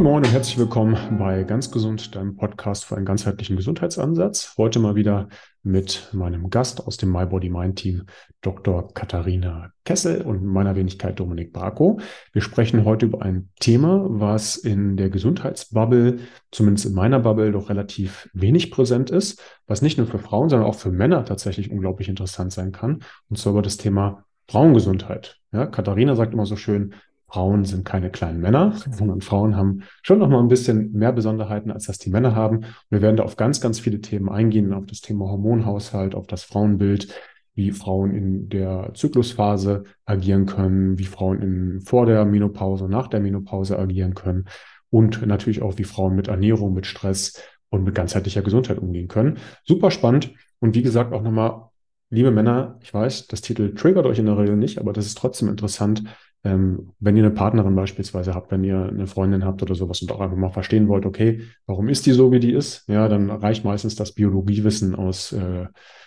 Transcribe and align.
Moin 0.00 0.12
Moin 0.12 0.24
und 0.24 0.32
herzlich 0.32 0.56
willkommen 0.56 0.96
bei 1.18 1.44
Ganz 1.44 1.70
Gesund, 1.70 2.16
deinem 2.16 2.34
Podcast 2.34 2.86
für 2.86 2.96
einen 2.96 3.04
ganzheitlichen 3.04 3.56
Gesundheitsansatz. 3.56 4.54
Heute 4.56 4.78
mal 4.78 4.94
wieder 4.94 5.28
mit 5.62 6.08
meinem 6.14 6.48
Gast 6.48 6.86
aus 6.86 6.96
dem 6.96 7.12
My 7.12 7.26
Body 7.26 7.50
Mind 7.50 7.76
Team, 7.76 8.06
Dr. 8.40 8.94
Katharina 8.94 9.72
Kessel 9.84 10.22
und 10.22 10.42
meiner 10.42 10.74
Wenigkeit 10.74 11.20
Dominik 11.20 11.52
Barko. 11.52 12.00
Wir 12.32 12.40
sprechen 12.40 12.86
heute 12.86 13.04
über 13.04 13.20
ein 13.20 13.50
Thema, 13.60 14.06
was 14.08 14.56
in 14.56 14.96
der 14.96 15.10
Gesundheitsbubble, 15.10 16.20
zumindest 16.50 16.86
in 16.86 16.94
meiner 16.94 17.18
Bubble, 17.18 17.52
doch 17.52 17.68
relativ 17.68 18.30
wenig 18.32 18.70
präsent 18.70 19.10
ist, 19.10 19.42
was 19.66 19.82
nicht 19.82 19.98
nur 19.98 20.06
für 20.06 20.18
Frauen, 20.18 20.48
sondern 20.48 20.66
auch 20.66 20.76
für 20.76 20.90
Männer 20.90 21.26
tatsächlich 21.26 21.70
unglaublich 21.70 22.08
interessant 22.08 22.52
sein 22.52 22.72
kann. 22.72 23.00
Und 23.28 23.36
zwar 23.36 23.52
über 23.52 23.60
das 23.60 23.76
Thema 23.76 24.24
Frauengesundheit. 24.48 25.36
Ja, 25.52 25.66
Katharina 25.66 26.14
sagt 26.16 26.32
immer 26.32 26.46
so 26.46 26.56
schön, 26.56 26.94
Frauen 27.30 27.64
sind 27.64 27.84
keine 27.84 28.10
kleinen 28.10 28.40
Männer, 28.40 28.74
sondern 28.90 29.20
Frauen 29.20 29.56
haben 29.56 29.82
schon 30.02 30.18
noch 30.18 30.28
mal 30.28 30.40
ein 30.40 30.48
bisschen 30.48 30.92
mehr 30.92 31.12
Besonderheiten, 31.12 31.70
als 31.70 31.86
das 31.86 31.98
die 31.98 32.10
Männer 32.10 32.34
haben. 32.34 32.62
wir 32.90 33.02
werden 33.02 33.16
da 33.16 33.22
auf 33.22 33.36
ganz, 33.36 33.60
ganz 33.60 33.78
viele 33.78 34.00
Themen 34.00 34.28
eingehen, 34.28 34.72
auf 34.72 34.86
das 34.86 35.00
Thema 35.00 35.26
Hormonhaushalt, 35.26 36.14
auf 36.16 36.26
das 36.26 36.42
Frauenbild, 36.42 37.14
wie 37.54 37.70
Frauen 37.70 38.14
in 38.14 38.48
der 38.48 38.90
Zyklusphase 38.94 39.84
agieren 40.06 40.46
können, 40.46 40.98
wie 40.98 41.04
Frauen 41.04 41.40
in, 41.40 41.80
vor 41.82 42.06
der 42.06 42.24
Menopause, 42.24 42.88
nach 42.88 43.06
der 43.06 43.20
Menopause 43.20 43.78
agieren 43.78 44.14
können 44.14 44.46
und 44.90 45.24
natürlich 45.24 45.62
auch, 45.62 45.78
wie 45.78 45.84
Frauen 45.84 46.16
mit 46.16 46.28
Ernährung, 46.28 46.74
mit 46.74 46.86
Stress 46.86 47.40
und 47.68 47.84
mit 47.84 47.94
ganzheitlicher 47.94 48.42
Gesundheit 48.42 48.78
umgehen 48.78 49.08
können. 49.08 49.38
Super 49.64 49.92
spannend. 49.92 50.32
Und 50.58 50.74
wie 50.74 50.82
gesagt, 50.82 51.12
auch 51.12 51.22
nochmal, 51.22 51.68
liebe 52.10 52.32
Männer, 52.32 52.78
ich 52.82 52.92
weiß, 52.92 53.28
das 53.28 53.40
Titel 53.40 53.74
triggert 53.74 54.06
euch 54.06 54.18
in 54.18 54.26
der 54.26 54.36
Regel 54.36 54.56
nicht, 54.56 54.78
aber 54.78 54.92
das 54.92 55.06
ist 55.06 55.16
trotzdem 55.16 55.48
interessant, 55.48 56.02
ähm, 56.42 56.92
wenn 57.00 57.16
ihr 57.16 57.24
eine 57.24 57.34
Partnerin 57.34 57.74
beispielsweise 57.74 58.34
habt, 58.34 58.50
wenn 58.50 58.64
ihr 58.64 58.86
eine 58.86 59.06
Freundin 59.06 59.44
habt 59.44 59.62
oder 59.62 59.74
sowas 59.74 60.00
und 60.00 60.10
auch 60.10 60.20
einfach 60.20 60.36
mal 60.36 60.50
verstehen 60.50 60.88
wollt, 60.88 61.04
okay, 61.04 61.42
warum 61.66 61.88
ist 61.88 62.06
die 62.06 62.12
so, 62.12 62.32
wie 62.32 62.40
die 62.40 62.52
ist? 62.52 62.88
Ja, 62.88 63.08
dann 63.08 63.30
reicht 63.30 63.64
meistens 63.64 63.94
das 63.94 64.12
Biologiewissen 64.12 64.94
aus 64.94 65.32
äh, 65.32 65.66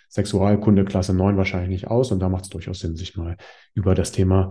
Sexualkunde 0.10 0.86
Klasse 0.86 1.14
9 1.14 1.38
wahrscheinlich 1.38 1.70
nicht 1.70 1.88
aus. 1.88 2.12
Und 2.12 2.20
da 2.20 2.30
macht 2.30 2.46
es 2.46 2.50
durchaus 2.50 2.80
Sinn, 2.80 2.96
sich 2.96 3.16
mal 3.16 3.38
über 3.74 3.96
das 3.96 4.12
Thema 4.12 4.50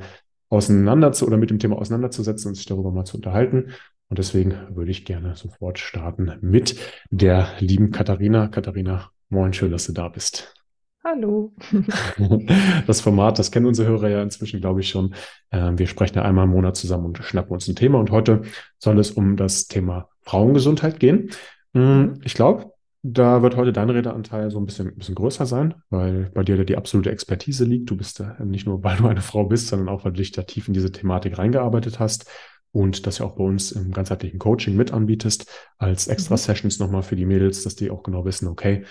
auseinanderzu 0.48 1.26
oder 1.26 1.36
mit 1.36 1.50
dem 1.50 1.58
Thema 1.58 1.78
auseinanderzusetzen 1.78 2.48
und 2.48 2.54
sich 2.54 2.66
darüber 2.66 2.92
mal 2.92 3.04
zu 3.04 3.16
unterhalten. 3.16 3.70
Und 4.08 4.18
deswegen 4.18 4.54
würde 4.70 4.90
ich 4.90 5.04
gerne 5.04 5.34
sofort 5.36 5.78
starten 5.78 6.32
mit 6.42 6.78
der 7.10 7.48
lieben 7.58 7.90
Katharina. 7.90 8.48
Katharina, 8.48 9.10
moin, 9.30 9.52
schön, 9.52 9.70
dass 9.70 9.86
du 9.86 9.92
da 9.92 10.08
bist. 10.08 10.61
Hallo. 11.04 11.52
Das 12.86 13.00
Format, 13.00 13.38
das 13.38 13.50
kennen 13.50 13.66
unsere 13.66 13.88
Hörer 13.88 14.08
ja 14.08 14.22
inzwischen, 14.22 14.60
glaube 14.60 14.80
ich, 14.80 14.88
schon. 14.88 15.14
Ähm, 15.50 15.78
wir 15.78 15.86
sprechen 15.86 16.16
ja 16.16 16.22
einmal 16.22 16.44
im 16.44 16.50
Monat 16.50 16.76
zusammen 16.76 17.06
und 17.06 17.18
schnappen 17.18 17.52
uns 17.52 17.66
ein 17.68 17.76
Thema. 17.76 17.98
Und 17.98 18.10
heute 18.10 18.42
soll 18.78 18.98
es 18.98 19.10
um 19.10 19.36
das 19.36 19.66
Thema 19.66 20.08
Frauengesundheit 20.22 21.00
gehen. 21.00 21.30
Hm, 21.74 22.20
ich 22.24 22.34
glaube, 22.34 22.72
da 23.02 23.42
wird 23.42 23.56
heute 23.56 23.72
dein 23.72 23.90
Redeanteil 23.90 24.50
so 24.50 24.58
ein 24.60 24.66
bisschen, 24.66 24.88
ein 24.88 24.96
bisschen 24.96 25.14
größer 25.16 25.46
sein, 25.46 25.74
weil 25.90 26.30
bei 26.34 26.44
dir 26.44 26.64
die 26.64 26.76
absolute 26.76 27.10
Expertise 27.10 27.64
liegt. 27.64 27.90
Du 27.90 27.96
bist 27.96 28.20
da 28.20 28.36
nicht 28.44 28.66
nur, 28.66 28.84
weil 28.84 28.96
du 28.96 29.06
eine 29.06 29.22
Frau 29.22 29.44
bist, 29.44 29.68
sondern 29.68 29.88
auch, 29.88 30.04
weil 30.04 30.12
du 30.12 30.18
dich 30.18 30.32
da 30.32 30.42
tief 30.42 30.68
in 30.68 30.74
diese 30.74 30.92
Thematik 30.92 31.38
reingearbeitet 31.38 31.98
hast 31.98 32.30
und 32.70 33.06
das 33.06 33.18
ja 33.18 33.26
auch 33.26 33.36
bei 33.36 33.44
uns 33.44 33.72
im 33.72 33.92
ganzheitlichen 33.92 34.38
Coaching 34.38 34.76
mit 34.76 34.92
anbietest, 34.92 35.50
als 35.78 36.06
extra. 36.06 36.36
Sessions 36.36 36.78
nochmal 36.78 37.02
für 37.02 37.16
die 37.16 37.26
Mädels, 37.26 37.64
dass 37.64 37.74
die 37.74 37.90
auch 37.90 38.02
genau 38.02 38.24
wissen, 38.24 38.48
okay, 38.48 38.84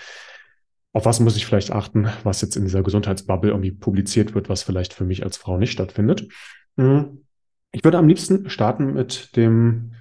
auf 0.92 1.06
was 1.06 1.20
muss 1.20 1.36
ich 1.36 1.46
vielleicht 1.46 1.72
achten, 1.72 2.08
was 2.22 2.42
jetzt 2.42 2.56
in 2.56 2.64
dieser 2.64 2.82
Gesundheitsbubble 2.82 3.50
irgendwie 3.50 3.72
publiziert 3.72 4.34
wird, 4.34 4.48
was 4.48 4.62
vielleicht 4.62 4.92
für 4.92 5.04
mich 5.04 5.24
als 5.24 5.36
Frau 5.36 5.56
nicht 5.56 5.72
stattfindet. 5.72 6.28
Hm. 6.76 7.24
Ich 7.72 7.82
würde 7.84 7.98
am 7.98 8.08
liebsten 8.08 8.50
starten 8.50 8.92
mit 8.92 9.34
dem, 9.36 9.92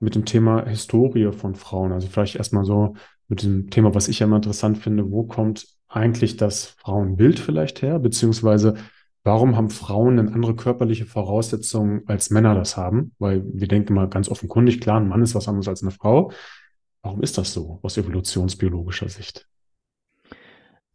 mit 0.00 0.16
dem 0.16 0.24
Thema 0.24 0.66
Historie 0.66 1.30
von 1.32 1.54
Frauen. 1.54 1.92
Also 1.92 2.08
vielleicht 2.08 2.34
erstmal 2.34 2.64
so 2.64 2.94
mit 3.28 3.44
dem 3.44 3.70
Thema, 3.70 3.94
was 3.94 4.08
ich 4.08 4.18
ja 4.18 4.26
immer 4.26 4.36
interessant 4.36 4.78
finde, 4.78 5.10
wo 5.10 5.22
kommt 5.22 5.68
eigentlich 5.88 6.36
das 6.36 6.66
Frauenbild 6.66 7.38
vielleicht 7.38 7.82
her, 7.82 8.00
beziehungsweise 8.00 8.74
warum 9.22 9.56
haben 9.56 9.70
Frauen 9.70 10.16
denn 10.16 10.28
andere 10.28 10.56
körperliche 10.56 11.06
Voraussetzungen 11.06 12.02
als 12.06 12.30
Männer 12.30 12.56
das 12.56 12.76
haben? 12.76 13.12
Weil 13.20 13.44
wir 13.46 13.68
denken 13.68 13.94
mal 13.94 14.08
ganz 14.08 14.28
offenkundig, 14.28 14.80
klar, 14.80 14.98
ein 14.98 15.08
Mann 15.08 15.22
ist 15.22 15.36
was 15.36 15.46
anderes 15.46 15.68
als 15.68 15.82
eine 15.82 15.92
Frau. 15.92 16.32
Warum 17.02 17.22
ist 17.22 17.38
das 17.38 17.52
so 17.52 17.78
aus 17.82 17.96
evolutionsbiologischer 17.96 19.08
Sicht? 19.08 19.46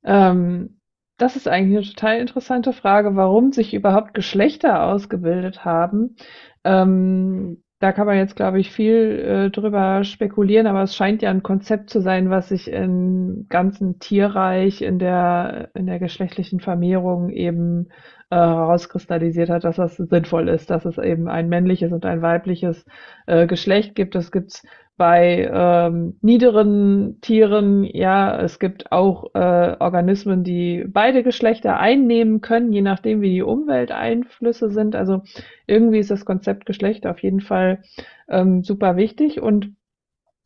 Ähm, 0.05 0.79
das 1.17 1.35
ist 1.35 1.47
eigentlich 1.47 1.77
eine 1.77 1.95
total 1.95 2.19
interessante 2.19 2.73
Frage, 2.73 3.15
warum 3.15 3.51
sich 3.51 3.73
überhaupt 3.73 4.13
Geschlechter 4.13 4.83
ausgebildet 4.83 5.63
haben. 5.65 6.15
Ähm, 6.63 7.63
da 7.79 7.91
kann 7.91 8.07
man 8.07 8.17
jetzt, 8.17 8.35
glaube 8.35 8.59
ich, 8.59 8.71
viel 8.71 9.19
äh, 9.19 9.49
drüber 9.51 10.03
spekulieren, 10.03 10.67
aber 10.67 10.83
es 10.83 10.95
scheint 10.95 11.21
ja 11.21 11.29
ein 11.29 11.43
Konzept 11.43 11.89
zu 11.89 12.01
sein, 12.01 12.29
was 12.29 12.49
sich 12.49 12.69
im 12.69 13.47
ganzen 13.49 13.99
Tierreich, 13.99 14.81
in 14.81 14.97
der, 14.99 15.69
in 15.73 15.85
der 15.85 15.99
geschlechtlichen 15.99 16.59
Vermehrung 16.59 17.29
eben 17.29 17.89
äh, 18.29 18.35
herauskristallisiert 18.35 19.49
hat, 19.49 19.63
dass 19.63 19.75
das 19.75 19.97
sinnvoll 19.97 20.49
ist, 20.49 20.69
dass 20.69 20.85
es 20.85 20.97
eben 20.97 21.27
ein 21.27 21.49
männliches 21.49 21.91
und 21.91 22.05
ein 22.05 22.21
weibliches 22.21 22.85
äh, 23.27 23.47
Geschlecht 23.47 23.95
gibt. 23.95 24.15
Das 24.15 24.31
gibt's 24.31 24.63
bei 24.97 25.49
ähm, 25.51 26.17
niederen 26.21 27.19
Tieren, 27.19 27.83
ja, 27.83 28.39
es 28.39 28.59
gibt 28.59 28.91
auch 28.93 29.35
äh, 29.35 29.75
Organismen, 29.79 30.43
die 30.43 30.85
beide 30.87 31.21
Geschlechter 31.21 31.77
einnehmen 31.79 32.39
können, 32.39 32.71
je 32.71 32.81
nachdem, 32.81 33.19
wie 33.21 33.31
die 33.31 33.41
Umwelteinflüsse 33.41 34.69
sind. 34.69 34.95
Also 34.95 35.23
irgendwie 35.67 35.99
ist 35.99 36.11
das 36.11 36.23
Konzept 36.23 36.65
Geschlecht 36.65 37.05
auf 37.07 37.19
jeden 37.19 37.41
Fall 37.41 37.81
ähm, 38.29 38.63
super 38.63 38.95
wichtig 38.95 39.41
und 39.41 39.75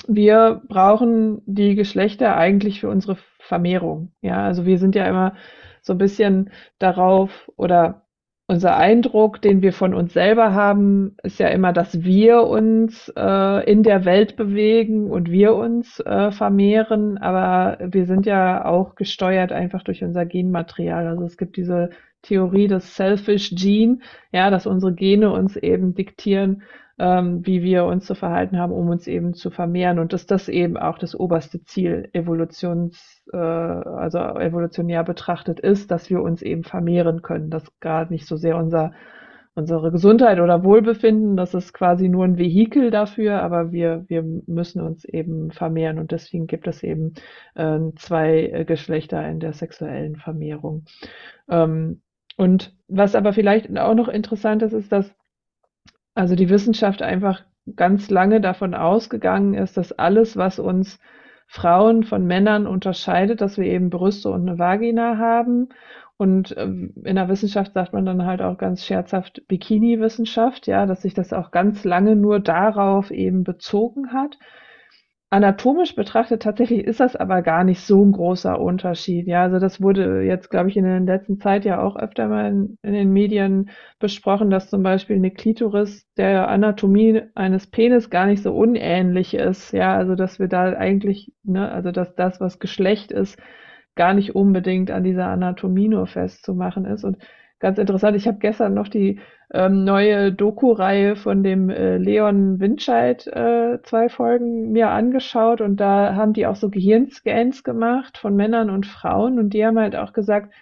wir 0.07 0.61
brauchen 0.67 1.41
die 1.45 1.75
Geschlechter 1.75 2.35
eigentlich 2.35 2.79
für 2.79 2.89
unsere 2.89 3.17
Vermehrung. 3.39 4.13
Ja, 4.21 4.43
also 4.45 4.65
wir 4.65 4.79
sind 4.79 4.95
ja 4.95 5.05
immer 5.05 5.35
so 5.81 5.93
ein 5.93 5.97
bisschen 5.97 6.51
darauf 6.79 7.51
oder 7.55 8.03
unser 8.49 8.77
Eindruck, 8.77 9.43
den 9.43 9.61
wir 9.61 9.73
von 9.73 9.93
uns 9.93 10.13
selber 10.13 10.55
haben, 10.55 11.15
ist 11.21 11.39
ja 11.39 11.49
immer, 11.49 11.71
dass 11.71 12.01
wir 12.03 12.41
uns 12.47 13.13
äh, 13.15 13.71
in 13.71 13.83
der 13.83 14.05
Welt 14.05 14.37
bewegen 14.37 15.11
und 15.11 15.29
wir 15.29 15.53
uns 15.53 15.99
äh, 15.99 16.31
vermehren, 16.31 17.19
aber 17.19 17.77
wir 17.93 18.07
sind 18.07 18.25
ja 18.25 18.65
auch 18.65 18.95
gesteuert 18.95 19.51
einfach 19.51 19.83
durch 19.83 20.03
unser 20.03 20.25
Genmaterial. 20.25 21.05
Also 21.05 21.25
es 21.25 21.37
gibt 21.37 21.57
diese 21.57 21.91
Theorie 22.21 22.67
des 22.67 22.95
Selfish 22.95 23.51
Gene, 23.55 23.99
ja, 24.31 24.49
dass 24.49 24.67
unsere 24.67 24.93
Gene 24.93 25.31
uns 25.31 25.55
eben 25.55 25.93
diktieren, 25.95 26.63
ähm, 26.99 27.45
wie 27.45 27.63
wir 27.63 27.85
uns 27.85 28.05
zu 28.05 28.13
verhalten 28.13 28.57
haben, 28.57 28.73
um 28.73 28.89
uns 28.89 29.07
eben 29.07 29.33
zu 29.33 29.49
vermehren. 29.49 29.99
Und 29.99 30.13
dass 30.13 30.25
das 30.25 30.49
eben 30.49 30.77
auch 30.77 30.97
das 30.97 31.17
oberste 31.17 31.63
Ziel 31.63 32.09
Evolutions, 32.13 33.23
äh, 33.31 33.37
also 33.37 34.19
evolutionär 34.19 35.03
betrachtet 35.03 35.59
ist, 35.59 35.91
dass 35.91 36.09
wir 36.09 36.21
uns 36.21 36.41
eben 36.41 36.63
vermehren 36.63 37.21
können, 37.21 37.49
dass 37.49 37.63
gerade 37.79 38.11
nicht 38.13 38.27
so 38.27 38.35
sehr 38.35 38.57
unser 38.57 38.91
unsere 39.55 39.91
Gesundheit 39.91 40.39
oder 40.39 40.63
Wohlbefinden, 40.63 41.35
das 41.35 41.53
ist 41.53 41.73
quasi 41.73 42.07
nur 42.07 42.23
ein 42.23 42.37
Vehikel 42.37 42.91
dafür, 42.91 43.41
aber 43.41 43.71
wir, 43.71 44.05
wir 44.07 44.23
müssen 44.23 44.81
uns 44.81 45.03
eben 45.05 45.51
vermehren. 45.51 45.99
Und 45.99 46.11
deswegen 46.11 46.47
gibt 46.47 46.67
es 46.67 46.81
eben 46.81 47.13
äh, 47.55 47.79
zwei 47.97 48.63
Geschlechter 48.65 49.27
in 49.27 49.39
der 49.39 49.53
sexuellen 49.53 50.15
Vermehrung. 50.15 50.85
Ähm, 51.49 52.01
und 52.39 52.73
was 52.87 53.15
aber 53.15 53.33
vielleicht 53.33 53.77
auch 53.77 53.95
noch 53.95 54.07
interessant 54.07 54.63
ist, 54.63 54.71
ist, 54.71 54.93
dass 54.93 55.13
also 56.15 56.37
die 56.37 56.49
Wissenschaft 56.49 57.01
einfach 57.01 57.43
ganz 57.75 58.09
lange 58.09 58.39
davon 58.39 58.73
ausgegangen 58.73 59.55
ist, 59.55 59.75
dass 59.75 59.91
alles, 59.91 60.37
was 60.37 60.57
uns 60.57 61.01
Frauen 61.47 62.05
von 62.05 62.25
Männern 62.25 62.65
unterscheidet, 62.65 63.41
dass 63.41 63.57
wir 63.57 63.65
eben 63.65 63.89
Brüste 63.89 64.29
und 64.29 64.47
eine 64.47 64.57
Vagina 64.57 65.17
haben. 65.17 65.67
Und 66.15 66.55
ähm, 66.57 66.93
in 67.03 67.17
der 67.17 67.27
Wissenschaft 67.27 67.73
sagt 67.73 67.91
man 67.91 68.05
dann 68.05 68.25
halt 68.25 68.41
auch 68.41 68.57
ganz 68.57 68.85
scherzhaft 68.85 69.45
Bikini-Wissenschaft, 69.49 70.65
ja, 70.65 70.85
dass 70.85 71.01
sich 71.01 71.13
das 71.13 71.33
auch 71.33 71.51
ganz 71.51 71.83
lange 71.83 72.15
nur 72.15 72.39
darauf 72.39 73.11
eben 73.11 73.43
bezogen 73.43 74.13
hat. 74.13 74.37
Anatomisch 75.31 75.93
betrachtet 75.93 76.41
tatsächlich 76.41 76.83
ist 76.85 76.99
das 76.99 77.15
aber 77.15 77.43
gar 77.43 77.63
nicht 77.63 77.81
so 77.81 78.03
ein 78.03 78.13
großer 78.13 78.59
Unterschied. 78.59 79.27
Ja, 79.27 79.43
also 79.43 79.59
das 79.59 79.79
wurde 79.79 80.23
jetzt, 80.23 80.49
glaube 80.49 80.69
ich, 80.69 80.77
in 80.77 80.85
der 80.85 80.99
letzten 81.01 81.39
Zeit 81.39 81.65
ja 81.65 81.81
auch 81.83 81.95
öfter 81.97 82.27
mal 82.27 82.49
in, 82.49 82.77
in 82.81 82.93
den 82.93 83.13
Medien 83.13 83.69
besprochen, 83.99 84.49
dass 84.49 84.71
zum 84.71 84.81
Beispiel 84.81 85.17
eine 85.17 85.29
Klitoris 85.29 86.07
der 86.17 86.47
Anatomie 86.47 87.21
eines 87.35 87.67
Penis 87.67 88.09
gar 88.09 88.25
nicht 88.25 88.41
so 88.41 88.55
unähnlich 88.55 89.35
ist. 89.35 89.71
Ja, 89.71 89.95
also 89.95 90.15
dass 90.15 90.39
wir 90.39 90.47
da 90.47 90.73
eigentlich, 90.73 91.31
ne, 91.43 91.71
also 91.71 91.91
dass 91.91 92.15
das, 92.15 92.41
was 92.41 92.57
Geschlecht 92.57 93.11
ist, 93.11 93.37
gar 93.95 94.13
nicht 94.15 94.33
unbedingt 94.35 94.89
an 94.91 95.03
dieser 95.03 95.27
Anatomie 95.27 95.89
nur 95.89 96.07
festzumachen 96.07 96.85
ist. 96.85 97.03
Und 97.03 97.17
ganz 97.59 97.77
interessant, 97.77 98.15
ich 98.17 98.27
habe 98.27 98.39
gestern 98.39 98.73
noch 98.73 98.87
die 98.87 99.19
ähm, 99.51 99.83
neue 99.83 100.31
Doku-Reihe 100.31 101.15
von 101.15 101.43
dem 101.43 101.69
äh, 101.69 101.97
Leon 101.97 102.59
Winscheid 102.59 103.25
äh, 103.27 103.81
zwei 103.83 104.09
Folgen 104.09 104.71
mir 104.71 104.89
angeschaut 104.89 105.61
und 105.61 105.77
da 105.77 106.15
haben 106.15 106.33
die 106.33 106.45
auch 106.45 106.55
so 106.55 106.69
Gehirnscans 106.69 107.63
gemacht 107.63 108.17
von 108.17 108.35
Männern 108.35 108.69
und 108.69 108.85
Frauen 108.85 109.39
und 109.39 109.53
die 109.53 109.65
haben 109.65 109.79
halt 109.79 109.95
auch 109.95 110.13
gesagt, 110.13 110.53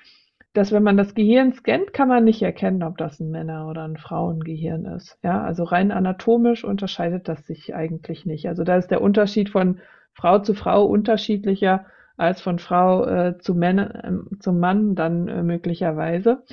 dass 0.53 0.71
wenn 0.71 0.83
man 0.83 0.97
das 0.97 1.13
Gehirn 1.13 1.53
scannt, 1.53 1.93
kann 1.93 2.07
man 2.07 2.23
nicht 2.23 2.41
erkennen, 2.41 2.81
ob 2.81 2.97
das 2.97 3.19
ein 3.19 3.29
Männer- 3.29 3.69
oder 3.69 3.83
ein 3.83 3.97
Frauengehirn 3.97 4.85
ist. 4.85 5.19
Ja, 5.21 5.43
also 5.43 5.63
rein 5.63 5.91
anatomisch 5.91 6.63
unterscheidet 6.63 7.27
das 7.27 7.45
sich 7.45 7.75
eigentlich 7.75 8.25
nicht. 8.25 8.47
Also 8.47 8.63
da 8.63 8.77
ist 8.77 8.89
der 8.89 9.01
Unterschied 9.01 9.49
von 9.49 9.79
Frau 10.13 10.39
zu 10.39 10.55
Frau 10.55 10.85
unterschiedlicher 10.85 11.85
als 12.17 12.41
von 12.41 12.57
Frau 12.57 13.05
äh, 13.05 13.37
zu 13.37 13.53
Männer, 13.53 14.03
äh, 14.03 14.39
zum 14.39 14.59
Mann 14.59 14.95
dann 14.95 15.27
äh, 15.27 15.43
möglicherweise. 15.43 16.43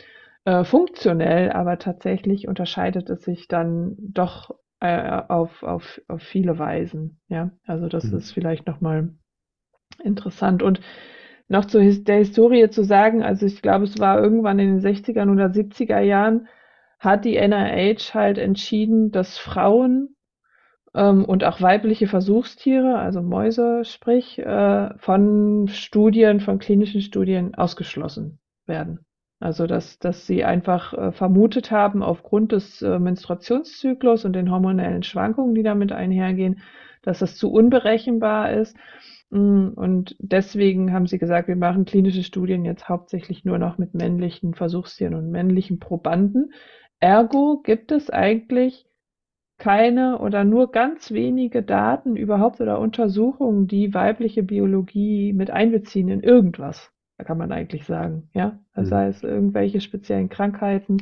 Äh, 0.45 0.65
funktionell, 0.65 1.51
aber 1.53 1.79
tatsächlich 1.79 2.49
unterscheidet 2.49 3.09
es 3.09 3.23
sich 3.23 3.49
dann 3.49 3.97
doch 3.99 4.51
äh, 4.81 5.23
auf, 5.29 5.63
auf, 5.63 6.03
auf 6.09 6.23
viele 6.23 6.59
Weisen. 6.59 7.21
Ja, 7.29 7.51
also 7.67 7.89
das 7.89 8.05
mhm. 8.05 8.19
ist 8.19 8.33
vielleicht 8.33 8.67
nochmal 8.67 9.15
interessant. 10.03 10.63
Und 10.63 10.81
noch 11.49 11.65
zu 11.65 11.79
der 11.79 12.17
Historie 12.17 12.69
zu 12.69 12.85
sagen, 12.85 13.23
also 13.23 13.47
ich 13.47 13.63
glaube, 13.63 13.85
es 13.85 13.99
war 13.99 14.23
irgendwann 14.23 14.59
in 14.59 14.79
den 14.79 14.81
60er 14.81 15.31
oder 15.31 15.47
70er 15.47 16.01
Jahren, 16.01 16.49
hat 16.99 17.25
die 17.25 17.37
NIH 17.37 18.15
halt 18.15 18.37
entschieden, 18.39 19.11
dass 19.13 19.39
Frauen 19.39 20.15
ähm, 20.95 21.25
und 21.25 21.45
auch 21.45 21.63
weibliche 21.63 22.07
Versuchstiere, 22.07 22.99
also 22.99 23.23
Mäuse 23.23 23.85
sprich, 23.85 24.39
äh, 24.39 24.91
von 24.99 25.69
Studien, 25.69 26.41
von 26.41 26.59
klinischen 26.59 27.01
Studien 27.01 27.55
ausgeschlossen 27.55 28.41
werden. 28.67 29.07
Also 29.45 29.67
dass, 29.67 29.99
dass 29.99 30.27
sie 30.27 30.45
einfach 30.45 30.95
äh, 30.95 31.13
vermutet 31.13 31.71
haben, 31.71 32.03
aufgrund 32.03 32.53
des 32.53 32.83
äh, 32.83 32.99
Menstruationszyklus 32.99 34.25
und 34.25 34.33
den 34.33 34.51
hormonellen 34.51 35.03
Schwankungen, 35.03 35.55
die 35.55 35.63
damit 35.63 35.93
einhergehen, 35.93 36.61
dass 37.03 37.19
das 37.19 37.37
zu 37.37 37.53
unberechenbar 37.53 38.53
ist 38.53 38.77
Mm, 39.35 39.71
und 39.75 40.15
deswegen 40.21 40.93
haben 40.93 41.07
sie 41.09 41.19
gesagt, 41.19 41.49
wir 41.49 41.57
machen 41.57 41.85
klinische 41.85 42.23
Studien 42.23 42.65
jetzt 42.65 42.89
hauptsächlich 42.89 43.45
nur 43.45 43.59
noch 43.59 43.79
mit 43.79 43.93
männlichen 43.93 44.55
Versuchstieren 44.55 45.15
und 45.15 45.31
männlichen 45.31 45.81
Probanden. 45.81 46.53
Ergo 47.01 47.61
gibt 47.63 47.91
es 47.93 48.11
eigentlich 48.11 48.87
keine 49.59 50.19
oder 50.21 50.45
nur 50.45 50.71
ganz 50.71 51.11
wenige 51.13 51.63
Daten 51.65 52.17
überhaupt 52.17 52.61
oder 52.61 52.79
Untersuchungen, 52.79 53.67
die 53.67 53.93
weibliche 53.93 54.45
Biologie 54.45 55.33
mit 55.33 55.51
einbeziehen 55.51 56.09
in 56.09 56.23
irgendwas. 56.23 56.93
Da 57.19 57.25
kann 57.25 57.39
man 57.39 57.53
eigentlich 57.53 57.85
sagen, 57.85 58.29
ja. 58.33 58.59
Das 58.75 58.91
mhm. 58.91 58.95
heißt, 58.95 59.25
irgendwelche 59.25 59.81
speziellen 59.81 60.29
Krankheiten 60.29 60.99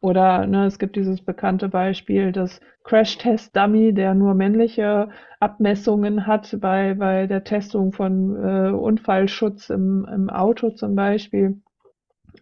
oder 0.00 0.46
ne, 0.46 0.64
es 0.64 0.78
gibt 0.78 0.96
dieses 0.96 1.20
bekannte 1.20 1.68
Beispiel 1.68 2.32
des 2.32 2.60
Crash-Test-Dummy, 2.84 3.92
der 3.92 4.14
nur 4.14 4.34
männliche 4.34 5.10
Abmessungen 5.40 6.26
hat 6.26 6.56
bei, 6.60 6.94
bei 6.94 7.26
der 7.26 7.44
Testung 7.44 7.92
von 7.92 8.36
äh, 8.36 8.70
Unfallschutz 8.70 9.68
im, 9.68 10.06
im 10.10 10.30
Auto 10.30 10.70
zum 10.70 10.94
Beispiel. 10.94 11.60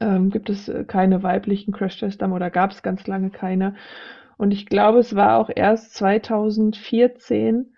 Ähm, 0.00 0.30
gibt 0.30 0.50
es 0.50 0.70
keine 0.86 1.22
weiblichen 1.24 1.72
Crash-Test-Dummy 1.72 2.34
oder 2.34 2.50
gab 2.50 2.70
es 2.70 2.82
ganz 2.82 3.06
lange 3.08 3.30
keine. 3.30 3.74
Und 4.36 4.52
ich 4.52 4.66
glaube, 4.66 5.00
es 5.00 5.16
war 5.16 5.38
auch 5.38 5.50
erst 5.52 5.94
2014, 5.94 7.74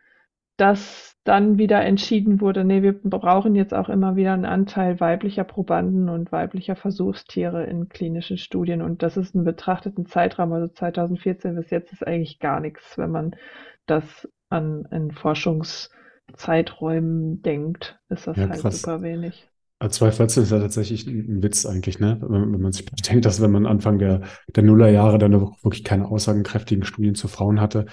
dass 0.61 1.17
dann 1.25 1.59
wieder 1.59 1.85
entschieden 1.85 2.41
wurde, 2.41 2.65
nee, 2.65 2.83
wir 2.83 2.93
brauchen 2.93 3.55
jetzt 3.55 3.75
auch 3.75 3.91
immer 3.91 4.17
wieder 4.17 4.33
einen 4.33 4.47
Anteil 4.47 5.01
weiblicher 5.01 5.45
Probanden 5.45 6.09
und 6.09 6.33
weiblicher 6.33 6.77
Versuchstiere 6.77 7.65
in 7.65 7.89
klinischen 7.89 8.39
Studien. 8.39 8.81
Und 8.81 9.03
das 9.03 9.17
ist 9.17 9.35
ein 9.35 9.43
betrachteten 9.45 10.07
Zeitraum, 10.07 10.53
also 10.53 10.69
2014 10.69 11.57
bis 11.57 11.71
jetzt 11.71 11.93
ist 11.93 12.07
eigentlich 12.07 12.39
gar 12.39 12.61
nichts, 12.61 12.97
wenn 12.97 13.11
man 13.11 13.35
das 13.87 14.29
an 14.49 14.87
in 14.91 15.11
Forschungszeiträumen 15.12 17.43
denkt, 17.43 17.99
ist 18.09 18.27
das 18.27 18.37
ja, 18.37 18.49
halt 18.49 18.61
krass. 18.61 18.83
super 18.83 19.03
wenig. 19.03 19.47
2014 19.83 20.43
ist 20.43 20.53
ja 20.53 20.59
tatsächlich 20.59 21.07
ein 21.07 21.43
Witz 21.43 21.65
eigentlich, 21.65 22.01
ne? 22.01 22.19
Wenn, 22.21 22.53
wenn 22.53 22.61
man 22.61 22.73
sich 22.73 22.85
denkt, 22.85 23.25
dass 23.25 23.41
wenn 23.41 23.51
man 23.51 23.65
Anfang 23.65 23.99
der, 23.99 24.21
der 24.55 24.62
Nullerjahre 24.62 25.17
dann 25.17 25.33
wirklich 25.33 25.85
keine 25.85 26.07
aussagenkräftigen 26.07 26.85
Studien 26.85 27.15
zu 27.15 27.29
Frauen 27.29 27.62
hatte, 27.62 27.87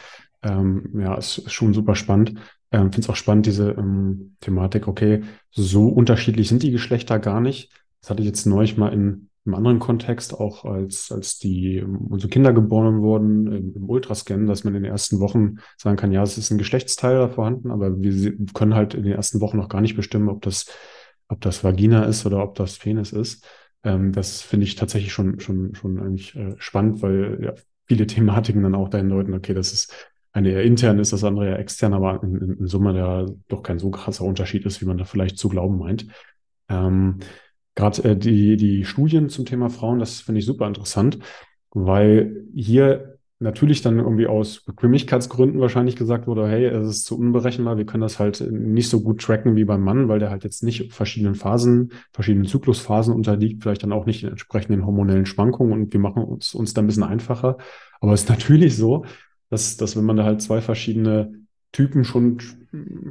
ähm, 0.43 0.91
ja, 0.99 1.15
ist, 1.15 1.39
ist 1.39 1.53
schon 1.53 1.73
super 1.73 1.95
spannend. 1.95 2.35
Ähm, 2.71 2.91
Finde 2.91 3.01
es 3.01 3.09
auch 3.09 3.15
spannend, 3.15 3.45
diese 3.45 3.71
ähm, 3.71 4.35
Thematik, 4.41 4.87
okay, 4.87 5.23
so 5.51 5.87
unterschiedlich 5.87 6.49
sind 6.49 6.63
die 6.63 6.71
Geschlechter 6.71 7.19
gar 7.19 7.41
nicht. 7.41 7.71
Das 8.01 8.09
hatte 8.09 8.21
ich 8.21 8.27
jetzt 8.27 8.45
neulich 8.45 8.77
mal 8.77 8.93
in 8.93 9.29
einem 9.45 9.55
anderen 9.55 9.79
Kontext, 9.79 10.33
auch 10.33 10.65
als, 10.65 11.11
als 11.11 11.39
die 11.39 11.81
unsere 11.81 12.29
Kinder 12.29 12.53
geboren 12.53 13.01
wurden 13.01 13.47
im, 13.51 13.75
im 13.75 13.89
Ultrascan, 13.89 14.45
dass 14.45 14.63
man 14.63 14.75
in 14.75 14.83
den 14.83 14.91
ersten 14.91 15.19
Wochen 15.19 15.55
sagen 15.77 15.95
kann, 15.95 16.11
ja, 16.11 16.21
es 16.21 16.37
ist 16.37 16.51
ein 16.51 16.57
Geschlechtsteil 16.57 17.17
da 17.17 17.29
vorhanden, 17.29 17.71
aber 17.71 18.01
wir 18.01 18.33
können 18.53 18.75
halt 18.75 18.93
in 18.93 19.03
den 19.03 19.13
ersten 19.13 19.39
Wochen 19.39 19.57
noch 19.57 19.69
gar 19.69 19.81
nicht 19.81 19.95
bestimmen, 19.95 20.29
ob 20.29 20.41
das, 20.41 20.65
ob 21.29 21.41
das 21.41 21.63
Vagina 21.63 22.03
ist 22.03 22.25
oder 22.25 22.43
ob 22.43 22.55
das 22.55 22.77
Penis 22.77 23.13
ist. 23.13 23.45
Ähm, 23.83 24.11
das 24.11 24.41
finde 24.41 24.65
ich 24.65 24.75
tatsächlich 24.75 25.13
schon, 25.13 25.39
schon, 25.39 25.73
schon 25.75 25.99
eigentlich 25.99 26.35
äh, 26.35 26.55
spannend, 26.57 27.01
weil 27.01 27.39
ja, 27.41 27.53
viele 27.85 28.05
Thematiken 28.07 28.63
dann 28.63 28.75
auch 28.75 28.89
dahin 28.89 29.09
deuten, 29.09 29.33
okay, 29.33 29.53
das 29.53 29.71
ist 29.71 30.11
eine 30.33 30.49
eher 30.49 30.63
intern 30.63 30.99
ist, 30.99 31.13
das 31.13 31.23
andere 31.23 31.47
eher 31.47 31.59
extern, 31.59 31.93
aber 31.93 32.21
in, 32.23 32.35
in, 32.35 32.57
in 32.59 32.67
Summe 32.67 32.93
der 32.93 33.25
doch 33.47 33.63
kein 33.63 33.79
so 33.79 33.89
krasser 33.89 34.25
Unterschied 34.25 34.65
ist, 34.65 34.81
wie 34.81 34.85
man 34.85 34.97
da 34.97 35.05
vielleicht 35.05 35.37
zu 35.37 35.49
glauben 35.49 35.77
meint. 35.77 36.07
Ähm, 36.69 37.19
Gerade 37.75 38.03
äh, 38.03 38.15
die, 38.17 38.57
die 38.57 38.85
Studien 38.85 39.29
zum 39.29 39.45
Thema 39.45 39.69
Frauen, 39.69 39.99
das 39.99 40.21
finde 40.21 40.39
ich 40.39 40.45
super 40.45 40.67
interessant, 40.67 41.19
weil 41.71 42.45
hier 42.55 43.17
natürlich 43.39 43.83
dann 43.83 43.99
irgendwie 43.99 44.25
aus 44.25 44.61
Bequemlichkeitsgründen 44.61 45.61
wahrscheinlich 45.61 45.95
gesagt 45.95 46.25
wurde, 46.25 46.47
hey, 46.47 46.65
es 46.65 46.87
ist 46.87 47.05
zu 47.05 47.17
unberechenbar, 47.19 47.77
wir 47.77 47.85
können 47.85 48.01
das 48.01 48.17
halt 48.17 48.41
nicht 48.41 48.89
so 48.89 49.01
gut 49.01 49.21
tracken 49.21 49.55
wie 49.55 49.65
beim 49.65 49.83
Mann, 49.83 50.07
weil 50.07 50.17
der 50.17 50.31
halt 50.31 50.43
jetzt 50.43 50.63
nicht 50.63 50.91
verschiedenen 50.91 51.35
Phasen, 51.35 51.91
verschiedenen 52.13 52.47
Zyklusphasen 52.47 53.13
unterliegt, 53.13 53.61
vielleicht 53.61 53.83
dann 53.83 53.93
auch 53.93 54.07
nicht 54.07 54.23
in 54.23 54.29
entsprechenden 54.29 54.85
hormonellen 54.85 55.27
Schwankungen 55.27 55.71
und 55.71 55.93
wir 55.93 55.99
machen 55.99 56.23
uns, 56.23 56.55
uns 56.55 56.73
da 56.73 56.81
ein 56.81 56.87
bisschen 56.87 57.03
einfacher. 57.03 57.57
Aber 58.01 58.13
es 58.13 58.23
ist 58.23 58.29
natürlich 58.29 58.75
so, 58.75 59.05
dass, 59.49 59.77
dass 59.77 59.95
wenn 59.95 60.05
man 60.05 60.17
da 60.17 60.23
halt 60.23 60.41
zwei 60.41 60.61
verschiedene 60.61 61.33
Typen 61.71 62.03
schon 62.03 62.39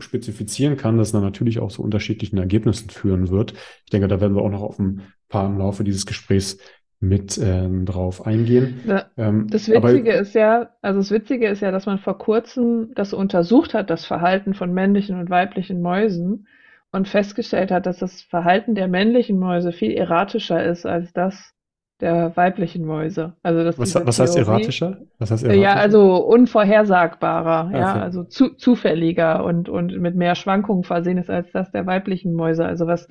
spezifizieren 0.00 0.76
kann, 0.76 0.98
dass 0.98 1.12
dann 1.12 1.22
natürlich 1.22 1.58
auch 1.58 1.70
zu 1.70 1.82
unterschiedlichen 1.82 2.38
Ergebnissen 2.38 2.90
führen 2.90 3.30
wird. 3.30 3.54
Ich 3.84 3.90
denke, 3.90 4.08
da 4.08 4.20
werden 4.20 4.34
wir 4.34 4.42
auch 4.42 4.50
noch 4.50 4.62
auf 4.62 4.78
ein 4.78 5.02
paar 5.28 5.46
im 5.46 5.58
Laufe 5.58 5.84
dieses 5.84 6.06
Gesprächs 6.06 6.58
mit 6.98 7.38
ähm, 7.42 7.84
drauf 7.84 8.26
eingehen. 8.26 8.80
Ja, 8.86 9.04
ähm, 9.16 9.48
das 9.50 9.68
Witzige 9.68 10.12
ist 10.12 10.34
ja, 10.34 10.70
also 10.80 11.00
das 11.00 11.10
Witzige 11.10 11.48
ist 11.48 11.60
ja, 11.60 11.70
dass 11.70 11.86
man 11.86 11.98
vor 11.98 12.16
kurzem 12.18 12.92
das 12.94 13.12
untersucht 13.12 13.74
hat, 13.74 13.90
das 13.90 14.06
Verhalten 14.06 14.54
von 14.54 14.72
männlichen 14.72 15.18
und 15.18 15.28
weiblichen 15.28 15.82
Mäusen 15.82 16.46
und 16.92 17.08
festgestellt 17.08 17.70
hat, 17.70 17.84
dass 17.84 17.98
das 17.98 18.22
Verhalten 18.22 18.74
der 18.74 18.88
männlichen 18.88 19.38
Mäuse 19.38 19.72
viel 19.72 19.92
erratischer 19.92 20.64
ist 20.64 20.86
als 20.86 21.12
das 21.12 21.52
der 22.00 22.36
weiblichen 22.36 22.84
Mäuse. 22.84 23.34
Also 23.42 23.64
das 23.64 23.78
was, 23.78 23.94
was 23.94 24.20
heißt 24.20 24.36
erratischer? 24.36 24.98
Was 25.18 25.30
heißt 25.30 25.44
erratischer? 25.44 25.62
Ja, 25.62 25.74
also 25.74 26.16
unvorhersagbarer, 26.16 27.68
okay. 27.68 27.78
ja, 27.78 27.94
also 27.94 28.24
zu, 28.24 28.50
zufälliger 28.50 29.44
und, 29.44 29.68
und 29.68 29.98
mit 29.98 30.14
mehr 30.14 30.34
Schwankungen 30.34 30.84
versehen 30.84 31.18
ist 31.18 31.30
als 31.30 31.50
das 31.52 31.70
der 31.72 31.86
weiblichen 31.86 32.34
Mäuse. 32.34 32.66
Also 32.66 32.86
was 32.86 33.08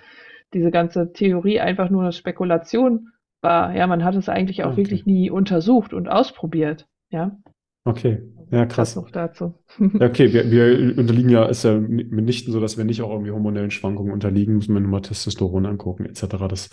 diese 0.53 0.71
ganze 0.71 1.11
Theorie 1.11 1.59
einfach 1.59 1.89
nur 1.89 2.03
eine 2.03 2.11
Spekulation 2.11 3.09
war. 3.41 3.75
Ja, 3.75 3.87
man 3.87 4.03
hat 4.03 4.15
es 4.15 4.29
eigentlich 4.29 4.63
auch 4.63 4.73
okay. 4.73 4.77
wirklich 4.77 5.05
nie 5.05 5.29
untersucht 5.29 5.93
und 5.93 6.07
ausprobiert. 6.07 6.87
Ja. 7.09 7.37
Okay, 7.85 8.23
ja, 8.51 8.65
krass. 8.65 8.95
Das 8.95 9.03
noch 9.03 9.11
dazu. 9.11 9.53
okay, 9.99 10.33
wir, 10.33 10.49
wir 10.49 10.97
unterliegen 10.97 11.29
ja, 11.29 11.45
ist 11.45 11.63
ja 11.63 11.75
mitnichten 11.77 12.51
so, 12.51 12.59
dass 12.59 12.77
wir 12.77 12.85
nicht 12.85 13.01
auch 13.01 13.11
irgendwie 13.11 13.31
hormonellen 13.31 13.71
Schwankungen 13.71 14.11
unterliegen, 14.11 14.55
müssen 14.55 14.73
wir 14.73 14.81
nur 14.81 14.89
mal 14.89 15.01
Testosteron 15.01 15.65
angucken, 15.65 16.05
etc. 16.05 16.21
Das 16.49 16.69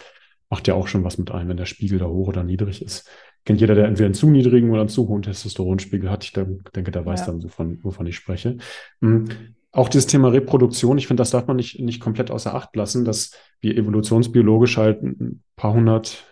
macht 0.52 0.68
ja 0.68 0.74
auch 0.74 0.86
schon 0.86 1.02
was 1.02 1.16
mit 1.16 1.30
ein, 1.30 1.48
wenn 1.48 1.56
der 1.56 1.64
Spiegel 1.64 1.98
da 1.98 2.04
hoch 2.04 2.28
oder 2.28 2.44
niedrig 2.44 2.82
ist. 2.82 3.08
Kennt 3.46 3.62
jeder, 3.62 3.74
der 3.74 3.86
entweder 3.86 4.04
einen 4.04 4.14
zu 4.14 4.28
niedrigen 4.28 4.70
oder 4.70 4.80
einen 4.80 4.90
zu 4.90 5.08
hohen 5.08 5.22
Testosteronspiegel 5.22 6.10
hat. 6.10 6.24
Ich 6.24 6.32
denke, 6.32 6.90
der 6.90 7.06
weiß 7.06 7.20
ja. 7.20 7.26
dann, 7.28 7.42
wovon, 7.42 7.78
wovon 7.82 8.04
ich 8.04 8.16
spreche. 8.16 8.58
Mhm. 9.00 9.30
Auch 9.70 9.88
dieses 9.88 10.08
Thema 10.08 10.28
Reproduktion, 10.28 10.98
ich 10.98 11.06
finde, 11.06 11.22
das 11.22 11.30
darf 11.30 11.46
man 11.46 11.56
nicht, 11.56 11.80
nicht 11.80 12.02
komplett 12.02 12.30
außer 12.30 12.54
Acht 12.54 12.76
lassen, 12.76 13.06
dass 13.06 13.34
wir 13.62 13.78
evolutionsbiologisch 13.78 14.76
halt 14.76 15.02
ein 15.02 15.42
paar 15.56 15.72
hundert 15.72 16.26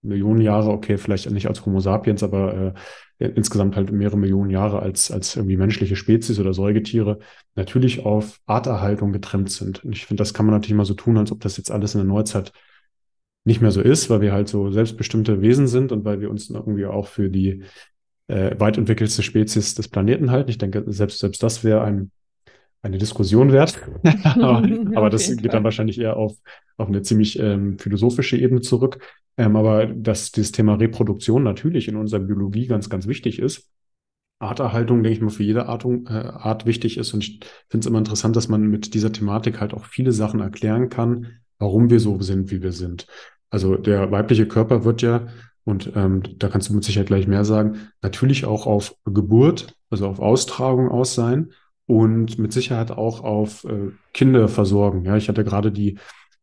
Millionen 0.00 0.42
Jahre, 0.42 0.70
okay, 0.70 0.96
vielleicht 0.96 1.28
nicht 1.28 1.48
als 1.48 1.66
Homo 1.66 1.80
sapiens, 1.80 2.22
aber 2.22 2.74
äh, 3.18 3.26
insgesamt 3.34 3.74
halt 3.74 3.90
mehrere 3.90 4.16
Millionen 4.16 4.50
Jahre 4.50 4.78
als, 4.78 5.10
als 5.10 5.34
irgendwie 5.34 5.56
menschliche 5.56 5.96
Spezies 5.96 6.38
oder 6.38 6.54
Säugetiere 6.54 7.18
natürlich 7.56 8.06
auf 8.06 8.38
Arterhaltung 8.46 9.10
getrimmt 9.10 9.50
sind. 9.50 9.84
Und 9.84 9.92
ich 9.96 10.06
finde, 10.06 10.20
das 10.20 10.34
kann 10.34 10.46
man 10.46 10.54
natürlich 10.54 10.76
mal 10.76 10.84
so 10.84 10.94
tun, 10.94 11.18
als 11.18 11.32
ob 11.32 11.40
das 11.40 11.56
jetzt 11.56 11.72
alles 11.72 11.96
in 11.96 12.02
der 12.02 12.06
Neuzeit 12.06 12.52
nicht 13.46 13.60
mehr 13.60 13.70
so 13.70 13.80
ist, 13.80 14.10
weil 14.10 14.20
wir 14.20 14.32
halt 14.32 14.48
so 14.48 14.70
selbstbestimmte 14.70 15.40
Wesen 15.40 15.68
sind 15.68 15.92
und 15.92 16.04
weil 16.04 16.20
wir 16.20 16.30
uns 16.30 16.50
irgendwie 16.50 16.86
auch 16.86 17.06
für 17.06 17.30
die 17.30 17.62
äh, 18.26 18.58
weit 18.58 18.76
entwickelste 18.76 19.22
Spezies 19.22 19.74
des 19.76 19.88
Planeten 19.88 20.32
halten. 20.32 20.50
Ich 20.50 20.58
denke, 20.58 20.82
selbst, 20.88 21.20
selbst 21.20 21.42
das 21.44 21.62
wäre 21.62 21.82
ein, 21.82 22.10
eine 22.82 22.98
Diskussion 22.98 23.52
wert. 23.52 23.80
aber, 24.24 24.68
aber 24.96 25.10
das 25.10 25.34
geht 25.36 25.54
dann 25.54 25.62
wahrscheinlich 25.62 26.00
eher 26.00 26.16
auf, 26.16 26.36
auf 26.76 26.88
eine 26.88 27.02
ziemlich 27.02 27.38
ähm, 27.38 27.78
philosophische 27.78 28.36
Ebene 28.36 28.62
zurück. 28.62 28.98
Ähm, 29.36 29.54
aber 29.54 29.86
dass 29.86 30.32
dieses 30.32 30.50
Thema 30.50 30.74
Reproduktion 30.74 31.44
natürlich 31.44 31.86
in 31.86 31.96
unserer 31.96 32.20
Biologie 32.20 32.66
ganz, 32.66 32.90
ganz 32.90 33.06
wichtig 33.06 33.38
ist. 33.38 33.70
Arterhaltung, 34.40 35.04
denke 35.04 35.16
ich 35.16 35.22
mal, 35.22 35.30
für 35.30 35.44
jede 35.44 35.66
Art, 35.66 35.84
äh, 35.84 36.10
Art 36.10 36.66
wichtig 36.66 36.98
ist. 36.98 37.14
Und 37.14 37.22
ich 37.22 37.40
finde 37.68 37.84
es 37.84 37.86
immer 37.86 37.98
interessant, 37.98 38.34
dass 38.34 38.48
man 38.48 38.62
mit 38.62 38.92
dieser 38.92 39.12
Thematik 39.12 39.60
halt 39.60 39.72
auch 39.72 39.84
viele 39.84 40.10
Sachen 40.10 40.40
erklären 40.40 40.88
kann, 40.88 41.38
warum 41.58 41.90
wir 41.90 42.00
so 42.00 42.20
sind, 42.20 42.50
wie 42.50 42.60
wir 42.60 42.72
sind. 42.72 43.06
Also 43.50 43.76
der 43.76 44.10
weibliche 44.10 44.46
Körper 44.46 44.84
wird 44.84 45.02
ja, 45.02 45.26
und 45.64 45.92
ähm, 45.96 46.22
da 46.38 46.48
kannst 46.48 46.68
du 46.68 46.74
mit 46.74 46.84
Sicherheit 46.84 47.08
gleich 47.08 47.26
mehr 47.26 47.44
sagen, 47.44 47.88
natürlich 48.00 48.44
auch 48.44 48.66
auf 48.66 48.94
Geburt, 49.04 49.74
also 49.90 50.06
auf 50.06 50.20
Austragung 50.20 50.90
aus 50.90 51.14
sein 51.14 51.50
und 51.86 52.38
mit 52.38 52.52
Sicherheit 52.52 52.92
auch 52.92 53.22
auf 53.22 53.64
äh, 53.64 53.90
Kinder 54.12 54.48
versorgen. 54.48 55.04
Ja, 55.04 55.16
ich 55.16 55.28
hatte 55.28 55.44
gerade 55.44 55.72
die 55.72 55.98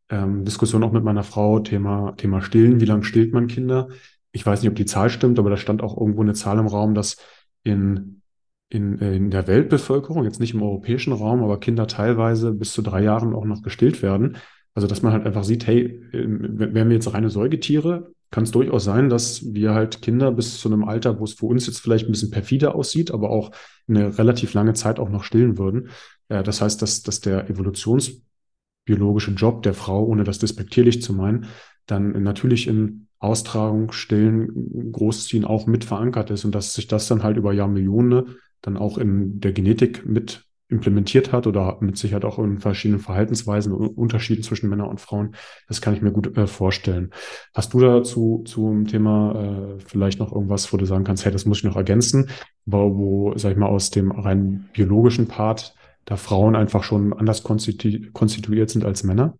ähm, 0.10 0.44
Diskussion 0.44 0.84
auch 0.84 0.92
mit 0.92 1.04
meiner 1.04 1.24
Frau, 1.24 1.60
Thema, 1.60 2.14
Thema 2.18 2.42
Stillen, 2.42 2.82
wie 2.82 2.86
lange 2.86 3.04
stillt 3.04 3.34
man 3.34 3.48
Kinder? 3.48 3.90
Ich 4.32 4.46
weiß 4.46 4.62
nicht, 4.62 4.70
ob 4.70 4.76
die 4.76 4.86
Zahl 4.86 5.10
stimmt, 5.10 5.40
aber 5.40 5.50
da 5.50 5.58
stand 5.58 5.82
auch 5.82 5.98
irgendwo 5.98 6.22
eine 6.22 6.34
Zahl 6.34 6.60
im 6.60 6.68
Raum, 6.68 6.94
dass 6.94 7.18
in, 7.64 8.22
in, 8.70 8.98
in 8.98 9.32
der 9.32 9.48
Weltbevölkerung, 9.48 10.24
jetzt 10.24 10.40
nicht 10.40 10.54
im 10.54 10.62
europäischen 10.64 11.14
Raum, 11.14 11.44
aber 11.44 11.60
Kinder 11.60 11.88
teilweise 11.88 12.52
bis 12.52 12.74
zu 12.74 12.82
drei 12.82 13.04
Jahren 13.04 13.34
auch 13.34 13.46
noch 13.46 13.62
gestillt 13.62 14.02
werden. 14.02 14.38
Also, 14.76 14.88
dass 14.88 15.02
man 15.02 15.14
halt 15.14 15.26
einfach 15.26 15.44
sieht, 15.44 15.68
hey, 15.68 16.02
ähm, 16.14 16.60
wären 16.60 16.90
wir 16.90 16.96
jetzt 16.96 17.14
reine 17.14 17.30
Säugetiere, 17.30 18.12
kann 18.32 18.46
es 18.46 18.52
durchaus 18.52 18.84
sein, 18.84 19.10
dass 19.10 19.54
wir 19.54 19.74
halt 19.74 20.02
Kinder 20.02 20.32
bis 20.32 20.58
zu 20.58 20.68
einem 20.68 20.84
Alter, 20.84 21.20
wo 21.20 21.24
es 21.24 21.34
für 21.34 21.46
uns 21.46 21.68
jetzt 21.68 21.80
vielleicht 21.80 22.08
ein 22.08 22.12
bisschen 22.12 22.32
perfide 22.32 22.74
aussieht, 22.74 23.12
aber 23.12 23.30
auch 23.30 23.52
eine 23.88 24.18
relativ 24.18 24.54
lange 24.54 24.74
Zeit 24.74 25.00
auch 25.00 25.10
noch 25.10 25.24
stillen 25.24 25.60
würden. 25.60 25.90
Das 26.30 26.60
heißt, 26.60 26.82
dass, 26.82 27.04
dass 27.04 27.20
der 27.20 27.48
evolutionsbiologische 27.48 29.32
Job 29.34 29.62
der 29.62 29.76
Frau, 29.76 30.04
ohne 30.04 30.24
das 30.24 30.40
despektierlich 30.40 31.04
zu 31.04 31.14
meinen, 31.14 31.46
dann 31.86 32.24
natürlich 32.24 32.68
in 32.68 33.08
Austragung, 33.20 33.92
Stillen, 33.92 34.92
Großziehen 34.92 35.46
auch 35.46 35.68
mit 35.68 35.86
verankert 35.86 36.32
ist 36.32 36.44
und 36.44 36.56
dass 36.56 36.74
sich 36.74 36.88
das 36.88 37.08
dann 37.08 37.22
halt 37.22 37.38
über 37.38 37.54
Jahrmillionen 37.54 38.36
dann 38.62 38.78
auch 38.78 38.98
in 38.98 39.40
der 39.40 39.54
Genetik 39.54 40.06
mit 40.06 40.46
implementiert 40.74 41.32
hat 41.32 41.48
oder 41.48 41.78
mit 41.80 41.98
Sicherheit 41.98 42.26
auch 42.26 42.40
in 42.40 42.60
verschiedenen 42.60 43.00
Verhaltensweisen 43.00 43.72
und 43.72 43.98
Unterschieden 43.98 44.44
zwischen 44.44 44.70
Männern 44.70 44.90
und 44.90 45.00
Frauen. 45.00 45.36
Das 45.68 45.82
kann 45.82 45.94
ich 45.94 46.02
mir 46.02 46.12
gut 46.12 46.36
äh, 46.38 46.48
vorstellen. 46.48 47.12
Hast 47.54 47.74
du 47.74 47.80
dazu 47.80 48.44
zum 48.46 48.88
Thema 48.88 49.76
äh, 49.78 49.80
vielleicht 49.80 50.20
noch 50.20 50.32
irgendwas, 50.32 50.72
wo 50.74 50.78
du 50.78 50.86
sagen 50.86 51.04
kannst, 51.04 51.26
hey, 51.26 51.32
das 51.32 51.46
muss 51.46 51.60
ich 51.60 51.64
noch 51.64 51.76
ergänzen, 51.76 52.30
wo, 52.66 52.98
wo 52.98 53.38
sag 53.38 53.52
ich 53.52 53.58
mal, 53.58 53.68
aus 53.68 53.92
dem 53.92 54.12
rein 54.12 54.70
biologischen 54.74 55.28
Part 55.28 55.76
da 56.06 56.18
Frauen 56.18 56.56
einfach 56.56 56.84
schon 56.84 57.14
anders 57.14 57.44
konstitu 57.44 58.12
konstituiert 58.12 58.70
sind 58.70 58.84
als 58.84 59.04
Männer? 59.04 59.38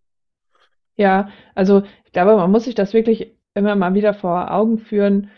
Ja, 0.96 1.30
also 1.56 1.84
ich 2.06 2.12
glaube, 2.12 2.36
man 2.36 2.52
muss 2.52 2.66
sich 2.66 2.76
das 2.76 2.94
wirklich 2.94 3.36
immer 3.54 3.76
mal 3.76 3.94
wieder 3.94 4.14
vor 4.14 4.52
Augen 4.52 4.78
führen. 4.78 5.30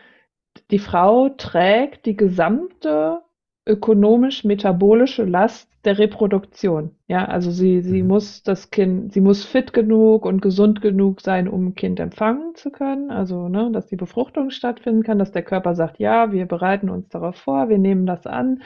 Die 0.72 0.80
Frau 0.80 1.30
trägt 1.30 2.06
die 2.06 2.16
gesamte 2.16 3.22
ökonomisch-metabolische 3.66 5.24
Last 5.24 5.70
der 5.86 5.98
Reproduktion. 5.98 6.92
Ja, 7.08 7.26
also 7.26 7.52
sie, 7.52 7.82
sie 7.82 8.02
mhm. 8.02 8.10
muss 8.10 8.44
das 8.44 8.70
Kind, 8.72 9.14
sie 9.14 9.22
muss 9.22 9.46
fit 9.46 9.74
genug 9.74 10.26
und 10.26 10.42
gesund 10.42 10.82
genug 10.82 11.22
sein, 11.22 11.48
um 11.48 11.68
ein 11.68 11.76
Kind 11.76 12.00
empfangen 12.00 12.56
zu 12.56 12.72
können. 12.72 13.12
Also, 13.12 13.48
ne, 13.48 13.70
dass 13.72 13.88
die 13.88 13.96
Befruchtung 13.96 14.50
stattfinden 14.50 15.04
kann, 15.04 15.20
dass 15.20 15.32
der 15.32 15.44
Körper 15.44 15.76
sagt, 15.76 16.00
ja, 16.00 16.32
wir 16.32 16.46
bereiten 16.46 16.90
uns 16.90 17.10
darauf 17.10 17.36
vor, 17.36 17.70
wir 17.70 17.78
nehmen 17.78 18.06
das 18.06 18.26
an. 18.26 18.62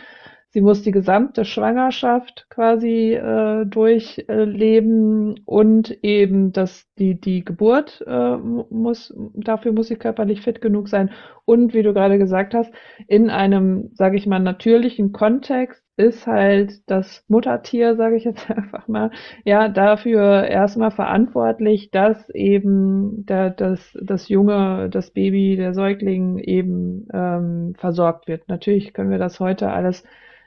Sie 0.51 0.61
muss 0.61 0.81
die 0.81 0.91
gesamte 0.91 1.45
Schwangerschaft 1.45 2.47
quasi 2.49 3.13
äh, 3.13 3.65
durchleben 3.67 5.39
und 5.45 5.91
eben 6.03 6.51
das, 6.53 6.87
die, 6.97 7.19
die 7.19 7.45
Geburt 7.45 8.03
äh, 8.07 8.37
muss, 8.37 9.13
dafür 9.35 9.73
muss 9.73 9.89
sie 9.89 9.95
körperlich 9.95 10.41
fit 10.41 10.59
genug 10.59 10.89
sein. 10.89 11.11
Und 11.45 11.75
wie 11.75 11.83
du 11.83 11.93
gerade 11.93 12.17
gesagt 12.17 12.55
hast, 12.55 12.73
in 13.07 13.29
einem, 13.29 13.91
sage 13.93 14.17
ich 14.17 14.25
mal, 14.25 14.39
natürlichen 14.39 15.11
Kontext 15.11 15.83
ist 15.97 16.25
halt 16.25 16.89
das 16.89 17.25
Muttertier, 17.27 17.95
sage 17.95 18.15
ich 18.15 18.23
jetzt 18.23 18.49
einfach 18.55 18.87
mal, 18.87 19.11
ja, 19.43 19.67
dafür 19.69 20.45
erstmal 20.47 20.91
verantwortlich, 20.91 21.91
dass 21.91 22.27
eben 22.31 23.25
der, 23.27 23.51
das, 23.51 23.95
das 24.01 24.29
Junge, 24.29 24.89
das 24.89 25.11
Baby, 25.11 25.57
der 25.57 25.75
Säugling 25.75 26.39
eben 26.39 27.07
ähm, 27.13 27.75
versorgt 27.77 28.27
wird. 28.27 28.47
Natürlich 28.47 28.93
können 28.93 29.11
wir 29.11 29.19
das 29.19 29.39
heute 29.39 29.71
alles 29.71 30.03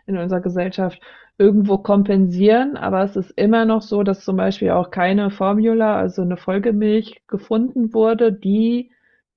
in 0.07 0.17
unserer 0.17 0.41
Gesellschaft 0.41 1.01
irgendwo 1.39 1.79
kompensieren, 1.79 2.77
aber 2.77 3.03
es 3.03 3.17
ist 3.17 3.31
immer 3.33 3.65
noch 3.65 3.83
so, 3.83 4.03
dass 4.03 4.25
zum 4.25 4.37
Beispiel 4.37 4.71
auch 4.71 4.91
keine 4.91 5.31
Formula, 5.31 5.97
also 5.97 6.23
eine 6.23 6.37
Folgemilch 6.37 7.23
gefunden 7.27 7.95
wurde, 7.95 8.33
die 8.33 8.91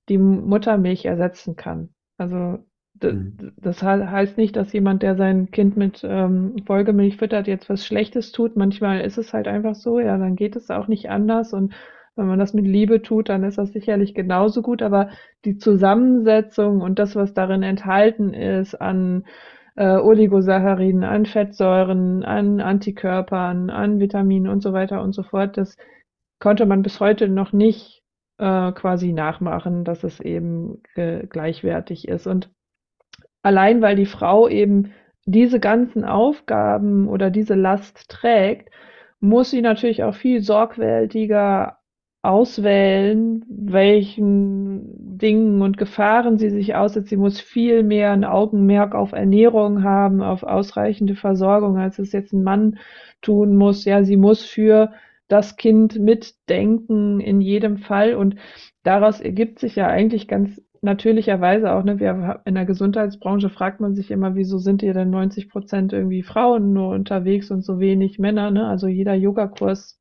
die 0.10 0.18
Muttermilch 0.18 1.06
ersetzen 1.06 1.56
kann. 1.56 1.90
Also 2.18 2.60
mhm. 3.02 3.54
das 3.58 3.82
heißt 3.82 4.38
nicht, 4.38 4.56
dass 4.56 4.74
jemand, 4.74 5.04
der 5.04 5.16
sein 5.16 5.52
Kind 5.52 5.78
mit 5.78 6.02
ähm, 6.04 6.56
Folgemilch 6.66 7.18
füttert, 7.18 7.48
jetzt 7.48 7.70
was 7.70 7.86
Schlechtes 7.86 8.32
tut. 8.32 8.56
Manchmal 8.56 9.02
ist 9.02 9.18
es 9.18 9.34
halt 9.34 9.48
einfach 9.48 9.76
so, 9.76 10.00
ja, 10.00 10.18
dann 10.18 10.36
geht 10.36 10.56
es 10.56 10.70
auch 10.70 10.88
nicht 10.88 11.10
anders 11.10 11.54
und 11.54 11.74
wenn 12.16 12.28
man 12.28 12.40
das 12.40 12.54
mit 12.54 12.66
Liebe 12.66 13.02
tut, 13.02 13.28
dann 13.28 13.44
ist 13.44 13.58
das 13.58 13.74
sicherlich 13.74 14.14
genauso 14.14 14.62
gut, 14.62 14.82
aber 14.82 15.10
die 15.44 15.58
Zusammensetzung 15.58 16.82
und 16.82 16.98
das, 16.98 17.16
was 17.16 17.34
darin 17.34 17.62
enthalten 17.62 18.34
ist 18.34 18.76
an 18.76 19.26
äh, 19.76 19.98
Oligosacchariden, 19.98 21.04
an 21.04 21.26
Fettsäuren, 21.26 22.24
an 22.24 22.62
Antikörpern, 22.62 23.70
an 23.70 24.00
Vitaminen 24.00 24.52
und 24.52 24.62
so 24.62 24.74
weiter 24.74 25.02
und 25.02 25.14
so 25.14 25.24
fort. 25.24 25.58
Das 25.58 25.78
konnte 26.40 26.66
man 26.66 26.82
bis 26.82 27.00
heute 27.00 27.28
noch 27.28 27.54
nicht 27.54 28.04
äh, 28.38 28.72
quasi 28.72 29.14
nachmachen, 29.14 29.84
dass 29.84 30.04
es 30.04 30.20
eben 30.20 30.82
äh, 30.96 31.26
gleichwertig 31.28 32.08
ist. 32.08 32.28
Und 32.28 32.50
allein 33.42 33.82
weil 33.82 33.96
die 33.96 34.06
Frau 34.06 34.48
eben 34.48 34.94
diese 35.26 35.60
ganzen 35.60 36.06
Aufgaben 36.06 37.08
oder 37.08 37.30
diese 37.30 37.56
Last 37.56 38.10
trägt, 38.10 38.70
muss 39.20 39.50
sie 39.50 39.62
natürlich 39.62 40.04
auch 40.04 40.14
viel 40.14 40.42
sorgfältiger 40.42 41.80
auswählen, 42.26 43.46
welchen 43.50 45.18
Dingen 45.18 45.62
und 45.62 45.78
Gefahren 45.78 46.38
sie 46.38 46.50
sich 46.50 46.76
aussetzt. 46.76 47.10
Sie 47.10 47.18
muss 47.18 47.40
viel 47.40 47.84
mehr 47.84 48.12
ein 48.12 48.26
Augenmerk 48.26 48.96
auf 48.96 49.12
Ernährung 49.14 49.84
haben, 49.84 50.22
auf 50.22 50.44
ausreichende 50.44 51.16
Versorgung, 51.16 51.78
als 51.78 52.00
es 52.00 52.12
jetzt 52.12 52.34
ein 52.34 52.44
Mann 52.44 52.80
tun 53.22 53.56
muss. 53.56 53.86
Ja, 53.86 54.04
sie 54.04 54.18
muss 54.18 54.44
für 54.44 54.92
das 55.28 55.58
Kind 55.58 56.00
mitdenken 56.00 57.20
in 57.20 57.42
jedem 57.42 57.78
Fall 57.78 58.16
und 58.16 58.36
daraus 58.84 59.22
ergibt 59.22 59.60
sich 59.60 59.76
ja 59.76 59.88
eigentlich 59.88 60.28
ganz 60.28 60.62
natürlicherweise 60.82 61.74
auch, 61.74 61.84
ne, 61.84 62.00
wir, 62.00 62.42
in 62.46 62.56
der 62.56 62.66
Gesundheitsbranche 62.66 63.50
fragt 63.50 63.80
man 63.82 63.96
sich 63.96 64.12
immer, 64.12 64.36
wieso 64.36 64.60
sind 64.60 64.82
hier 64.82 64.94
denn 64.94 65.10
90 65.10 65.50
Prozent 65.50 65.94
irgendwie 65.94 66.24
Frauen 66.24 66.74
nur 66.74 66.90
unterwegs 66.90 67.52
und 67.52 67.64
so 67.64 67.80
wenig 67.80 68.20
Männer, 68.20 68.52
ne? 68.52 68.68
Also 68.68 68.88
jeder 68.88 69.16
Yogakurs 69.16 70.00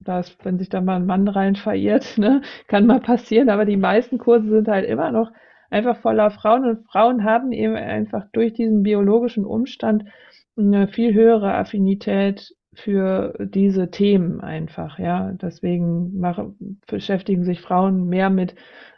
das, 0.00 0.36
wenn 0.42 0.58
sich 0.58 0.68
da 0.68 0.80
mal 0.80 0.96
ein 0.96 1.06
Mann 1.06 1.28
rein 1.28 1.56
verirrt, 1.56 2.18
ne, 2.18 2.42
kann 2.68 2.86
mal 2.86 3.00
passieren, 3.00 3.48
aber 3.50 3.64
die 3.64 3.76
meisten 3.76 4.18
Kurse 4.18 4.48
sind 4.48 4.68
halt 4.68 4.86
immer 4.86 5.10
noch 5.10 5.32
einfach 5.70 5.96
voller 5.96 6.30
Frauen 6.30 6.64
und 6.64 6.86
Frauen 6.86 7.24
haben 7.24 7.52
eben 7.52 7.74
einfach 7.74 8.26
durch 8.32 8.52
diesen 8.52 8.82
biologischen 8.82 9.44
Umstand 9.44 10.04
eine 10.56 10.88
viel 10.88 11.14
höhere 11.14 11.54
Affinität 11.54 12.54
für 12.74 13.34
diese 13.40 13.90
Themen 13.90 14.40
einfach, 14.40 14.98
ja. 14.98 15.32
Deswegen 15.32 16.18
machen, 16.18 16.80
beschäftigen 16.86 17.44
sich 17.44 17.60
Frauen 17.60 18.08
mehr 18.08 18.30
mit 18.30 18.54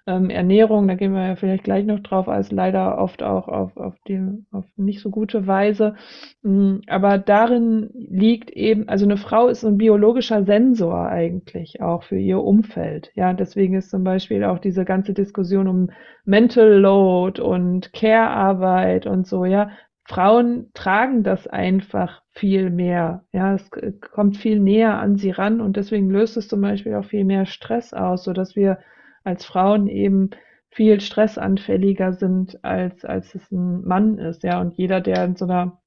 ähm, 0.07 0.31
Ernährung, 0.31 0.87
da 0.87 0.95
gehen 0.95 1.13
wir 1.13 1.27
ja 1.27 1.37
vielleicht 1.37 1.65
gleich 1.65 1.85
noch 1.85 2.01
drauf, 2.01 2.29
als 2.29 2.53
leider 2.53 2.99
oft 2.99 3.23
auch 3.23 3.49
auf, 3.49 3.77
auf 3.77 3.95
die 4.07 4.21
auf 4.53 4.65
nicht 4.77 5.01
so 5.01 5.11
gute 5.11 5.47
Weise. 5.47 5.97
Mm, 6.43 6.77
aber 6.87 7.19
darin 7.19 7.91
liegt 7.93 8.51
eben, 8.51 8.89
also 8.89 9.05
eine 9.05 9.17
Frau 9.17 9.49
ist 9.49 9.65
ein 9.65 9.79
biologischer 9.79 10.45
Sensor 10.45 11.09
eigentlich 11.09 11.81
auch 11.81 12.05
für 12.05 12.19
ihr 12.19 12.41
Umfeld. 12.41 13.11
Ja, 13.15 13.33
deswegen 13.33 13.75
ist 13.75 13.91
zum 13.91 14.05
Beispiel 14.05 14.45
auch 14.45 14.61
diese 14.61 14.85
ganze 14.85 15.13
Diskussion 15.13 15.67
um 15.67 15.91
Mental 16.25 16.79
Load 16.79 17.43
und 17.43 17.93
Care-Arbeit 17.93 19.07
und 19.07 19.27
so, 19.27 19.45
ja, 19.45 19.71
Frauen 20.05 20.71
tragen 20.73 21.25
das 21.25 21.49
einfach 21.49 22.23
viel 22.31 22.71
mehr. 22.71 23.25
Ja, 23.33 23.55
es 23.55 23.69
kommt 24.13 24.37
viel 24.37 24.61
näher 24.61 25.01
an 25.01 25.17
sie 25.17 25.33
ran 25.33 25.61
und 25.61 25.77
deswegen 25.77 26.11
löst 26.11 26.37
es 26.37 26.47
zum 26.47 26.61
Beispiel 26.61 26.95
auch 26.95 27.05
viel 27.05 27.25
mehr 27.25 27.45
Stress 27.45 27.93
aus, 27.93 28.23
so 28.23 28.33
dass 28.33 28.55
wir 28.55 28.79
als 29.27 29.45
Frauen 29.45 29.89
eben 29.89 30.31
viel 30.71 31.01
stressanfälliger 31.01 32.13
sind, 32.13 32.63
als, 32.65 33.05
als 33.05 33.35
es 33.35 33.51
ein 33.51 33.83
Mann 33.85 34.19
ist, 34.19 34.43
ja. 34.43 34.61
Und 34.61 34.77
jeder, 34.77 35.01
der 35.01 35.25
in 35.25 35.37
so 35.37 35.47
einer, 35.47 35.81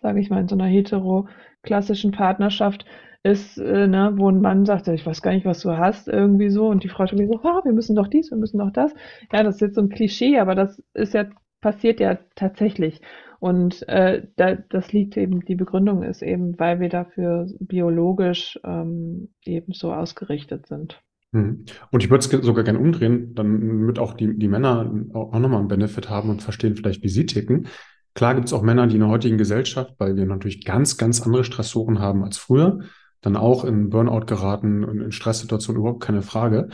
sage 0.00 0.20
ich 0.20 0.30
mal, 0.30 0.40
in 0.40 0.48
so 0.48 0.54
einer 0.56 0.66
hetero-klassischen 0.66 2.12
Partnerschaft 2.12 2.84
ist, 3.22 3.58
äh, 3.58 3.86
ne, 3.86 4.12
wo 4.16 4.30
ein 4.30 4.40
Mann 4.40 4.64
sagt, 4.66 4.88
ich 4.88 5.06
weiß 5.06 5.22
gar 5.22 5.32
nicht, 5.32 5.46
was 5.46 5.60
du 5.60 5.76
hast, 5.76 6.08
irgendwie 6.08 6.50
so, 6.50 6.68
und 6.68 6.84
die 6.84 6.88
Frau 6.88 7.06
schon 7.06 7.18
so, 7.18 7.40
ah, 7.42 7.60
wir 7.64 7.72
müssen 7.72 7.96
doch 7.96 8.08
dies, 8.08 8.30
wir 8.30 8.38
müssen 8.38 8.58
doch 8.58 8.70
das. 8.72 8.94
Ja, 9.32 9.42
das 9.42 9.56
ist 9.56 9.60
jetzt 9.60 9.74
so 9.74 9.82
ein 9.82 9.90
Klischee, 9.90 10.38
aber 10.38 10.54
das 10.54 10.82
ist 10.94 11.14
ja, 11.14 11.26
passiert 11.60 12.00
ja 12.00 12.18
tatsächlich. 12.34 13.00
Und 13.40 13.88
äh, 13.88 14.26
da, 14.36 14.54
das 14.54 14.92
liegt 14.92 15.16
eben, 15.16 15.44
die 15.46 15.54
Begründung 15.54 16.02
ist 16.02 16.22
eben, 16.22 16.58
weil 16.58 16.78
wir 16.80 16.90
dafür 16.90 17.46
biologisch 17.58 18.60
ähm, 18.64 19.30
eben 19.44 19.72
so 19.72 19.92
ausgerichtet 19.94 20.66
sind. 20.66 21.02
Mhm. 21.32 21.64
Und 21.90 22.02
ich 22.02 22.10
würde 22.10 22.24
es 22.24 22.44
sogar 22.44 22.64
gerne 22.64 22.78
umdrehen, 22.78 23.34
damit 23.34 23.98
auch 23.98 24.14
die, 24.14 24.36
die 24.36 24.48
Männer 24.48 24.90
auch 25.14 25.38
nochmal 25.38 25.60
einen 25.60 25.68
Benefit 25.68 26.08
haben 26.10 26.30
und 26.30 26.42
verstehen 26.42 26.76
vielleicht, 26.76 27.02
wie 27.02 27.08
sie 27.08 27.26
ticken. 27.26 27.68
Klar 28.14 28.34
gibt 28.34 28.48
es 28.48 28.52
auch 28.52 28.62
Männer, 28.62 28.86
die 28.86 28.96
in 28.96 29.00
der 29.00 29.08
heutigen 29.08 29.38
Gesellschaft, 29.38 29.94
weil 29.98 30.16
wir 30.16 30.26
natürlich 30.26 30.64
ganz, 30.64 30.96
ganz 30.96 31.20
andere 31.20 31.44
Stressoren 31.44 32.00
haben 32.00 32.24
als 32.24 32.38
früher, 32.38 32.80
dann 33.20 33.36
auch 33.36 33.64
in 33.64 33.90
Burnout 33.90 34.26
geraten 34.26 34.84
und 34.84 35.00
in 35.00 35.12
Stresssituationen 35.12 35.80
überhaupt 35.80 36.02
keine 36.02 36.22
Frage. 36.22 36.70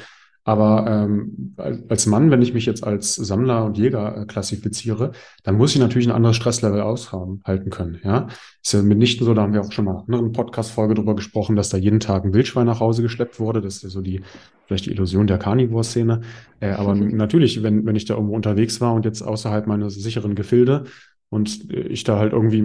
Aber 0.47 0.87
ähm, 0.87 1.57
als 1.89 2.07
Mann, 2.07 2.31
wenn 2.31 2.41
ich 2.41 2.55
mich 2.55 2.67
jetzt 2.67 2.85
als 2.85 3.17
Sammler 3.17 3.65
und 3.65 3.79
Jäger 3.79 4.17
äh, 4.17 4.27
klassifiziere, 4.27 5.11
dann 5.43 5.57
muss 5.57 5.75
ich 5.75 5.81
natürlich 5.81 6.07
ein 6.07 6.15
anderes 6.15 6.37
Stresslevel 6.37 6.83
aushalten 6.83 7.69
können. 7.71 7.99
Ja, 8.05 8.29
ist 8.63 8.73
ja 8.73 8.81
mitnichten 8.81 9.27
so, 9.27 9.35
da 9.35 9.43
haben 9.43 9.53
wir 9.53 9.63
auch 9.63 9.73
schon 9.73 9.87
mal 9.87 9.91
in 9.91 9.97
einer 9.97 10.05
anderen 10.05 10.31
Podcast-Folge 10.31 10.95
drüber 10.95 11.17
gesprochen, 11.17 11.57
dass 11.57 11.71
da 11.71 11.79
jeden 11.79 11.99
Tag 11.99 12.25
ein 12.25 12.33
Wildschwein 12.33 12.67
nach 12.67 12.79
Hause 12.79 13.03
geschleppt 13.03 13.41
wurde. 13.41 13.61
Das 13.61 13.79
ist 13.79 13.83
ja 13.83 13.89
so 13.89 14.03
die, 14.03 14.21
vielleicht 14.67 14.87
die 14.87 14.93
Illusion 14.93 15.27
der 15.27 15.39
Carnivore-Szene. 15.39 16.21
Äh, 16.61 16.71
aber 16.71 16.95
natürlich, 16.95 17.65
wenn, 17.65 17.85
wenn 17.85 17.97
ich 17.97 18.05
da 18.05 18.15
irgendwo 18.15 18.37
unterwegs 18.37 18.81
war 18.81 18.95
und 18.95 19.05
jetzt 19.05 19.23
außerhalb 19.23 19.67
meiner 19.67 19.91
sicheren 19.91 20.37
Gefilde 20.37 20.85
und 21.29 21.73
ich 21.73 22.05
da 22.05 22.21
halt 22.21 22.33
irgendwie 22.33 22.63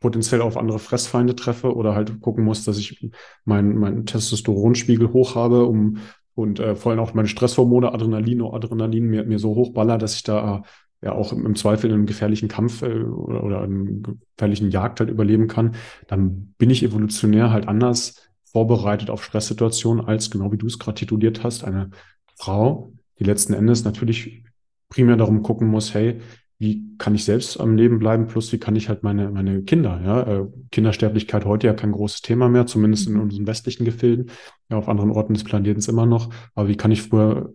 potenziell 0.00 0.42
auf 0.42 0.58
andere 0.58 0.78
Fressfeinde 0.78 1.34
treffe 1.34 1.74
oder 1.74 1.94
halt 1.94 2.20
gucken 2.20 2.44
muss, 2.44 2.62
dass 2.62 2.76
ich 2.76 3.10
meinen 3.46 3.78
mein 3.78 4.04
Testosteronspiegel 4.04 5.14
hoch 5.14 5.34
habe, 5.34 5.64
um 5.64 5.96
und 6.34 6.60
äh, 6.60 6.76
vor 6.76 6.92
allem 6.92 7.00
auch 7.00 7.14
meine 7.14 7.28
Stresshormone, 7.28 7.92
Adrenalin, 7.92 8.42
Adrenalin 8.42 9.06
mir, 9.06 9.24
mir 9.24 9.38
so 9.38 9.54
hochballer, 9.54 9.98
dass 9.98 10.14
ich 10.14 10.22
da 10.22 10.58
äh, 10.58 11.06
ja 11.06 11.12
auch 11.12 11.32
im, 11.32 11.44
im, 11.44 11.56
Zweifel 11.56 11.90
in 11.90 11.94
einem 11.94 12.06
gefährlichen 12.06 12.48
Kampf 12.48 12.82
äh, 12.82 13.02
oder, 13.02 13.44
oder 13.44 13.62
einem 13.62 14.02
gefährlichen 14.36 14.70
Jagd 14.70 15.00
halt 15.00 15.10
überleben 15.10 15.48
kann, 15.48 15.74
dann 16.06 16.54
bin 16.58 16.70
ich 16.70 16.82
evolutionär 16.82 17.50
halt 17.50 17.68
anders 17.68 18.28
vorbereitet 18.44 19.10
auf 19.10 19.24
Stresssituationen 19.24 20.04
als, 20.04 20.30
genau 20.30 20.52
wie 20.52 20.58
du 20.58 20.66
es 20.66 20.78
gerade 20.78 20.96
tituliert 20.96 21.42
hast, 21.42 21.64
eine 21.64 21.90
Frau, 22.36 22.92
die 23.18 23.24
letzten 23.24 23.54
Endes 23.54 23.84
natürlich 23.84 24.44
primär 24.88 25.16
darum 25.16 25.42
gucken 25.42 25.68
muss, 25.68 25.94
hey, 25.94 26.20
wie 26.62 26.84
kann 26.96 27.16
ich 27.16 27.24
selbst 27.24 27.58
am 27.58 27.76
Leben 27.76 27.98
bleiben, 27.98 28.28
plus 28.28 28.52
wie 28.52 28.58
kann 28.58 28.76
ich 28.76 28.88
halt 28.88 29.02
meine, 29.02 29.30
meine 29.30 29.62
Kinder, 29.64 30.00
ja, 30.04 30.22
äh, 30.22 30.46
Kindersterblichkeit 30.70 31.44
heute 31.44 31.66
ja 31.66 31.74
kein 31.74 31.90
großes 31.90 32.22
Thema 32.22 32.48
mehr, 32.48 32.66
zumindest 32.66 33.08
in 33.08 33.14
mhm. 33.14 33.22
unseren 33.22 33.48
westlichen 33.48 33.84
Gefilden, 33.84 34.30
ja, 34.70 34.76
auf 34.76 34.88
anderen 34.88 35.10
Orten 35.10 35.34
des 35.34 35.42
Planeten 35.42 35.82
immer 35.90 36.06
noch, 36.06 36.32
aber 36.54 36.68
wie 36.68 36.76
kann 36.76 36.92
ich 36.92 37.02
früher 37.02 37.52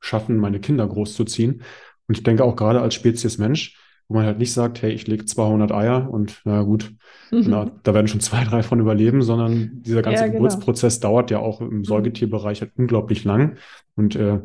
schaffen, 0.00 0.36
meine 0.36 0.60
Kinder 0.60 0.86
großzuziehen? 0.86 1.62
Und 2.08 2.18
ich 2.18 2.24
denke 2.24 2.44
auch 2.44 2.54
gerade 2.54 2.82
als 2.82 2.92
Spezies 2.94 3.38
Mensch, 3.38 3.78
wo 4.06 4.16
man 4.16 4.26
halt 4.26 4.38
nicht 4.38 4.52
sagt, 4.52 4.82
hey, 4.82 4.92
ich 4.92 5.06
lege 5.06 5.24
200 5.24 5.72
Eier 5.72 6.10
und 6.10 6.42
na 6.44 6.60
gut, 6.60 6.92
mhm. 7.30 7.46
na, 7.46 7.70
da 7.84 7.94
werden 7.94 8.08
schon 8.08 8.20
zwei, 8.20 8.44
drei 8.44 8.62
von 8.62 8.80
überleben, 8.80 9.22
sondern 9.22 9.80
dieser 9.80 10.02
ganze 10.02 10.24
ja, 10.24 10.26
genau. 10.26 10.42
Geburtsprozess 10.42 11.00
dauert 11.00 11.30
ja 11.30 11.38
auch 11.38 11.62
im 11.62 11.78
mhm. 11.78 11.84
Säugetierbereich 11.84 12.60
halt 12.60 12.72
unglaublich 12.76 13.24
lang 13.24 13.56
und 13.96 14.14
äh, 14.14 14.40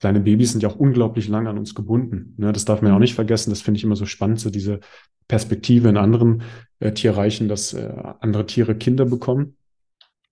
kleine 0.00 0.20
Babys 0.20 0.52
sind 0.52 0.62
ja 0.62 0.68
auch 0.68 0.76
unglaublich 0.76 1.28
lang 1.28 1.46
an 1.46 1.58
uns 1.58 1.74
gebunden. 1.74 2.34
Ne? 2.36 2.52
Das 2.52 2.64
darf 2.64 2.82
man 2.82 2.90
ja 2.90 2.94
auch 2.94 2.98
mhm. 2.98 3.02
nicht 3.02 3.14
vergessen. 3.14 3.50
Das 3.50 3.60
finde 3.60 3.78
ich 3.78 3.84
immer 3.84 3.96
so 3.96 4.06
spannend, 4.06 4.40
so 4.40 4.50
diese 4.50 4.80
Perspektive 5.26 5.88
in 5.88 5.96
anderen 5.96 6.42
äh, 6.80 6.92
Tierreichen, 6.92 7.48
dass 7.48 7.74
äh, 7.74 7.92
andere 8.20 8.46
Tiere 8.46 8.74
Kinder 8.74 9.04
bekommen 9.04 9.56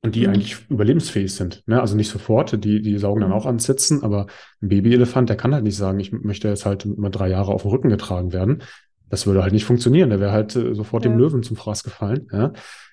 und 0.02 0.14
die 0.14 0.26
mhm. 0.26 0.35
eigentlich 0.35 0.56
überlebensfähig 0.70 1.35
sind. 1.35 1.62
Ne? 1.66 1.80
Also 1.80 1.96
nicht 1.96 2.08
sofort, 2.08 2.64
die, 2.64 2.80
die 2.80 2.99
saugen 2.99 3.20
dann 3.20 3.30
mhm. 3.30 3.37
auch 3.37 3.46
an 3.46 3.58
Sitzen, 3.58 4.02
aber 4.02 4.26
ein 4.62 4.68
Babyelefant, 4.68 5.28
der 5.28 5.37
kann 5.37 5.52
halt 5.52 5.64
nicht 5.64 5.76
sagen, 5.76 6.00
ich 6.00 6.12
möchte 6.12 6.49
jetzt 6.49 6.64
halt 6.64 6.85
immer 6.85 7.11
drei 7.11 7.28
Jahre 7.28 7.52
auf 7.52 7.62
dem 7.62 7.70
Rücken 7.73 7.88
getragen 7.88 8.32
werden. 8.32 8.62
Das 9.08 9.26
würde 9.26 9.42
halt 9.42 9.52
nicht 9.52 9.64
funktionieren. 9.64 10.11
Der 10.11 10.20
wäre 10.20 10.32
halt 10.32 10.56
äh, 10.56 10.75
sofort 10.75 11.04
ja. 11.04 11.11
dem 11.11 11.18
Löwen 11.18 11.42
zum 11.42 11.56
Fraß 11.56 11.82
gefallen. 11.82 12.28
Ja? 12.32 12.52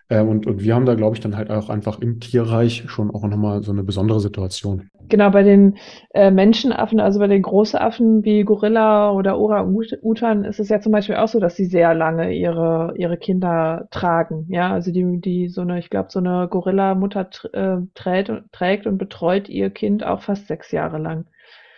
Ähm, 0.09 0.27
und, 0.27 0.47
und 0.47 0.61
wir 0.61 0.75
haben 0.75 0.85
da, 0.85 0.95
glaube 0.95 1.15
ich, 1.15 1.21
dann 1.21 1.37
halt 1.37 1.49
auch 1.49 1.69
einfach 1.69 1.99
im 1.99 2.19
Tierreich 2.19 2.83
schon 2.87 3.09
auch 3.09 3.23
nochmal 3.23 3.63
so 3.63 3.71
eine 3.71 3.83
besondere 3.83 4.19
Situation. 4.19 4.89
Genau, 5.09 5.29
bei 5.29 5.43
den 5.43 5.77
äh, 6.13 6.31
Menschenaffen, 6.31 6.99
also 6.99 7.19
bei 7.19 7.27
den 7.27 7.41
Großaffen 7.41 8.23
wie 8.23 8.43
Gorilla 8.43 9.11
oder 9.11 9.37
Orang-Utan 9.37 10.43
ist 10.43 10.59
es 10.59 10.69
ja 10.69 10.81
zum 10.81 10.91
Beispiel 10.91 11.15
auch 11.15 11.27
so, 11.27 11.39
dass 11.39 11.55
sie 11.55 11.65
sehr 11.65 11.93
lange 11.93 12.33
ihre, 12.33 12.93
ihre 12.97 13.17
Kinder 13.17 13.87
tragen. 13.91 14.45
Ja, 14.49 14.71
also 14.71 14.91
die, 14.91 15.19
die 15.21 15.47
so 15.47 15.61
eine, 15.61 15.79
ich 15.79 15.89
glaube, 15.89 16.09
so 16.11 16.19
eine 16.19 16.47
Gorilla-Mutter 16.49 17.29
äh, 17.53 17.77
trägt, 17.95 18.31
trägt 18.51 18.87
und 18.87 18.97
betreut 18.97 19.49
ihr 19.49 19.69
Kind 19.69 20.05
auch 20.05 20.21
fast 20.21 20.47
sechs 20.47 20.71
Jahre 20.71 20.97
lang. 20.97 21.25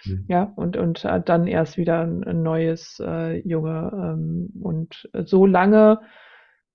Mhm. 0.06 0.26
Ja, 0.28 0.52
und, 0.56 0.78
und 0.78 1.06
dann 1.26 1.48
erst 1.48 1.78
wieder 1.78 2.02
ein, 2.02 2.24
ein 2.24 2.44
neues 2.44 3.02
äh, 3.06 3.40
Junge. 3.48 3.92
Ähm, 3.94 4.50
und 4.62 5.10
so 5.26 5.46
lange 5.46 6.00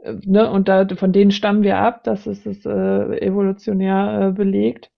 ne, 0.05 0.51
und 0.51 0.69
da, 0.69 0.87
von 0.89 1.13
denen 1.13 1.31
stammen 1.31 1.63
wir 1.63 1.79
ab, 1.79 2.05
das 2.05 2.27
ist 2.27 2.47
es 2.47 2.65
äh, 2.67 3.21
evolutionär 3.21 4.29
äh, 4.29 4.33
belegt. 4.33 4.91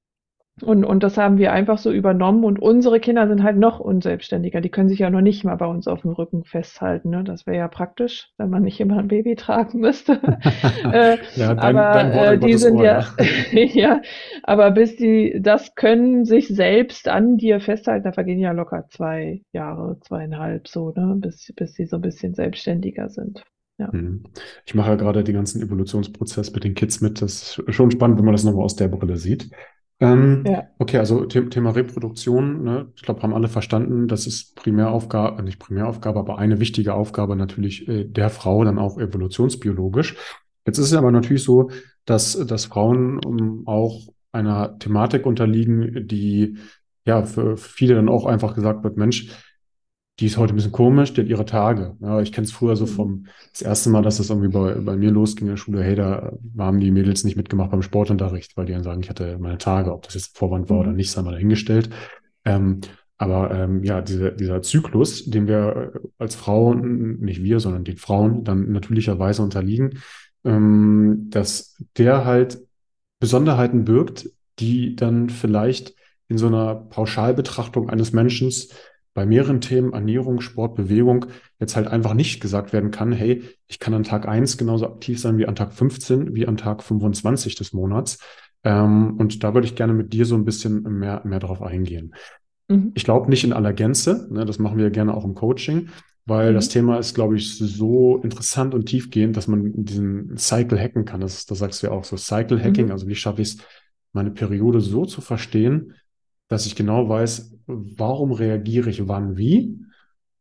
Und, 0.60 0.84
und 0.84 1.02
das 1.02 1.16
haben 1.16 1.38
wir 1.38 1.52
einfach 1.52 1.78
so 1.78 1.90
übernommen. 1.90 2.44
Und 2.44 2.60
unsere 2.60 3.00
Kinder 3.00 3.26
sind 3.26 3.42
halt 3.42 3.56
noch 3.56 3.80
unselbstständiger. 3.80 4.60
Die 4.60 4.68
können 4.68 4.88
sich 4.88 4.98
ja 4.98 5.08
noch 5.08 5.22
nicht 5.22 5.44
mal 5.44 5.56
bei 5.56 5.66
uns 5.66 5.88
auf 5.88 6.02
dem 6.02 6.12
Rücken 6.12 6.44
festhalten. 6.44 7.10
Ne? 7.10 7.24
Das 7.24 7.46
wäre 7.46 7.56
ja 7.56 7.68
praktisch, 7.68 8.28
wenn 8.36 8.50
man 8.50 8.62
nicht 8.62 8.78
immer 8.78 8.98
ein 8.98 9.08
Baby 9.08 9.34
tragen 9.36 9.80
müsste. 9.80 10.20
äh, 10.92 11.16
ja, 11.34 11.54
dein, 11.54 11.58
aber 11.58 11.92
dein 11.94 12.12
äh, 12.12 12.38
die 12.38 12.54
sind 12.54 12.76
Ohr, 12.76 12.84
ja, 12.84 13.04
ja, 13.52 14.02
aber 14.42 14.70
bis 14.70 14.96
die 14.96 15.40
das 15.40 15.74
können, 15.74 16.26
sich 16.26 16.48
selbst 16.48 17.08
an 17.08 17.38
dir 17.38 17.58
festhalten, 17.60 18.04
da 18.04 18.12
vergehen 18.12 18.38
ja 18.38 18.52
locker 18.52 18.86
zwei 18.88 19.42
Jahre, 19.52 19.98
zweieinhalb 20.00 20.68
so, 20.68 20.90
ne? 20.90 21.16
bis, 21.16 21.52
bis 21.56 21.74
sie 21.74 21.86
so 21.86 21.96
ein 21.96 22.02
bisschen 22.02 22.34
selbstständiger 22.34 23.08
sind. 23.08 23.42
Ja. 23.82 23.90
Mhm. 23.92 24.24
Ich 24.64 24.74
mache 24.74 24.90
ja 24.90 24.94
gerade 24.96 25.24
den 25.24 25.34
ganzen 25.34 25.62
Evolutionsprozess 25.62 26.52
mit 26.52 26.64
den 26.64 26.74
Kids 26.74 27.00
mit. 27.00 27.20
Das 27.20 27.58
ist 27.58 27.74
schon 27.74 27.90
spannend, 27.90 28.18
wenn 28.18 28.24
man 28.24 28.34
das 28.34 28.44
nochmal 28.44 28.64
aus 28.64 28.76
der 28.76 28.88
Brille 28.88 29.16
sieht. 29.16 29.50
Ähm, 30.00 30.42
ja. 30.46 30.64
Okay, 30.78 30.98
also 30.98 31.28
The 31.28 31.48
Thema 31.48 31.70
Reproduktion, 31.70 32.64
ne? 32.64 32.90
ich 32.96 33.02
glaube, 33.02 33.22
haben 33.22 33.34
alle 33.34 33.46
verstanden, 33.46 34.08
das 34.08 34.26
ist 34.26 34.56
Primäraufgabe, 34.56 35.38
äh, 35.38 35.44
nicht 35.44 35.60
Primäraufgabe, 35.60 36.18
aber 36.18 36.38
eine 36.38 36.58
wichtige 36.58 36.94
Aufgabe 36.94 37.36
natürlich 37.36 37.86
äh, 37.86 38.04
der 38.04 38.28
Frau, 38.28 38.64
dann 38.64 38.80
auch 38.80 38.98
evolutionsbiologisch. 38.98 40.16
Jetzt 40.66 40.78
ist 40.78 40.86
es 40.86 40.94
aber 40.94 41.12
natürlich 41.12 41.44
so, 41.44 41.70
dass, 42.04 42.32
dass 42.46 42.64
Frauen 42.64 43.24
um, 43.24 43.38
ähm, 43.38 43.62
auch 43.66 44.00
einer 44.32 44.76
Thematik 44.80 45.24
unterliegen, 45.24 46.08
die 46.08 46.56
ja 47.04 47.24
für 47.24 47.56
viele 47.56 47.94
dann 47.94 48.08
auch 48.08 48.26
einfach 48.26 48.54
gesagt 48.54 48.82
wird, 48.82 48.96
Mensch, 48.96 49.28
die 50.20 50.26
ist 50.26 50.36
heute 50.36 50.52
ein 50.52 50.56
bisschen 50.56 50.72
komisch, 50.72 51.14
die 51.14 51.22
hat 51.22 51.28
ihre 51.28 51.44
Tage. 51.44 51.96
Ja, 52.00 52.20
ich 52.20 52.32
kenne 52.32 52.44
es 52.44 52.52
früher 52.52 52.76
so 52.76 52.84
mhm. 52.84 52.90
vom, 52.90 53.26
das 53.52 53.62
erste 53.62 53.90
Mal, 53.90 54.02
dass 54.02 54.18
das 54.18 54.30
irgendwie 54.30 54.48
bei, 54.48 54.74
bei 54.74 54.96
mir 54.96 55.10
losging 55.10 55.46
in 55.46 55.52
der 55.52 55.56
Schule, 55.56 55.82
hey, 55.82 55.96
da 55.96 56.32
haben 56.58 56.80
die 56.80 56.90
Mädels 56.90 57.24
nicht 57.24 57.36
mitgemacht 57.36 57.70
beim 57.70 57.82
Sportunterricht, 57.82 58.56
weil 58.56 58.66
die 58.66 58.72
dann 58.72 58.82
sagen, 58.82 59.02
ich 59.02 59.10
hatte 59.10 59.38
meine 59.38 59.58
Tage, 59.58 59.92
ob 59.92 60.02
das 60.02 60.14
jetzt 60.14 60.36
Vorwand 60.36 60.68
war 60.68 60.76
mhm. 60.76 60.82
oder 60.82 60.92
nicht, 60.92 61.10
sei 61.10 61.22
mal 61.22 61.32
dahingestellt. 61.32 61.90
Ähm, 62.44 62.80
aber 63.16 63.52
ähm, 63.52 63.84
ja, 63.84 64.00
diese, 64.00 64.32
dieser 64.32 64.62
Zyklus, 64.62 65.30
den 65.30 65.46
wir 65.46 65.92
als 66.18 66.34
Frauen, 66.34 67.20
nicht 67.20 67.42
wir, 67.42 67.60
sondern 67.60 67.84
die 67.84 67.96
Frauen 67.96 68.42
dann 68.44 68.72
natürlicherweise 68.72 69.42
unterliegen, 69.42 70.00
ähm, 70.44 71.28
dass 71.30 71.76
der 71.98 72.24
halt 72.24 72.58
Besonderheiten 73.20 73.84
birgt, 73.84 74.28
die 74.58 74.96
dann 74.96 75.30
vielleicht 75.30 75.94
in 76.28 76.36
so 76.38 76.48
einer 76.48 76.74
Pauschalbetrachtung 76.74 77.90
eines 77.90 78.12
Menschen 78.12 78.50
bei 79.14 79.26
mehreren 79.26 79.60
Themen, 79.60 79.92
Ernährung, 79.92 80.40
Sport, 80.40 80.74
Bewegung, 80.74 81.26
jetzt 81.60 81.76
halt 81.76 81.86
einfach 81.86 82.14
nicht 82.14 82.40
gesagt 82.40 82.72
werden 82.72 82.90
kann, 82.90 83.12
hey, 83.12 83.42
ich 83.68 83.78
kann 83.78 83.94
an 83.94 84.04
Tag 84.04 84.26
1 84.26 84.56
genauso 84.56 84.86
aktiv 84.86 85.20
sein 85.20 85.38
wie 85.38 85.46
an 85.46 85.54
Tag 85.54 85.74
15, 85.74 86.34
wie 86.34 86.46
an 86.46 86.56
Tag 86.56 86.82
25 86.82 87.54
des 87.54 87.72
Monats. 87.72 88.18
Ähm, 88.64 89.16
und 89.18 89.44
da 89.44 89.54
würde 89.54 89.66
ich 89.66 89.74
gerne 89.74 89.92
mit 89.92 90.12
dir 90.12 90.24
so 90.24 90.34
ein 90.34 90.44
bisschen 90.44 90.82
mehr, 90.82 91.22
mehr 91.24 91.40
drauf 91.40 91.62
eingehen. 91.62 92.14
Mhm. 92.68 92.92
Ich 92.94 93.04
glaube 93.04 93.28
nicht 93.28 93.44
in 93.44 93.52
aller 93.52 93.72
Gänze, 93.72 94.28
ne, 94.30 94.44
das 94.44 94.58
machen 94.58 94.78
wir 94.78 94.90
gerne 94.90 95.14
auch 95.14 95.24
im 95.24 95.34
Coaching, 95.34 95.88
weil 96.24 96.50
mhm. 96.50 96.54
das 96.54 96.68
Thema 96.68 96.98
ist, 96.98 97.14
glaube 97.14 97.36
ich, 97.36 97.58
so 97.58 98.18
interessant 98.22 98.74
und 98.74 98.86
tiefgehend, 98.86 99.36
dass 99.36 99.48
man 99.48 99.72
diesen 99.74 100.36
Cycle 100.38 100.78
hacken 100.78 101.04
kann. 101.04 101.20
Das, 101.20 101.44
das 101.44 101.58
sagst 101.58 101.82
du 101.82 101.88
ja 101.88 101.92
auch 101.92 102.04
so, 102.04 102.16
Cycle 102.16 102.62
Hacking, 102.62 102.86
mhm. 102.86 102.92
also 102.92 103.08
wie 103.08 103.14
schaffe 103.14 103.42
ich 103.42 103.48
es, 103.48 103.58
meine 104.14 104.30
Periode 104.30 104.80
so 104.80 105.06
zu 105.06 105.22
verstehen, 105.22 105.94
dass 106.52 106.66
ich 106.66 106.76
genau 106.76 107.08
weiß, 107.08 107.56
warum 107.66 108.32
reagiere 108.32 108.90
ich 108.90 109.08
wann 109.08 109.38
wie 109.38 109.78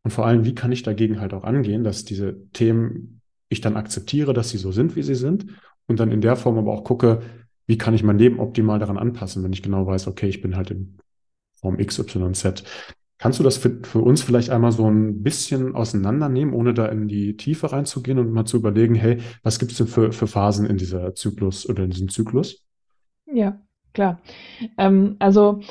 und 0.03 0.11
vor 0.11 0.25
allem, 0.25 0.43
wie 0.43 0.53
kann 0.53 0.71
ich 0.71 0.83
dagegen 0.83 1.21
halt 1.21 1.33
auch 1.33 1.45
angehen, 1.45 1.85
dass 1.85 2.03
diese 2.03 2.49
Themen 2.51 3.21
ich 3.47 3.61
dann 3.61 3.77
akzeptiere, 3.77 4.33
dass 4.33 4.49
sie 4.49 4.57
so 4.57 4.73
sind, 4.73 4.97
wie 4.97 5.03
sie 5.03 5.15
sind 5.15 5.45
und 5.87 6.01
dann 6.01 6.11
in 6.11 6.19
der 6.19 6.35
Form 6.35 6.57
aber 6.57 6.73
auch 6.73 6.83
gucke, 6.83 7.21
wie 7.65 7.77
kann 7.77 7.93
ich 7.93 8.03
mein 8.03 8.17
Leben 8.17 8.39
optimal 8.39 8.77
daran 8.77 8.97
anpassen, 8.97 9.41
wenn 9.43 9.53
ich 9.53 9.63
genau 9.63 9.87
weiß, 9.87 10.07
okay, 10.07 10.27
ich 10.27 10.41
bin 10.41 10.57
halt 10.57 10.71
in 10.71 10.97
Form 11.61 11.79
X, 11.79 11.97
Y, 11.99 12.33
Z. 12.33 12.63
Kannst 13.17 13.39
du 13.39 13.43
das 13.43 13.55
für, 13.55 13.79
für 13.83 13.99
uns 13.99 14.21
vielleicht 14.21 14.49
einmal 14.49 14.73
so 14.73 14.89
ein 14.89 15.23
bisschen 15.23 15.75
auseinandernehmen, 15.75 16.53
ohne 16.53 16.73
da 16.73 16.87
in 16.87 17.07
die 17.07 17.37
Tiefe 17.37 17.71
reinzugehen 17.71 18.19
und 18.19 18.33
mal 18.33 18.45
zu 18.45 18.57
überlegen, 18.57 18.95
hey, 18.95 19.19
was 19.43 19.59
gibt 19.59 19.71
es 19.71 19.77
denn 19.77 19.87
für, 19.87 20.11
für 20.11 20.27
Phasen 20.27 20.65
in 20.65 20.75
dieser 20.75 21.15
Zyklus 21.15 21.69
oder 21.69 21.83
in 21.85 21.91
diesem 21.91 22.09
Zyklus? 22.09 22.65
Ja, 23.31 23.61
klar. 23.93 24.19
Ähm, 24.77 25.15
also 25.19 25.61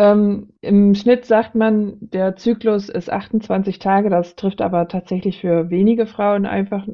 ähm, 0.00 0.48
Im 0.62 0.94
Schnitt 0.94 1.26
sagt 1.26 1.54
man, 1.54 1.98
der 2.00 2.34
Zyklus 2.34 2.88
ist 2.88 3.12
28 3.12 3.78
Tage. 3.78 4.08
Das 4.08 4.34
trifft 4.34 4.62
aber 4.62 4.88
tatsächlich 4.88 5.42
für 5.42 5.68
wenige 5.68 6.06
Frauen 6.06 6.46
einfach 6.46 6.88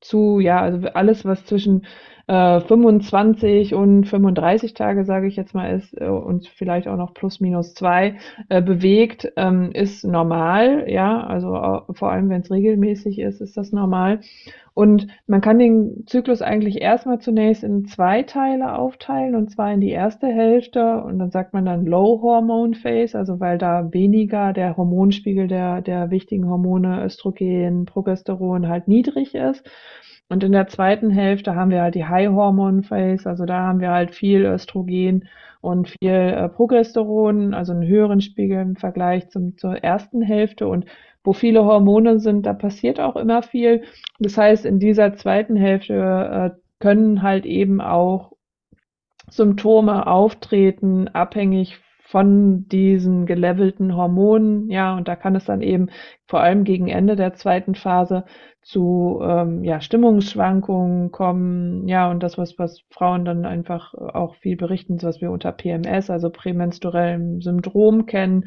zu. 0.00 0.40
Ja, 0.40 0.60
also 0.60 0.88
alles, 0.88 1.24
was 1.24 1.44
zwischen 1.46 1.86
äh, 2.26 2.60
25 2.60 3.74
und 3.74 4.06
35 4.08 4.74
Tage, 4.74 5.04
sage 5.04 5.28
ich 5.28 5.36
jetzt 5.36 5.54
mal, 5.54 5.76
ist 5.76 5.96
äh, 6.00 6.06
und 6.08 6.48
vielleicht 6.48 6.88
auch 6.88 6.96
noch 6.96 7.14
plus 7.14 7.38
minus 7.38 7.74
zwei 7.74 8.18
äh, 8.48 8.60
bewegt, 8.60 9.32
ähm, 9.36 9.70
ist 9.72 10.04
normal. 10.04 10.86
Ja, 10.88 11.24
also 11.24 11.54
äh, 11.54 11.94
vor 11.94 12.10
allem, 12.10 12.28
wenn 12.28 12.40
es 12.40 12.50
regelmäßig 12.50 13.20
ist, 13.20 13.40
ist 13.40 13.56
das 13.56 13.70
normal. 13.70 14.18
Und 14.74 15.06
man 15.26 15.42
kann 15.42 15.58
den 15.58 16.04
Zyklus 16.06 16.40
eigentlich 16.40 16.80
erstmal 16.80 17.18
zunächst 17.18 17.62
in 17.62 17.84
zwei 17.84 18.22
Teile 18.22 18.78
aufteilen, 18.78 19.34
und 19.34 19.50
zwar 19.50 19.72
in 19.72 19.80
die 19.80 19.90
erste 19.90 20.26
Hälfte, 20.28 21.02
und 21.02 21.18
dann 21.18 21.30
sagt 21.30 21.52
man 21.52 21.66
dann 21.66 21.84
Low 21.84 22.22
Hormone 22.22 22.74
Phase, 22.74 23.18
also 23.18 23.38
weil 23.38 23.58
da 23.58 23.92
weniger 23.92 24.52
der 24.52 24.76
Hormonspiegel 24.76 25.46
der, 25.46 25.82
der 25.82 26.10
wichtigen 26.10 26.48
Hormone 26.48 27.04
Östrogen, 27.04 27.84
Progesteron 27.84 28.68
halt 28.68 28.88
niedrig 28.88 29.34
ist. 29.34 29.68
Und 30.30 30.42
in 30.42 30.52
der 30.52 30.68
zweiten 30.68 31.10
Hälfte 31.10 31.54
haben 31.54 31.70
wir 31.70 31.82
halt 31.82 31.94
die 31.94 32.06
High 32.06 32.30
Hormone 32.30 32.82
Phase, 32.82 33.28
also 33.28 33.44
da 33.44 33.60
haben 33.60 33.80
wir 33.80 33.90
halt 33.90 34.14
viel 34.14 34.46
Östrogen 34.46 35.28
und 35.60 35.88
viel 35.88 36.10
äh, 36.10 36.48
Progesteron, 36.48 37.54
also 37.54 37.72
einen 37.72 37.86
höheren 37.86 38.20
Spiegel 38.20 38.60
im 38.60 38.76
Vergleich 38.76 39.28
zum, 39.28 39.56
zur 39.56 39.76
ersten 39.76 40.22
Hälfte. 40.22 40.66
Und 40.66 40.86
wo 41.24 41.32
viele 41.32 41.64
Hormone 41.64 42.18
sind, 42.18 42.46
da 42.46 42.52
passiert 42.52 43.00
auch 43.00 43.16
immer 43.16 43.42
viel. 43.42 43.82
Das 44.18 44.36
heißt, 44.36 44.64
in 44.66 44.78
dieser 44.78 45.14
zweiten 45.14 45.56
Hälfte 45.56 45.94
äh, 45.94 46.60
können 46.80 47.22
halt 47.22 47.46
eben 47.46 47.80
auch 47.80 48.32
Symptome 49.30 50.06
auftreten, 50.06 51.08
abhängig 51.08 51.80
von 52.12 52.68
diesen 52.68 53.24
gelevelten 53.24 53.96
Hormonen. 53.96 54.68
Ja, 54.68 54.94
und 54.96 55.08
da 55.08 55.16
kann 55.16 55.34
es 55.34 55.46
dann 55.46 55.62
eben 55.62 55.88
vor 56.26 56.40
allem 56.40 56.64
gegen 56.64 56.88
Ende 56.88 57.16
der 57.16 57.32
zweiten 57.32 57.74
Phase 57.74 58.24
zu 58.60 59.20
ähm, 59.22 59.64
ja, 59.64 59.80
Stimmungsschwankungen 59.80 61.10
kommen. 61.10 61.88
Ja, 61.88 62.10
und 62.10 62.22
das, 62.22 62.36
was, 62.36 62.58
was 62.58 62.82
Frauen 62.90 63.24
dann 63.24 63.46
einfach 63.46 63.94
auch 63.94 64.34
viel 64.36 64.56
berichten, 64.56 65.00
was 65.02 65.22
wir 65.22 65.30
unter 65.30 65.52
PMS, 65.52 66.10
also 66.10 66.28
prämenstruellem 66.28 67.40
Syndrom 67.40 68.04
kennen, 68.04 68.46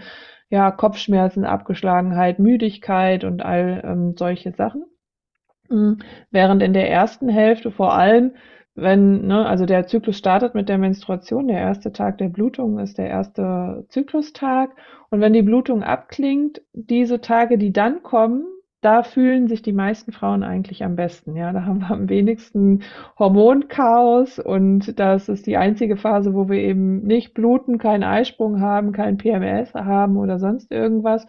ja, 0.49 0.71
Kopfschmerzen, 0.71 1.45
Abgeschlagenheit, 1.45 2.39
Müdigkeit 2.39 3.23
und 3.23 3.43
all 3.43 3.81
ähm, 3.85 4.15
solche 4.17 4.51
Sachen. 4.51 4.85
Mhm. 5.69 5.99
Während 6.31 6.61
in 6.61 6.73
der 6.73 6.89
ersten 6.89 7.29
Hälfte 7.29 7.71
vor 7.71 7.93
allem, 7.93 8.33
wenn, 8.75 9.25
ne, 9.25 9.45
also 9.45 9.65
der 9.65 9.87
Zyklus 9.87 10.17
startet 10.17 10.53
mit 10.53 10.67
der 10.67 10.77
Menstruation, 10.77 11.47
der 11.47 11.59
erste 11.59 11.93
Tag 11.93 12.17
der 12.17 12.27
Blutung 12.27 12.77
ist 12.79 12.97
der 12.97 13.07
erste 13.07 13.85
Zyklustag. 13.89 14.75
Und 15.09 15.21
wenn 15.21 15.33
die 15.33 15.41
Blutung 15.41 15.81
abklingt, 15.81 16.61
diese 16.73 17.21
Tage, 17.21 17.57
die 17.57 17.71
dann 17.71 18.03
kommen, 18.03 18.45
da 18.81 19.01
fühlen 19.03 19.47
sich 19.47 19.61
die 19.61 19.73
meisten 19.73 20.11
Frauen 20.11 20.43
eigentlich 20.43 20.83
am 20.83 20.95
besten. 20.95 21.35
Ja, 21.35 21.51
da 21.51 21.65
haben 21.65 21.79
wir 21.79 21.91
am 21.91 22.07
wenigsten 22.09 22.83
Hormonchaos 23.17 24.37
und 24.37 24.99
das 24.99 25.27
ist 25.27 25.47
die 25.47 25.57
einzige 25.57 25.97
Phase, 25.97 26.33
wo 26.33 26.49
wir 26.49 26.59
eben 26.59 27.01
nicht 27.01 27.33
bluten, 27.33 27.77
keinen 27.79 28.03
Eisprung 28.03 28.61
haben, 28.61 28.91
kein 28.91 29.17
PMS 29.17 29.73
haben 29.73 30.17
oder 30.17 30.37
sonst 30.39 30.71
irgendwas. 30.71 31.25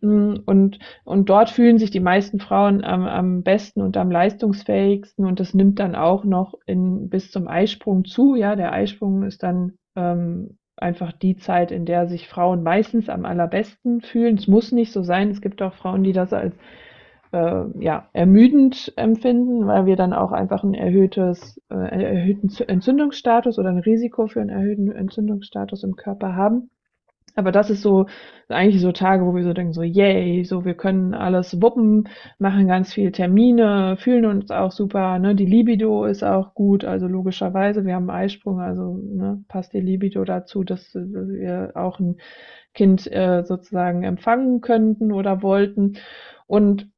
Mm, 0.00 0.34
und, 0.46 0.78
und 1.04 1.28
dort 1.28 1.50
fühlen 1.50 1.78
sich 1.78 1.90
die 1.90 2.00
meisten 2.00 2.40
Frauen 2.40 2.82
am, 2.84 3.06
am 3.06 3.42
besten 3.42 3.82
und 3.82 3.96
am 3.96 4.10
leistungsfähigsten 4.10 5.24
und 5.26 5.38
das 5.38 5.54
nimmt 5.54 5.78
dann 5.78 5.94
auch 5.94 6.24
noch 6.24 6.54
in, 6.66 7.08
bis 7.08 7.30
zum 7.30 7.46
Eisprung 7.46 8.04
zu. 8.04 8.34
Ja, 8.34 8.56
der 8.56 8.72
Eisprung 8.72 9.22
ist 9.22 9.42
dann 9.42 9.74
ähm, 9.94 10.58
einfach 10.76 11.12
die 11.12 11.36
Zeit, 11.36 11.70
in 11.70 11.86
der 11.86 12.06
sich 12.06 12.28
Frauen 12.28 12.62
meistens 12.62 13.08
am 13.08 13.24
allerbesten 13.24 14.00
fühlen. 14.00 14.36
Es 14.36 14.46
muss 14.46 14.72
nicht 14.72 14.92
so 14.92 15.02
sein. 15.02 15.30
Es 15.30 15.40
gibt 15.40 15.62
auch 15.62 15.74
Frauen, 15.74 16.02
die 16.02 16.12
das 16.12 16.32
als 16.32 16.54
äh, 17.32 17.64
ja, 17.78 18.08
ermüdend 18.12 18.92
empfinden, 18.96 19.66
weil 19.66 19.86
wir 19.86 19.96
dann 19.96 20.12
auch 20.12 20.32
einfach 20.32 20.62
ein 20.62 20.74
erhöhtes, 20.74 21.60
äh, 21.70 21.74
erhöhten 21.74 22.50
Entzündungsstatus 22.68 23.58
oder 23.58 23.70
ein 23.70 23.78
Risiko 23.78 24.26
für 24.26 24.40
einen 24.40 24.50
erhöhten 24.50 24.90
Entzündungsstatus 24.92 25.82
im 25.82 25.96
Körper 25.96 26.34
haben. 26.36 26.70
Aber 27.36 27.52
das 27.52 27.70
ist 27.70 27.82
so 27.82 28.06
eigentlich 28.48 28.80
so 28.80 28.92
Tage, 28.92 29.26
wo 29.26 29.34
wir 29.34 29.44
so 29.44 29.52
denken, 29.52 29.72
so 29.72 29.82
yay, 29.82 30.44
so 30.44 30.64
wir 30.64 30.74
können 30.74 31.14
alles 31.14 31.60
wuppen, 31.60 32.08
machen 32.38 32.66
ganz 32.68 32.94
viele 32.94 33.12
Termine, 33.12 33.96
fühlen 33.98 34.24
uns 34.26 34.50
auch 34.50 34.72
super, 34.72 35.18
ne? 35.18 35.34
Die 35.34 35.46
Libido 35.46 36.04
ist 36.06 36.24
auch 36.24 36.54
gut, 36.54 36.84
also 36.84 37.06
logischerweise, 37.08 37.84
wir 37.84 37.94
haben 37.94 38.08
einen 38.10 38.24
Eisprung, 38.24 38.60
also 38.60 38.96
ne, 39.02 39.44
passt 39.48 39.72
die 39.74 39.80
Libido 39.80 40.24
dazu, 40.24 40.64
dass 40.64 40.94
wir 40.94 41.72
auch 41.74 42.00
ein 42.00 42.16
Kind 42.74 43.10
äh, 43.12 43.42
sozusagen 43.44 44.02
empfangen 44.02 44.60
könnten 44.60 45.12
oder 45.12 45.42
wollten. 45.42 45.98
Und 46.46 46.88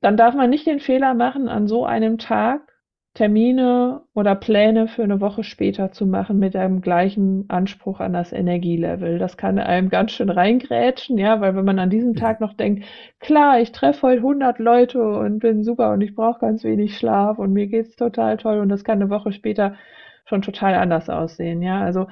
dann 0.00 0.16
darf 0.16 0.34
man 0.34 0.50
nicht 0.50 0.66
den 0.66 0.80
Fehler 0.80 1.14
machen, 1.14 1.48
an 1.48 1.66
so 1.66 1.84
einem 1.86 2.18
Tag 2.18 2.73
Termine 3.14 4.02
oder 4.14 4.34
Pläne 4.34 4.88
für 4.88 5.04
eine 5.04 5.20
Woche 5.20 5.44
später 5.44 5.92
zu 5.92 6.04
machen 6.04 6.38
mit 6.40 6.56
einem 6.56 6.80
gleichen 6.80 7.48
Anspruch 7.48 8.00
an 8.00 8.12
das 8.12 8.32
Energielevel. 8.32 9.18
Das 9.18 9.36
kann 9.36 9.58
einem 9.60 9.88
ganz 9.88 10.10
schön 10.12 10.30
reingrätschen, 10.30 11.16
ja, 11.18 11.40
weil 11.40 11.54
wenn 11.54 11.64
man 11.64 11.78
an 11.78 11.90
diesem 11.90 12.16
Tag 12.16 12.40
noch 12.40 12.54
denkt, 12.54 12.84
klar, 13.20 13.60
ich 13.60 13.70
treffe 13.70 14.02
heute 14.08 14.18
100 14.22 14.58
Leute 14.58 15.00
und 15.00 15.38
bin 15.38 15.62
super 15.62 15.92
und 15.92 16.00
ich 16.00 16.14
brauche 16.16 16.40
ganz 16.40 16.64
wenig 16.64 16.98
Schlaf 16.98 17.38
und 17.38 17.52
mir 17.52 17.68
geht's 17.68 17.94
total 17.96 18.36
toll 18.36 18.58
und 18.58 18.68
das 18.68 18.82
kann 18.82 19.00
eine 19.00 19.10
Woche 19.10 19.32
später 19.32 19.76
schon 20.24 20.42
total 20.42 20.74
anders 20.74 21.08
aussehen, 21.08 21.62
ja. 21.62 21.80
Also 21.80 22.08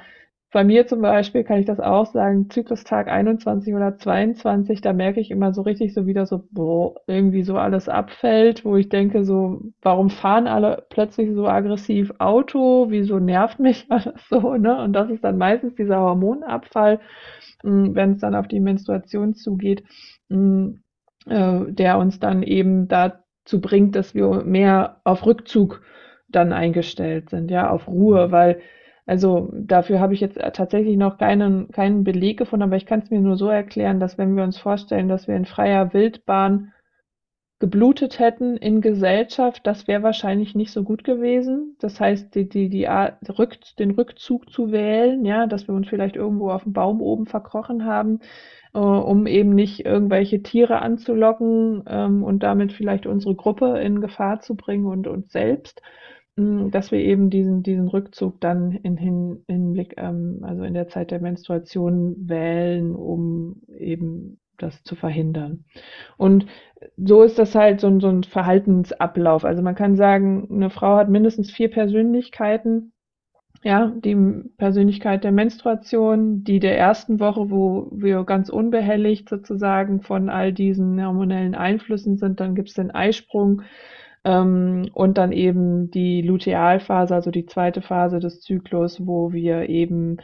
bei 0.52 0.64
mir 0.64 0.86
zum 0.86 1.00
Beispiel 1.00 1.44
kann 1.44 1.58
ich 1.58 1.66
das 1.66 1.80
auch 1.80 2.04
sagen, 2.06 2.50
Zyklustag 2.50 3.08
21 3.08 3.74
oder 3.74 3.96
22, 3.96 4.82
da 4.82 4.92
merke 4.92 5.18
ich 5.18 5.30
immer 5.30 5.54
so 5.54 5.62
richtig 5.62 5.94
so 5.94 6.06
wieder 6.06 6.26
so, 6.26 6.44
boah, 6.50 6.94
irgendwie 7.06 7.42
so 7.42 7.56
alles 7.56 7.88
abfällt, 7.88 8.62
wo 8.62 8.76
ich 8.76 8.90
denke 8.90 9.24
so, 9.24 9.62
warum 9.80 10.10
fahren 10.10 10.46
alle 10.46 10.84
plötzlich 10.90 11.32
so 11.34 11.48
aggressiv 11.48 12.12
Auto? 12.18 12.86
Wieso 12.90 13.18
nervt 13.18 13.60
mich 13.60 13.86
alles 13.88 14.28
so, 14.28 14.54
ne? 14.56 14.82
Und 14.82 14.92
das 14.92 15.08
ist 15.08 15.24
dann 15.24 15.38
meistens 15.38 15.74
dieser 15.74 15.98
Hormonabfall, 16.00 17.00
hm, 17.62 17.94
wenn 17.94 18.12
es 18.12 18.20
dann 18.20 18.34
auf 18.34 18.46
die 18.46 18.60
Menstruation 18.60 19.34
zugeht, 19.34 19.82
hm, 20.28 20.82
äh, 21.26 21.60
der 21.72 21.96
uns 21.96 22.20
dann 22.20 22.42
eben 22.42 22.88
dazu 22.88 23.58
bringt, 23.62 23.96
dass 23.96 24.14
wir 24.14 24.44
mehr 24.44 25.00
auf 25.04 25.24
Rückzug 25.24 25.82
dann 26.28 26.52
eingestellt 26.52 27.30
sind, 27.30 27.50
ja, 27.50 27.70
auf 27.70 27.88
Ruhe, 27.88 28.30
weil 28.30 28.60
also 29.06 29.50
dafür 29.54 30.00
habe 30.00 30.14
ich 30.14 30.20
jetzt 30.20 30.36
äh, 30.36 30.52
tatsächlich 30.52 30.96
noch 30.96 31.18
keinen, 31.18 31.68
keinen 31.70 32.04
Beleg 32.04 32.38
gefunden, 32.38 32.64
aber 32.64 32.76
ich 32.76 32.86
kann 32.86 33.00
es 33.00 33.10
mir 33.10 33.20
nur 33.20 33.36
so 33.36 33.48
erklären, 33.48 34.00
dass 34.00 34.18
wenn 34.18 34.36
wir 34.36 34.44
uns 34.44 34.58
vorstellen, 34.58 35.08
dass 35.08 35.26
wir 35.26 35.36
in 35.36 35.44
freier 35.46 35.92
Wildbahn 35.92 36.72
geblutet 37.62 38.18
hätten 38.18 38.56
in 38.56 38.80
Gesellschaft, 38.80 39.60
das 39.64 39.86
wäre 39.86 40.02
wahrscheinlich 40.02 40.56
nicht 40.56 40.72
so 40.72 40.82
gut 40.82 41.04
gewesen. 41.04 41.76
Das 41.78 42.00
heißt, 42.00 42.34
die, 42.34 42.48
die, 42.48 42.68
die 42.68 42.88
Art, 42.88 43.18
Rück, 43.38 43.56
den 43.78 43.92
Rückzug 43.92 44.50
zu 44.50 44.72
wählen, 44.72 45.24
ja, 45.24 45.46
dass 45.46 45.68
wir 45.68 45.74
uns 45.76 45.86
vielleicht 45.88 46.16
irgendwo 46.16 46.50
auf 46.50 46.64
dem 46.64 46.72
Baum 46.72 47.00
oben 47.00 47.26
verkrochen 47.26 47.84
haben, 47.84 48.18
äh, 48.74 48.78
um 48.78 49.28
eben 49.28 49.54
nicht 49.54 49.84
irgendwelche 49.84 50.42
Tiere 50.42 50.82
anzulocken 50.82 51.84
ähm, 51.86 52.24
und 52.24 52.42
damit 52.42 52.72
vielleicht 52.72 53.06
unsere 53.06 53.36
Gruppe 53.36 53.78
in 53.78 54.00
Gefahr 54.00 54.40
zu 54.40 54.56
bringen 54.56 54.86
und 54.86 55.06
uns 55.06 55.30
selbst. 55.30 55.82
Hm, 56.36 56.70
dass 56.70 56.92
wir 56.92 56.98
eben 57.00 57.28
diesen, 57.28 57.62
diesen 57.62 57.88
Rückzug 57.88 58.40
dann 58.40 58.72
in 58.72 58.96
Hin, 58.96 59.44
Hinblick, 59.48 59.94
ähm, 59.98 60.40
also 60.42 60.62
in 60.62 60.74
der 60.74 60.88
Zeit 60.88 61.10
der 61.10 61.20
Menstruation 61.20 62.16
wählen, 62.28 62.94
um 62.94 63.62
eben 63.76 64.38
das 64.56 64.82
zu 64.84 64.94
verhindern. 64.94 65.64
Und 66.16 66.46
so 66.96 67.22
ist 67.22 67.38
das 67.38 67.54
halt 67.54 67.80
so 67.80 67.88
ein, 67.88 68.00
so 68.00 68.08
ein 68.08 68.24
Verhaltensablauf. 68.24 69.44
Also 69.44 69.62
man 69.62 69.74
kann 69.74 69.96
sagen, 69.96 70.48
eine 70.50 70.70
Frau 70.70 70.96
hat 70.96 71.10
mindestens 71.10 71.50
vier 71.50 71.70
Persönlichkeiten. 71.70 72.92
Ja, 73.64 73.92
die 73.94 74.16
Persönlichkeit 74.56 75.22
der 75.22 75.30
Menstruation, 75.30 76.42
die 76.42 76.58
der 76.58 76.76
ersten 76.76 77.20
Woche, 77.20 77.50
wo 77.50 77.88
wir 77.92 78.24
ganz 78.24 78.48
unbehelligt 78.48 79.28
sozusagen 79.28 80.00
von 80.00 80.28
all 80.30 80.52
diesen 80.52 81.04
hormonellen 81.04 81.54
Einflüssen 81.54 82.16
sind. 82.16 82.40
Dann 82.40 82.56
gibt 82.56 82.70
es 82.70 82.74
den 82.74 82.90
Eisprung, 82.90 83.62
ähm, 84.24 84.90
und 84.94 85.18
dann 85.18 85.32
eben 85.32 85.90
die 85.90 86.22
Lutealphase, 86.22 87.14
also 87.14 87.30
die 87.30 87.46
zweite 87.46 87.82
Phase 87.82 88.20
des 88.20 88.40
Zyklus, 88.40 89.06
wo 89.06 89.32
wir 89.32 89.68
eben 89.68 90.18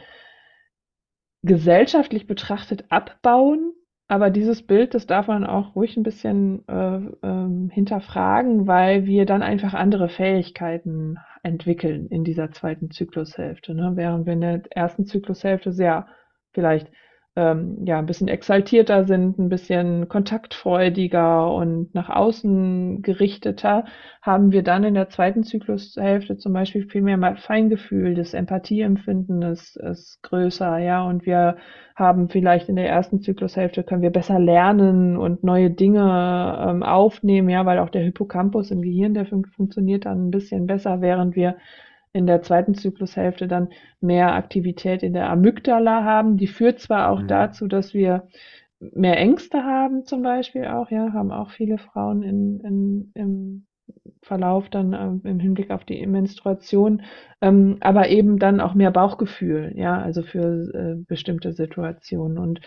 gesellschaftlich 1.43 2.27
betrachtet 2.27 2.85
abbauen. 2.89 3.73
Aber 4.07 4.31
dieses 4.31 4.65
Bild, 4.65 4.95
das 4.95 5.05
darf 5.05 5.27
man 5.27 5.45
auch 5.45 5.75
ruhig 5.75 5.95
ein 5.95 6.03
bisschen 6.03 6.67
äh, 6.67 6.97
äh, 6.97 7.69
hinterfragen, 7.71 8.65
weil 8.65 9.05
wir 9.05 9.25
dann 9.25 9.43
einfach 9.43 9.75
andere 9.75 10.09
Fähigkeiten 10.09 11.17
entwickeln 11.43 12.07
in 12.07 12.23
dieser 12.23 12.51
zweiten 12.51 12.89
Zyklushälfte. 12.89 13.75
Ne? 13.75 13.91
Während 13.95 14.25
wir 14.25 14.33
in 14.33 14.41
der 14.41 14.61
ersten 14.71 15.05
Zyklushälfte 15.05 15.71
sehr 15.71 16.07
vielleicht 16.53 16.91
ähm, 17.39 17.85
ja, 17.85 17.99
ein 17.99 18.05
bisschen 18.05 18.27
exaltierter 18.27 19.05
sind, 19.05 19.39
ein 19.39 19.47
bisschen 19.47 20.09
kontaktfreudiger 20.09 21.53
und 21.53 21.95
nach 21.95 22.09
außen 22.09 23.01
gerichteter, 23.01 23.85
haben 24.21 24.51
wir 24.51 24.61
dann 24.61 24.83
in 24.83 24.93
der 24.93 25.07
zweiten 25.07 25.43
Zyklushälfte 25.43 26.35
zum 26.37 26.51
Beispiel 26.51 26.89
viel 26.89 27.01
mehr 27.01 27.37
Feingefühl, 27.37 28.13
das 28.13 28.33
Empathieempfinden 28.33 29.41
ist, 29.41 29.77
ist 29.77 30.21
größer, 30.23 30.79
ja, 30.79 31.03
und 31.03 31.25
wir 31.25 31.55
haben 31.95 32.27
vielleicht 32.29 32.67
in 32.67 32.75
der 32.75 32.89
ersten 32.89 33.21
Zyklushälfte 33.21 33.83
können 33.83 34.01
wir 34.01 34.11
besser 34.11 34.39
lernen 34.39 35.15
und 35.15 35.43
neue 35.43 35.69
Dinge 35.69 36.01
ähm, 36.67 36.83
aufnehmen, 36.83 37.49
ja, 37.49 37.65
weil 37.65 37.79
auch 37.79 37.89
der 37.89 38.03
Hippocampus 38.03 38.71
im 38.71 38.81
Gehirn, 38.81 39.13
der 39.13 39.25
fun 39.25 39.45
funktioniert 39.45 40.05
dann 40.05 40.27
ein 40.27 40.31
bisschen 40.31 40.67
besser, 40.67 40.99
während 40.99 41.35
wir 41.37 41.55
in 42.13 42.25
der 42.27 42.41
zweiten 42.41 42.73
Zyklushälfte 42.73 43.47
dann 43.47 43.69
mehr 44.01 44.33
Aktivität 44.33 45.03
in 45.03 45.13
der 45.13 45.29
Amygdala 45.29 46.03
haben. 46.03 46.37
Die 46.37 46.47
führt 46.47 46.79
zwar 46.79 47.09
auch 47.09 47.21
mhm. 47.21 47.27
dazu, 47.27 47.67
dass 47.67 47.93
wir 47.93 48.27
mehr 48.79 49.17
Ängste 49.17 49.63
haben, 49.63 50.05
zum 50.05 50.23
Beispiel 50.23 50.65
auch, 50.65 50.89
ja, 50.89 51.13
haben 51.13 51.31
auch 51.31 51.51
viele 51.51 51.77
Frauen 51.77 52.23
in, 52.23 52.59
in, 52.61 53.11
im 53.13 53.65
Verlauf 54.21 54.69
dann 54.69 54.93
ähm, 54.93 55.21
im 55.23 55.39
Hinblick 55.39 55.71
auf 55.71 55.83
die 55.83 56.05
Menstruation, 56.05 57.01
ähm, 57.41 57.77
aber 57.81 58.09
eben 58.09 58.39
dann 58.39 58.59
auch 58.59 58.73
mehr 58.73 58.91
Bauchgefühl, 58.91 59.73
ja, 59.75 59.99
also 59.99 60.23
für 60.23 60.73
äh, 60.73 61.03
bestimmte 61.07 61.53
Situationen. 61.53 62.37
Und 62.37 62.61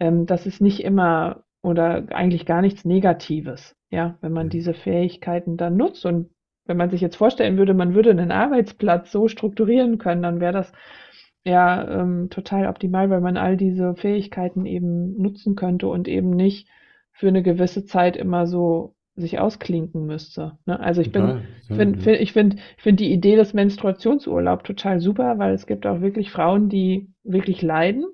ähm, 0.00 0.26
das 0.26 0.46
ist 0.46 0.60
nicht 0.60 0.84
immer 0.84 1.44
oder 1.62 2.06
eigentlich 2.10 2.46
gar 2.46 2.60
nichts 2.60 2.84
Negatives, 2.84 3.76
ja, 3.90 4.18
wenn 4.20 4.32
man 4.32 4.46
mhm. 4.46 4.50
diese 4.50 4.74
Fähigkeiten 4.74 5.56
dann 5.56 5.76
nutzt. 5.76 6.04
Und 6.06 6.30
wenn 6.66 6.76
man 6.76 6.90
sich 6.90 7.00
jetzt 7.00 7.16
vorstellen 7.16 7.56
würde, 7.56 7.74
man 7.74 7.94
würde 7.94 8.10
einen 8.10 8.32
Arbeitsplatz 8.32 9.12
so 9.12 9.28
strukturieren 9.28 9.98
können, 9.98 10.22
dann 10.22 10.40
wäre 10.40 10.52
das 10.52 10.72
ja 11.44 12.00
ähm, 12.00 12.28
total 12.30 12.66
optimal, 12.66 13.08
weil 13.08 13.20
man 13.20 13.36
all 13.36 13.56
diese 13.56 13.94
Fähigkeiten 13.94 14.66
eben 14.66 15.20
nutzen 15.20 15.54
könnte 15.54 15.86
und 15.86 16.08
eben 16.08 16.30
nicht 16.30 16.68
für 17.12 17.28
eine 17.28 17.42
gewisse 17.42 17.84
Zeit 17.84 18.16
immer 18.16 18.46
so 18.46 18.94
sich 19.14 19.38
ausklinken 19.38 20.04
müsste. 20.06 20.58
Ne? 20.66 20.78
Also 20.78 21.00
ich 21.00 21.10
bin, 21.10 21.42
ja, 21.68 21.74
find, 21.74 22.02
find, 22.02 22.20
ich 22.20 22.32
finde, 22.32 22.56
ich 22.76 22.82
finde 22.82 23.04
die 23.04 23.12
Idee 23.12 23.36
des 23.36 23.54
Menstruationsurlaubs 23.54 24.64
total 24.64 25.00
super, 25.00 25.38
weil 25.38 25.54
es 25.54 25.66
gibt 25.66 25.86
auch 25.86 26.02
wirklich 26.02 26.30
Frauen, 26.30 26.68
die 26.68 27.08
wirklich 27.24 27.62
leiden, 27.62 28.04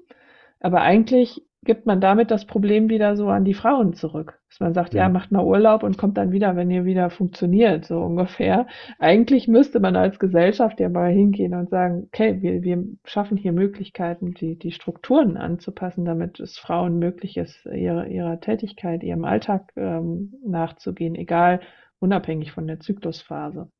aber 0.61 0.83
eigentlich 0.83 1.43
gibt 1.65 1.87
man 1.87 2.01
damit 2.01 2.31
das 2.31 2.45
Problem 2.45 2.89
wieder 2.89 3.17
so 3.17 3.29
an 3.29 3.45
die 3.45 3.55
Frauen 3.55 3.95
zurück. 3.95 4.41
Dass 4.49 4.61
man 4.61 4.75
sagt, 4.75 4.95
ja. 4.95 5.03
ja, 5.03 5.09
macht 5.09 5.31
mal 5.31 5.45
Urlaub 5.45 5.85
und 5.85 5.97
kommt 5.97 6.17
dann 6.17 6.33
wieder, 6.33 6.57
wenn 6.57 6.71
ihr 6.71 6.85
wieder 6.85 7.09
funktioniert, 7.09 7.85
so 7.85 8.01
ungefähr. 8.01 8.67
Eigentlich 8.99 9.47
müsste 9.47 9.79
man 9.79 9.95
als 9.95 10.19
Gesellschaft 10.19 10.81
ja 10.81 10.89
mal 10.89 11.13
hingehen 11.13 11.55
und 11.55 11.71
sagen, 11.71 12.09
okay, 12.09 12.43
wir, 12.43 12.63
wir 12.63 12.85
schaffen 13.05 13.37
hier 13.37 13.53
Möglichkeiten, 13.53 14.35
die, 14.35 14.59
die 14.59 14.73
Strukturen 14.73 15.37
anzupassen, 15.37 16.05
damit 16.05 16.41
es 16.41 16.59
Frauen 16.59 16.99
möglich 16.99 17.37
ist, 17.37 17.65
ihre, 17.67 18.09
ihrer 18.09 18.41
Tätigkeit, 18.41 19.05
ihrem 19.05 19.25
Alltag 19.25 19.73
ähm, 19.77 20.35
nachzugehen, 20.45 21.15
egal, 21.15 21.61
unabhängig 22.01 22.51
von 22.51 22.67
der 22.67 22.81
Zyklusphase. 22.81 23.71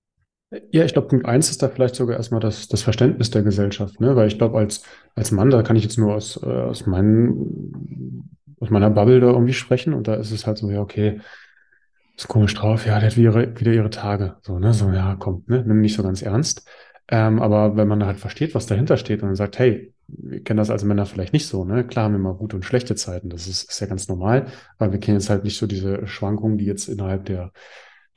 Ja, 0.71 0.85
ich 0.85 0.93
glaube, 0.93 1.09
Punkt 1.09 1.25
eins 1.27 1.51
ist 1.51 1.63
da 1.63 1.69
vielleicht 1.69 1.95
sogar 1.95 2.17
erstmal 2.17 2.41
das, 2.41 2.69
das 2.69 2.83
Verständnis 2.83 3.31
der 3.31 3.43
Gesellschaft, 3.43 4.01
ne? 4.01 4.17
Weil 4.17 4.29
ich 4.29 4.37
glaube, 4.37 4.59
als, 4.59 4.85
als 5.15 5.31
Mann, 5.31 5.49
da 5.51 5.63
kann 5.63 5.77
ich 5.77 5.83
jetzt 5.83 5.99
nur 5.99 6.15
aus, 6.15 6.39
äh, 6.43 6.47
aus, 6.47 6.87
meinen, 6.87 8.29
aus 8.61 8.69
meiner 8.69 8.91
Bubble 8.91 9.21
da 9.21 9.29
irgendwie 9.29 9.55
sprechen 9.55 9.95
und 9.95 10.09
da 10.09 10.15
ist 10.15 10.31
es 10.31 10.47
halt 10.47 10.59
so, 10.59 10.71
ja, 10.71 10.81
okay, 10.81 11.21
ist 12.17 12.29
komisch 12.29 12.55
drauf, 12.55 12.85
ja, 12.87 12.99
der 13.01 13.11
hat 13.11 13.17
wieder, 13.17 13.35
wieder 13.35 13.73
ihre 13.73 13.89
Tage. 13.89 14.37
So, 14.43 14.59
ne? 14.59 14.75
So, 14.75 14.91
ja, 14.91 15.17
komm, 15.19 15.45
ne? 15.47 15.65
Nimm 15.67 15.81
nicht 15.81 15.97
so 15.97 16.03
ganz 16.03 16.21
ernst. 16.21 16.69
Ähm, 17.09 17.41
aber 17.41 17.77
wenn 17.77 17.89
man 17.89 18.05
halt 18.05 18.19
versteht, 18.19 18.55
was 18.55 18.67
dahinter 18.67 18.99
steht 18.99 19.23
und 19.23 19.29
dann 19.29 19.37
sagt, 19.37 19.59
hey, 19.59 19.95
wir 20.07 20.43
kennen 20.43 20.59
das 20.59 20.71
als 20.71 20.85
Männer 20.85 21.07
vielleicht 21.07 21.33
nicht 21.33 21.47
so, 21.47 21.65
ne? 21.65 21.87
Klar 21.87 22.07
haben 22.07 22.13
wir 22.13 22.19
mal 22.19 22.35
gute 22.35 22.57
und 22.57 22.65
schlechte 22.65 22.95
Zeiten, 22.95 23.31
das 23.31 23.47
ist, 23.47 23.71
ist 23.71 23.81
ja 23.81 23.87
ganz 23.87 24.09
normal, 24.09 24.47
aber 24.79 24.93
wir 24.93 25.01
kennen 25.01 25.19
jetzt 25.19 25.31
halt 25.31 25.45
nicht 25.45 25.57
so 25.57 25.67
diese 25.67 26.07
Schwankungen, 26.07 26.59
die 26.59 26.67
jetzt 26.67 26.89
innerhalb 26.89 27.25
der 27.25 27.53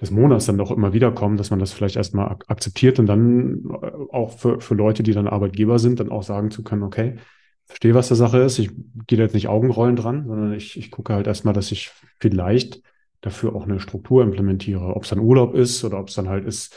des 0.01 0.11
Monats 0.11 0.45
dann 0.45 0.57
doch 0.57 0.71
immer 0.71 0.93
wieder 0.93 1.11
kommen, 1.11 1.37
dass 1.37 1.51
man 1.51 1.59
das 1.59 1.71
vielleicht 1.71 1.95
erstmal 1.95 2.27
ak 2.29 2.45
akzeptiert 2.47 2.99
und 2.99 3.05
dann 3.05 3.63
äh, 3.81 3.91
auch 4.11 4.37
für, 4.37 4.59
für 4.59 4.75
Leute, 4.75 5.03
die 5.03 5.13
dann 5.13 5.27
Arbeitgeber 5.27 5.79
sind, 5.79 5.99
dann 5.99 6.11
auch 6.11 6.23
sagen 6.23 6.51
zu 6.51 6.63
können, 6.63 6.83
okay, 6.83 7.17
verstehe, 7.65 7.93
was 7.93 8.09
der 8.09 8.17
Sache 8.17 8.39
ist, 8.39 8.59
ich 8.59 8.69
gehe 9.07 9.17
da 9.17 9.23
jetzt 9.23 9.33
nicht 9.33 9.47
Augenrollen 9.47 9.95
dran, 9.95 10.25
sondern 10.27 10.53
ich, 10.53 10.77
ich 10.77 10.91
gucke 10.91 11.13
halt 11.13 11.27
erstmal, 11.27 11.53
dass 11.53 11.71
ich 11.71 11.91
vielleicht 12.19 12.81
dafür 13.21 13.55
auch 13.55 13.63
eine 13.63 13.79
Struktur 13.79 14.23
implementiere, 14.23 14.95
ob 14.95 15.03
es 15.03 15.09
dann 15.09 15.19
Urlaub 15.19 15.55
ist 15.55 15.83
oder 15.83 15.99
ob 15.99 16.09
es 16.09 16.15
dann 16.15 16.29
halt 16.29 16.45
ist, 16.45 16.75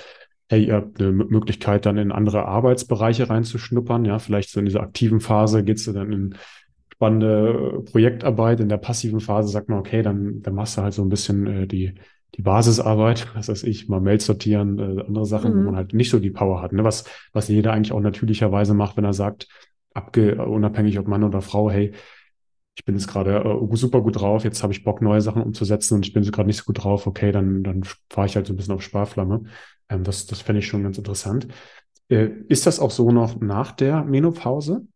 hey, 0.49 0.65
ihr 0.65 0.77
habt 0.77 1.01
eine 1.01 1.13
Möglichkeit, 1.13 1.85
dann 1.85 1.99
in 1.99 2.11
andere 2.11 2.47
Arbeitsbereiche 2.47 3.29
reinzuschnuppern, 3.29 4.05
ja, 4.07 4.19
vielleicht 4.19 4.51
so 4.51 4.61
in 4.61 4.67
dieser 4.67 4.81
aktiven 4.81 5.21
Phase 5.21 5.63
geht's 5.63 5.85
dann 5.85 6.11
in 6.11 6.35
spannende 6.91 7.83
Projektarbeit, 7.91 8.61
in 8.61 8.69
der 8.69 8.79
passiven 8.79 9.21
Phase 9.21 9.51
sagt 9.51 9.69
man, 9.69 9.79
okay, 9.79 10.03
dann, 10.03 10.41
dann 10.43 10.55
machst 10.55 10.79
du 10.79 10.83
halt 10.83 10.95
so 10.95 11.03
ein 11.03 11.11
bisschen 11.11 11.47
äh, 11.47 11.67
die 11.67 11.95
die 12.35 12.43
Basisarbeit, 12.43 13.29
was 13.35 13.49
weiß 13.49 13.65
ich, 13.65 13.89
mal 13.89 14.01
Mails 14.01 14.27
sortieren, 14.27 14.79
äh, 14.79 15.03
andere 15.03 15.27
Sachen, 15.27 15.55
mhm. 15.55 15.59
wo 15.59 15.65
man 15.67 15.77
halt 15.77 15.95
nicht 15.95 16.11
so 16.11 16.19
die 16.19 16.31
Power 16.31 16.63
hat. 16.63 16.73
Ne? 16.73 16.85
Was, 16.85 17.05
was 17.33 17.49
jeder 17.49 17.73
eigentlich 17.73 17.93
auch 17.93 18.01
natürlicherweise 18.01 18.75
macht, 18.75 18.97
wenn 18.97 19.05
er 19.05 19.15
sagt, 19.15 19.49
abge 19.95 20.45
unabhängig 20.45 20.99
ob 20.99 21.09
Mann 21.09 21.25
oder 21.25 21.41
Frau, 21.41 21.71
hey, 21.71 21.93
ich 22.77 22.85
bin 22.85 22.95
jetzt 22.95 23.09
gerade 23.09 23.39
äh, 23.39 23.77
super 23.77 24.01
gut 24.03 24.21
drauf, 24.21 24.45
jetzt 24.45 24.63
habe 24.63 24.73
ich 24.73 24.85
Bock, 24.85 25.03
neue 25.03 25.21
Sachen 25.21 25.43
umzusetzen 25.43 25.95
und 25.95 26.07
ich 26.07 26.13
bin 26.13 26.23
so 26.23 26.31
gerade 26.31 26.47
nicht 26.47 26.59
so 26.59 26.65
gut 26.65 26.85
drauf, 26.85 27.09
okay, 27.09 27.33
dann, 27.33 27.65
dann 27.65 27.83
fahre 28.09 28.29
ich 28.29 28.37
halt 28.37 28.47
so 28.47 28.53
ein 28.53 28.57
bisschen 28.57 28.75
auf 28.75 28.83
Sparflamme. 28.83 29.43
Ähm, 29.89 30.05
das 30.05 30.27
das 30.27 30.41
fände 30.41 30.61
ich 30.61 30.69
schon 30.69 30.85
ganz 30.85 30.97
interessant. 30.97 31.49
Äh, 32.09 32.29
ist 32.49 32.67
das 32.67 32.79
auch 32.79 32.93
so 32.93 33.11
noch 33.11 33.41
nach 33.41 33.73
der 33.73 34.05
Menopause? 34.05 34.87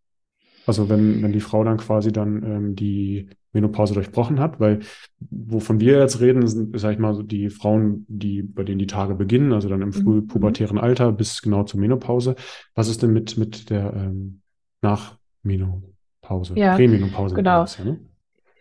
Also 0.65 0.89
wenn, 0.89 1.23
wenn 1.23 1.33
die 1.33 1.41
Frau 1.41 1.65
dann 1.65 1.79
quasi 1.79 2.13
dann 2.13 2.43
ähm, 2.45 2.77
die 2.77 3.31
Menopause 3.53 3.95
durchbrochen 3.95 4.41
hat, 4.41 4.61
weil 4.61 4.81
wovon 5.31 5.81
wir 5.81 5.99
jetzt 5.99 6.21
reden, 6.21 6.47
sind, 6.47 6.79
sag 6.79 6.93
ich 6.93 6.99
mal, 6.99 7.23
die 7.23 7.51
Frauen, 7.51 8.07
die, 8.09 8.43
bei 8.43 8.65
denen 8.65 8.79
die 8.79 8.87
Tage 8.87 9.15
beginnen, 9.15 9.53
also 9.53 9.69
dann 9.69 9.83
im 9.83 9.89
mhm. 9.89 9.93
frühpubertären 9.93 10.79
Alter 10.79 11.13
bis 11.13 11.43
genau 11.43 11.65
zur 11.65 11.81
Menopause. 11.81 12.35
Was 12.75 12.89
ist 12.89 13.03
denn 13.03 13.13
mit, 13.13 13.37
mit 13.37 13.71
der 13.71 13.93
ähm, 13.95 14.41
Nachmenopause? 14.81 16.55
Ja, 16.57 16.77
Prämenopause. 16.77 17.35
Genau. 17.35 17.65
Ja, 17.65 17.85
ne? 17.85 18.01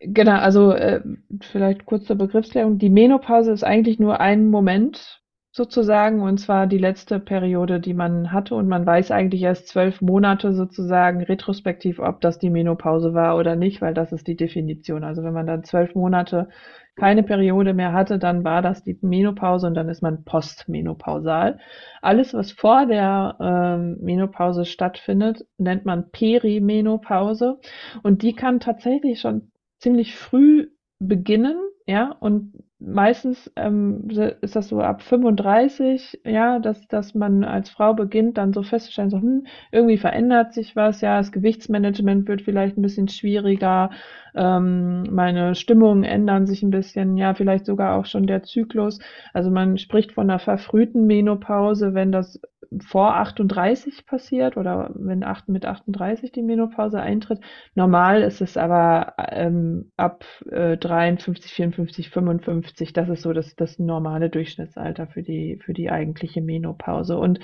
Genau, 0.04 0.38
also 0.38 0.72
äh, 0.72 1.02
vielleicht 1.42 1.86
kurz 1.86 2.06
zur 2.06 2.16
Begriffsklärung. 2.16 2.80
Die 2.80 2.90
Menopause 2.90 3.52
ist 3.52 3.64
eigentlich 3.64 4.00
nur 4.00 4.20
ein 4.20 4.50
Moment 4.50 5.21
sozusagen, 5.54 6.22
und 6.22 6.38
zwar 6.38 6.66
die 6.66 6.78
letzte 6.78 7.20
Periode, 7.20 7.82
die 7.82 7.94
man 7.94 8.32
hatte. 8.32 8.56
Und 8.56 8.68
man 8.68 8.86
weiß 8.86 9.12
eigentlich 9.12 9.42
erst 9.42 9.68
zwölf 9.68 10.02
Monate 10.02 10.54
sozusagen 10.54 11.22
retrospektiv, 11.24 12.00
ob 12.00 12.22
das 12.22 12.40
die 12.40 12.50
Menopause 12.50 13.14
war 13.14 13.38
oder 13.38 13.56
nicht, 13.56 13.82
weil 13.82 13.94
das 13.94 14.14
ist 14.14 14.28
die 14.28 14.38
Definition. 14.38 15.04
Also 15.04 15.24
wenn 15.24 15.34
man 15.34 15.48
dann 15.48 15.64
zwölf 15.64 15.94
Monate 15.94 16.48
keine 16.96 17.24
Periode 17.24 17.74
mehr 17.74 17.94
hatte, 17.94 18.18
dann 18.18 18.44
war 18.44 18.62
das 18.62 18.84
die 18.84 18.98
Menopause 19.02 19.68
und 19.68 19.74
dann 19.74 19.90
ist 19.90 20.02
man 20.02 20.24
postmenopausal. 20.24 21.60
Alles, 22.02 22.34
was 22.34 22.52
vor 22.52 22.86
der 22.86 23.38
ähm, 23.42 23.98
Menopause 24.02 24.66
stattfindet, 24.66 25.46
nennt 25.58 25.86
man 25.86 26.12
Perimenopause 26.12 27.60
und 28.04 28.24
die 28.24 28.34
kann 28.34 28.60
tatsächlich 28.60 29.20
schon 29.20 29.52
ziemlich 29.80 30.16
früh 30.16 30.70
beginnen, 31.00 31.58
ja, 31.88 32.16
und 32.20 32.54
meistens 32.82 33.52
ähm, 33.56 34.08
ist 34.42 34.56
das 34.56 34.68
so 34.70 34.82
ab 34.82 35.02
35, 35.04 36.20
ja, 36.26 36.60
dass, 36.60 36.88
dass 36.88 37.14
man 37.16 37.44
als 37.44 37.70
Frau 37.70 37.94
beginnt, 37.94 38.38
dann 38.38 38.54
so 38.54 38.64
festzustellen, 38.64 39.10
so, 39.10 39.18
hm, 39.18 39.46
irgendwie 39.72 39.98
verändert 39.98 40.54
sich 40.54 40.76
was, 40.76 41.02
ja, 41.02 41.18
das 41.18 41.32
Gewichtsmanagement 41.32 42.28
wird 42.28 42.42
vielleicht 42.42 42.78
ein 42.78 42.82
bisschen 42.82 43.08
schwieriger, 43.08 43.92
ähm, 44.36 45.04
meine 45.12 45.56
Stimmungen 45.56 46.04
ändern 46.04 46.48
sich 46.48 46.64
ein 46.64 46.72
bisschen, 46.72 47.18
ja, 47.18 47.34
vielleicht 47.34 47.66
sogar 47.66 47.96
auch 47.98 48.06
schon 48.06 48.28
der 48.28 48.44
Zyklus. 48.44 49.00
Also 49.34 49.52
man 49.52 49.78
spricht 49.78 50.14
von 50.14 50.30
einer 50.30 50.40
verfrühten 50.40 51.06
Menopause, 51.08 51.94
wenn 51.94 52.12
das 52.12 52.40
vor 52.80 53.16
38 53.16 54.06
passiert 54.06 54.56
oder 54.56 54.92
wenn 54.96 55.24
acht, 55.24 55.50
mit 55.50 55.66
38 55.66 56.32
die 56.32 56.42
Menopause 56.42 57.02
eintritt. 57.02 57.40
Normal 57.76 58.22
ist 58.22 58.42
es 58.42 58.56
aber 58.56 59.14
ähm, 59.18 59.92
ab 59.98 60.24
äh, 60.50 60.78
53, 60.78 61.52
54, 61.52 62.10
55. 62.10 62.94
Das 62.94 63.10
ist 63.10 63.24
so 63.24 63.34
das, 63.34 63.56
das 63.56 63.78
normale 63.78 64.30
Durchschnittsalter 64.30 65.08
für 65.08 65.22
die, 65.22 65.60
für 65.64 65.74
die 65.74 65.92
eigentliche 65.92 66.42
Menopause. 66.42 67.18
Und 67.18 67.40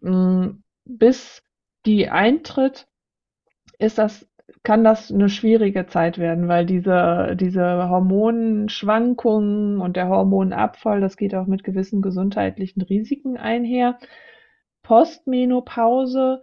mh, 0.00 0.12
mm, 0.12 0.62
bis 0.84 1.42
die 1.86 2.08
eintritt, 2.08 2.86
ist 3.78 3.98
das 3.98 4.30
kann 4.62 4.84
das 4.84 5.10
eine 5.10 5.28
schwierige 5.28 5.86
Zeit 5.86 6.18
werden, 6.18 6.48
weil 6.48 6.66
diese, 6.66 7.36
diese 7.38 7.88
Hormonschwankungen 7.88 9.80
und 9.80 9.96
der 9.96 10.08
Hormonabfall, 10.08 11.00
das 11.00 11.16
geht 11.16 11.34
auch 11.34 11.46
mit 11.46 11.64
gewissen 11.64 12.02
gesundheitlichen 12.02 12.82
Risiken 12.82 13.36
einher. 13.36 13.98
Postmenopause 14.90 16.42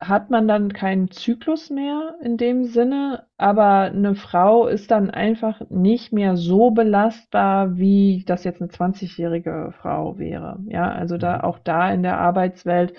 hat 0.00 0.30
man 0.30 0.48
dann 0.48 0.72
keinen 0.72 1.10
Zyklus 1.10 1.68
mehr 1.68 2.14
in 2.22 2.38
dem 2.38 2.64
Sinne, 2.64 3.26
aber 3.36 3.80
eine 3.82 4.14
Frau 4.14 4.66
ist 4.66 4.90
dann 4.90 5.10
einfach 5.10 5.60
nicht 5.68 6.10
mehr 6.10 6.38
so 6.38 6.70
belastbar, 6.70 7.76
wie 7.76 8.24
das 8.26 8.44
jetzt 8.44 8.62
eine 8.62 8.70
20-jährige 8.70 9.74
Frau 9.78 10.16
wäre. 10.16 10.58
Ja, 10.68 10.90
also 10.90 11.18
da 11.18 11.36
mhm. 11.36 11.40
auch 11.42 11.58
da 11.58 11.92
in 11.92 12.02
der 12.02 12.18
Arbeitswelt 12.18 12.94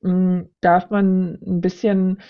mh, 0.00 0.10
hm, 0.10 0.50
darf 0.60 0.90
man 0.90 1.38
ein 1.46 1.60
bisschen 1.60 2.20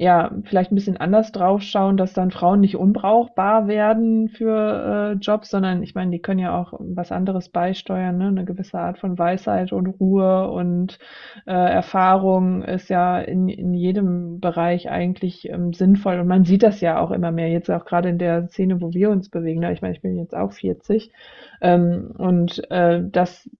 ja, 0.00 0.30
vielleicht 0.44 0.72
ein 0.72 0.76
bisschen 0.76 0.96
anders 0.96 1.30
drauf 1.30 1.60
schauen, 1.60 1.98
dass 1.98 2.14
dann 2.14 2.30
Frauen 2.30 2.60
nicht 2.60 2.74
unbrauchbar 2.74 3.68
werden 3.68 4.30
für 4.30 5.12
äh, 5.12 5.18
Jobs, 5.18 5.50
sondern 5.50 5.82
ich 5.82 5.94
meine, 5.94 6.10
die 6.10 6.22
können 6.22 6.40
ja 6.40 6.58
auch 6.58 6.72
was 6.78 7.12
anderes 7.12 7.50
beisteuern, 7.50 8.16
ne? 8.16 8.28
eine 8.28 8.46
gewisse 8.46 8.78
Art 8.78 8.98
von 8.98 9.18
Weisheit 9.18 9.74
und 9.74 9.86
Ruhe 9.86 10.50
und 10.50 10.98
äh, 11.46 11.52
Erfahrung 11.52 12.62
ist 12.62 12.88
ja 12.88 13.20
in, 13.20 13.50
in 13.50 13.74
jedem 13.74 14.40
Bereich 14.40 14.88
eigentlich 14.90 15.50
ähm, 15.50 15.74
sinnvoll 15.74 16.18
und 16.18 16.28
man 16.28 16.46
sieht 16.46 16.62
das 16.62 16.80
ja 16.80 16.98
auch 16.98 17.10
immer 17.10 17.30
mehr, 17.30 17.50
jetzt 17.50 17.70
auch 17.70 17.84
gerade 17.84 18.08
in 18.08 18.16
der 18.16 18.48
Szene, 18.48 18.80
wo 18.80 18.94
wir 18.94 19.10
uns 19.10 19.28
bewegen. 19.28 19.60
Ne? 19.60 19.70
Ich 19.74 19.82
meine, 19.82 19.94
ich 19.94 20.00
bin 20.00 20.16
jetzt 20.16 20.34
auch 20.34 20.52
40 20.52 21.12
ähm, 21.60 22.14
und 22.16 22.62
äh, 22.70 23.02
das 23.04 23.50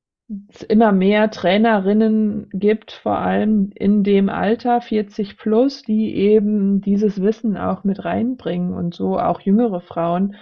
es 0.49 0.63
immer 0.63 0.93
mehr 0.93 1.31
Trainerinnen 1.31 2.49
gibt, 2.53 2.93
vor 2.93 3.19
allem 3.19 3.71
in 3.75 4.05
dem 4.05 4.29
Alter 4.29 4.81
40 4.81 5.37
plus, 5.37 5.83
die 5.83 6.15
eben 6.15 6.81
dieses 6.81 7.21
Wissen 7.21 7.57
auch 7.57 7.85
mit 7.85 8.05
reinbringen 8.05 8.73
und 8.73 8.95
so 8.95 9.19
auch 9.19 9.41
jüngere 9.41 9.81
Frauen 9.81 10.37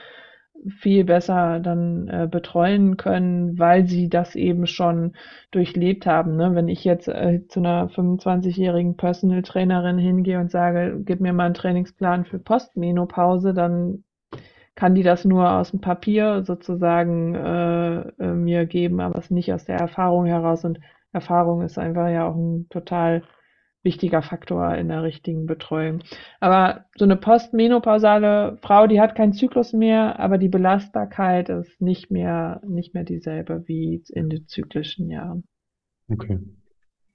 viel 0.66 1.04
besser 1.04 1.60
dann 1.60 2.08
äh, 2.08 2.28
betreuen 2.30 2.96
können, 2.96 3.58
weil 3.58 3.86
sie 3.86 4.08
das 4.08 4.34
eben 4.34 4.66
schon 4.66 5.14
durchlebt 5.50 6.04
haben. 6.04 6.36
Ne? 6.36 6.54
Wenn 6.54 6.68
ich 6.68 6.84
jetzt 6.84 7.08
äh, 7.08 7.46
zu 7.48 7.60
einer 7.60 7.88
25-jährigen 7.88 8.96
Personal 8.96 9.42
Trainerin 9.42 9.98
hingehe 9.98 10.40
und 10.40 10.50
sage, 10.50 11.00
gib 11.04 11.20
mir 11.20 11.32
mal 11.32 11.46
einen 11.46 11.54
Trainingsplan 11.54 12.24
für 12.24 12.38
Postmenopause, 12.38 13.54
dann 13.54 14.02
kann 14.78 14.94
die 14.94 15.02
das 15.02 15.24
nur 15.24 15.50
aus 15.50 15.72
dem 15.72 15.80
Papier 15.80 16.44
sozusagen 16.44 17.34
äh, 17.34 17.98
äh, 18.22 18.32
mir 18.32 18.64
geben, 18.64 19.00
aber 19.00 19.18
es 19.18 19.28
nicht 19.28 19.52
aus 19.52 19.64
der 19.64 19.76
Erfahrung 19.76 20.26
heraus. 20.26 20.64
Und 20.64 20.78
Erfahrung 21.12 21.62
ist 21.62 21.78
einfach 21.78 22.08
ja 22.10 22.28
auch 22.28 22.36
ein 22.36 22.68
total 22.70 23.24
wichtiger 23.82 24.22
Faktor 24.22 24.76
in 24.76 24.86
der 24.86 25.02
richtigen 25.02 25.46
Betreuung. 25.46 26.04
Aber 26.38 26.84
so 26.96 27.04
eine 27.04 27.16
postmenopausale 27.16 28.58
Frau, 28.62 28.86
die 28.86 29.00
hat 29.00 29.16
keinen 29.16 29.32
Zyklus 29.32 29.72
mehr, 29.72 30.20
aber 30.20 30.38
die 30.38 30.48
Belastbarkeit 30.48 31.48
ist 31.48 31.80
nicht 31.80 32.12
mehr, 32.12 32.60
nicht 32.64 32.94
mehr 32.94 33.02
dieselbe 33.02 33.66
wie 33.66 34.04
in 34.10 34.28
den 34.28 34.46
zyklischen 34.46 35.10
Jahren. 35.10 35.42
Okay. 36.08 36.38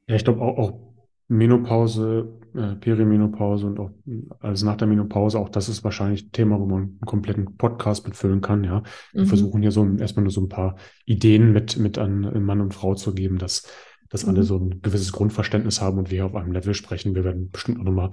Ja, 0.07 0.15
ich 0.15 0.25
glaube 0.25 0.41
auch, 0.41 0.57
auch 0.57 0.92
Menopause, 1.27 2.27
äh, 2.53 2.75
Perimenopause 2.75 3.67
und 3.67 3.79
auch 3.79 3.91
alles 4.39 4.63
nach 4.63 4.77
der 4.77 4.87
Menopause, 4.87 5.39
auch 5.39 5.49
das 5.49 5.69
ist 5.69 5.83
wahrscheinlich 5.83 6.25
ein 6.25 6.31
Thema, 6.31 6.59
wo 6.59 6.65
man 6.65 6.81
einen 6.81 6.99
kompletten 7.05 7.57
Podcast 7.57 8.05
mitfüllen 8.05 8.41
kann, 8.41 8.63
ja. 8.63 8.83
Wir 9.13 9.23
mhm. 9.23 9.27
versuchen 9.27 9.61
hier 9.61 9.71
so 9.71 9.87
erstmal 9.97 10.23
nur 10.23 10.31
so 10.31 10.41
ein 10.41 10.49
paar 10.49 10.75
Ideen 11.05 11.53
mit, 11.53 11.77
mit 11.77 11.97
an 11.97 12.43
Mann 12.43 12.61
und 12.61 12.73
Frau 12.73 12.95
zu 12.95 13.13
geben, 13.13 13.37
dass 13.37 13.67
dass 14.13 14.25
alle 14.25 14.41
mhm. 14.41 14.43
so 14.43 14.57
ein 14.59 14.81
gewisses 14.83 15.11
Grundverständnis 15.11 15.81
haben 15.81 15.97
und 15.97 16.11
wir 16.11 16.27
auf 16.27 16.35
einem 16.35 16.51
Level 16.51 16.75
sprechen. 16.75 17.15
Wir 17.15 17.23
werden 17.23 17.49
bestimmt 17.49 17.79
auch 17.79 17.83
nochmal 17.83 18.11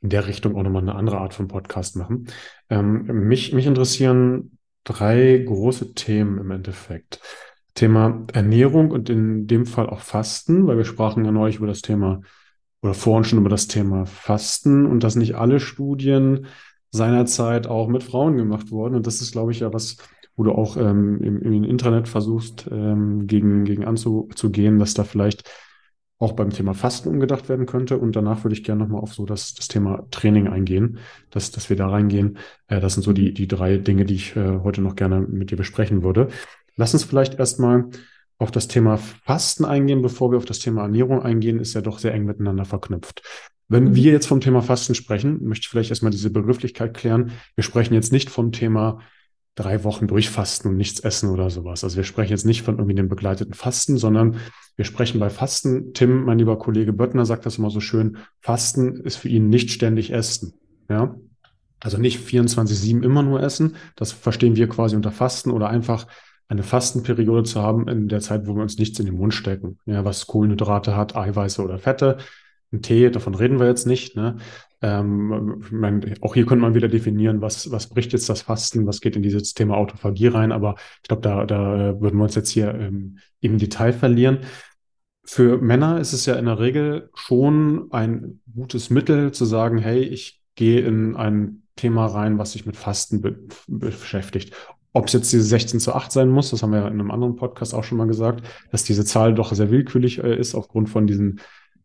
in 0.00 0.08
der 0.08 0.28
Richtung 0.28 0.56
auch 0.56 0.62
nochmal 0.62 0.82
eine 0.82 0.94
andere 0.94 1.18
Art 1.18 1.34
von 1.34 1.48
Podcast 1.48 1.96
machen. 1.96 2.28
Ähm, 2.70 3.26
mich, 3.26 3.52
mich 3.52 3.66
interessieren 3.66 4.58
drei 4.84 5.38
große 5.38 5.94
Themen 5.94 6.38
im 6.38 6.50
Endeffekt. 6.52 7.20
Thema 7.74 8.24
Ernährung 8.32 8.90
und 8.90 9.10
in 9.10 9.46
dem 9.48 9.66
Fall 9.66 9.88
auch 9.88 10.00
Fasten, 10.00 10.66
weil 10.66 10.76
wir 10.76 10.84
sprachen 10.84 11.24
ja 11.24 11.32
neulich 11.32 11.56
über 11.56 11.66
das 11.66 11.82
Thema 11.82 12.20
oder 12.82 12.94
vorhin 12.94 13.24
schon 13.24 13.38
über 13.38 13.48
das 13.48 13.68
Thema 13.68 14.06
Fasten 14.06 14.86
und 14.86 15.04
dass 15.04 15.16
nicht 15.16 15.36
alle 15.36 15.60
Studien 15.60 16.46
seinerzeit 16.90 17.66
auch 17.66 17.88
mit 17.88 18.02
Frauen 18.02 18.36
gemacht 18.36 18.70
wurden. 18.70 18.96
Und 18.96 19.06
das 19.06 19.20
ist, 19.20 19.32
glaube 19.32 19.52
ich, 19.52 19.60
ja 19.60 19.72
was, 19.72 19.96
wo 20.36 20.42
du 20.42 20.52
auch 20.52 20.76
ähm, 20.76 21.22
im, 21.22 21.40
im 21.40 21.64
Internet 21.64 22.08
versuchst, 22.08 22.68
ähm, 22.70 23.26
gegen, 23.26 23.64
gegen 23.64 23.84
anzugehen, 23.84 24.78
dass 24.78 24.94
da 24.94 25.04
vielleicht 25.04 25.48
auch 26.18 26.32
beim 26.32 26.50
Thema 26.50 26.74
Fasten 26.74 27.08
umgedacht 27.08 27.48
werden 27.48 27.66
könnte. 27.66 27.98
Und 27.98 28.14
danach 28.14 28.44
würde 28.44 28.54
ich 28.54 28.62
gerne 28.62 28.82
nochmal 28.82 29.00
auf 29.00 29.14
so 29.14 29.26
das, 29.26 29.54
das 29.54 29.68
Thema 29.68 30.06
Training 30.10 30.48
eingehen, 30.48 30.98
dass, 31.30 31.50
dass 31.50 31.70
wir 31.70 31.76
da 31.76 31.88
reingehen. 31.88 32.38
Äh, 32.66 32.80
das 32.80 32.94
sind 32.94 33.02
so 33.02 33.12
die, 33.12 33.32
die 33.32 33.48
drei 33.48 33.78
Dinge, 33.78 34.04
die 34.04 34.14
ich 34.14 34.36
äh, 34.36 34.58
heute 34.62 34.82
noch 34.82 34.96
gerne 34.96 35.20
mit 35.20 35.50
dir 35.50 35.56
besprechen 35.56 36.02
würde. 36.02 36.28
Lass 36.76 36.94
uns 36.94 37.04
vielleicht 37.04 37.38
erstmal 37.38 37.90
auf 38.38 38.50
das 38.50 38.68
Thema 38.68 38.96
Fasten 38.96 39.64
eingehen, 39.64 40.02
bevor 40.02 40.30
wir 40.30 40.38
auf 40.38 40.44
das 40.44 40.58
Thema 40.58 40.82
Ernährung 40.82 41.22
eingehen, 41.22 41.60
ist 41.60 41.74
ja 41.74 41.80
doch 41.80 41.98
sehr 41.98 42.12
eng 42.14 42.24
miteinander 42.24 42.64
verknüpft. 42.64 43.22
Wenn 43.68 43.84
mhm. 43.84 43.94
wir 43.94 44.12
jetzt 44.12 44.26
vom 44.26 44.40
Thema 44.40 44.62
Fasten 44.62 44.94
sprechen, 44.94 45.44
möchte 45.44 45.64
ich 45.64 45.68
vielleicht 45.68 45.90
erstmal 45.90 46.10
diese 46.10 46.30
Begrifflichkeit 46.30 46.94
klären. 46.94 47.32
Wir 47.54 47.64
sprechen 47.64 47.94
jetzt 47.94 48.12
nicht 48.12 48.30
vom 48.30 48.52
Thema 48.52 49.00
drei 49.54 49.84
Wochen 49.84 50.06
durchfasten 50.06 50.70
und 50.70 50.76
nichts 50.76 51.00
essen 51.00 51.30
oder 51.30 51.50
sowas. 51.50 51.84
Also 51.84 51.96
wir 51.96 52.04
sprechen 52.04 52.30
jetzt 52.30 52.46
nicht 52.46 52.62
von 52.62 52.76
irgendwie 52.76 52.94
dem 52.94 53.08
begleiteten 53.08 53.54
Fasten, 53.54 53.98
sondern 53.98 54.36
wir 54.76 54.84
sprechen 54.84 55.20
bei 55.20 55.30
Fasten. 55.30 55.92
Tim, 55.92 56.24
mein 56.24 56.38
lieber 56.38 56.58
Kollege 56.58 56.92
Böttner, 56.92 57.26
sagt 57.26 57.44
das 57.44 57.58
immer 57.58 57.70
so 57.70 57.80
schön. 57.80 58.16
Fasten 58.40 58.96
ist 58.96 59.16
für 59.16 59.28
ihn 59.28 59.50
nicht 59.50 59.70
ständig 59.70 60.12
Essen. 60.12 60.54
Ja. 60.88 61.14
Also 61.80 61.98
nicht 61.98 62.20
24-7 62.26 63.02
immer 63.02 63.22
nur 63.22 63.42
essen. 63.42 63.76
Das 63.96 64.12
verstehen 64.12 64.56
wir 64.56 64.68
quasi 64.68 64.96
unter 64.96 65.12
Fasten 65.12 65.50
oder 65.50 65.68
einfach 65.68 66.06
eine 66.48 66.62
Fastenperiode 66.62 67.44
zu 67.44 67.62
haben 67.62 67.88
in 67.88 68.08
der 68.08 68.20
Zeit, 68.20 68.46
wo 68.46 68.54
wir 68.54 68.62
uns 68.62 68.78
nichts 68.78 68.98
in 68.98 69.06
den 69.06 69.16
Mund 69.16 69.34
stecken. 69.34 69.78
Ja, 69.86 70.04
was 70.04 70.26
Kohlenhydrate 70.26 70.96
hat, 70.96 71.16
Eiweiße 71.16 71.62
oder 71.62 71.78
Fette. 71.78 72.18
Ein 72.72 72.82
Tee, 72.82 73.10
davon 73.10 73.34
reden 73.34 73.58
wir 73.58 73.66
jetzt 73.66 73.86
nicht. 73.86 74.16
Ne? 74.16 74.36
Ähm, 74.82 75.62
man, 75.70 76.14
auch 76.22 76.34
hier 76.34 76.44
könnte 76.44 76.62
man 76.62 76.74
wieder 76.74 76.88
definieren, 76.88 77.40
was, 77.40 77.70
was 77.70 77.88
bricht 77.88 78.12
jetzt 78.12 78.28
das 78.28 78.42
Fasten, 78.42 78.86
was 78.86 79.00
geht 79.00 79.14
in 79.14 79.22
dieses 79.22 79.54
Thema 79.54 79.76
Autophagie 79.76 80.26
rein, 80.26 80.50
aber 80.52 80.74
ich 81.02 81.08
glaube, 81.08 81.22
da, 81.22 81.46
da 81.46 82.00
würden 82.00 82.18
wir 82.18 82.24
uns 82.24 82.34
jetzt 82.34 82.50
hier 82.50 82.74
ähm, 82.74 83.18
im 83.40 83.58
Detail 83.58 83.92
verlieren. 83.92 84.40
Für 85.24 85.58
Männer 85.58 86.00
ist 86.00 86.12
es 86.12 86.26
ja 86.26 86.34
in 86.34 86.46
der 86.46 86.58
Regel 86.58 87.10
schon 87.14 87.92
ein 87.92 88.40
gutes 88.52 88.90
Mittel 88.90 89.30
zu 89.32 89.44
sagen, 89.44 89.78
hey, 89.78 90.02
ich 90.02 90.40
gehe 90.56 90.80
in 90.80 91.14
ein 91.14 91.62
Thema 91.76 92.06
rein, 92.06 92.38
was 92.38 92.52
sich 92.52 92.66
mit 92.66 92.76
Fasten 92.76 93.20
be 93.20 93.38
beschäftigt. 93.68 94.52
Ob 94.92 95.06
es 95.06 95.14
jetzt 95.14 95.32
diese 95.32 95.44
16 95.44 95.80
zu 95.80 95.94
8 95.94 96.12
sein 96.12 96.28
muss, 96.28 96.50
das 96.50 96.62
haben 96.62 96.72
wir 96.72 96.80
ja 96.80 96.88
in 96.88 97.00
einem 97.00 97.10
anderen 97.10 97.36
Podcast 97.36 97.74
auch 97.74 97.84
schon 97.84 97.98
mal 97.98 98.06
gesagt, 98.06 98.46
dass 98.70 98.84
diese 98.84 99.04
Zahl 99.04 99.34
doch 99.34 99.52
sehr 99.54 99.70
willkürlich 99.70 100.22
äh, 100.22 100.36
ist 100.36 100.54
aufgrund 100.54 100.90
von 100.90 101.06
diesen 101.06 101.40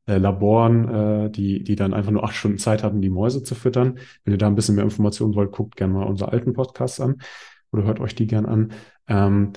äh, 0.08 0.18
Laboren, 0.18 0.90
äh, 1.28 1.30
die, 1.32 1.64
die 1.64 1.76
dann 1.76 1.94
einfach 1.94 2.12
nur 2.12 2.24
acht 2.24 2.36
Stunden 2.36 2.58
Zeit 2.58 2.84
hatten, 2.84 3.02
die 3.02 3.10
Mäuse 3.10 3.44
zu 3.44 3.56
füttern. 3.56 4.00
Wenn 4.24 4.34
ihr 4.34 4.38
da 4.38 4.48
ein 4.48 4.56
bisschen 4.56 4.76
mehr 4.76 4.84
Informationen 4.84 5.36
wollt, 5.36 5.52
guckt 5.52 5.76
gerne 5.78 5.94
mal 5.94 6.04
unsere 6.04 6.32
alten 6.32 6.54
Podcasts 6.54 7.00
an 7.00 7.22
oder 7.72 7.84
hört 7.84 8.00
euch 8.00 8.16
die 8.16 8.28
gern 8.28 8.46
an. 8.46 8.72
Ähm, 9.08 9.54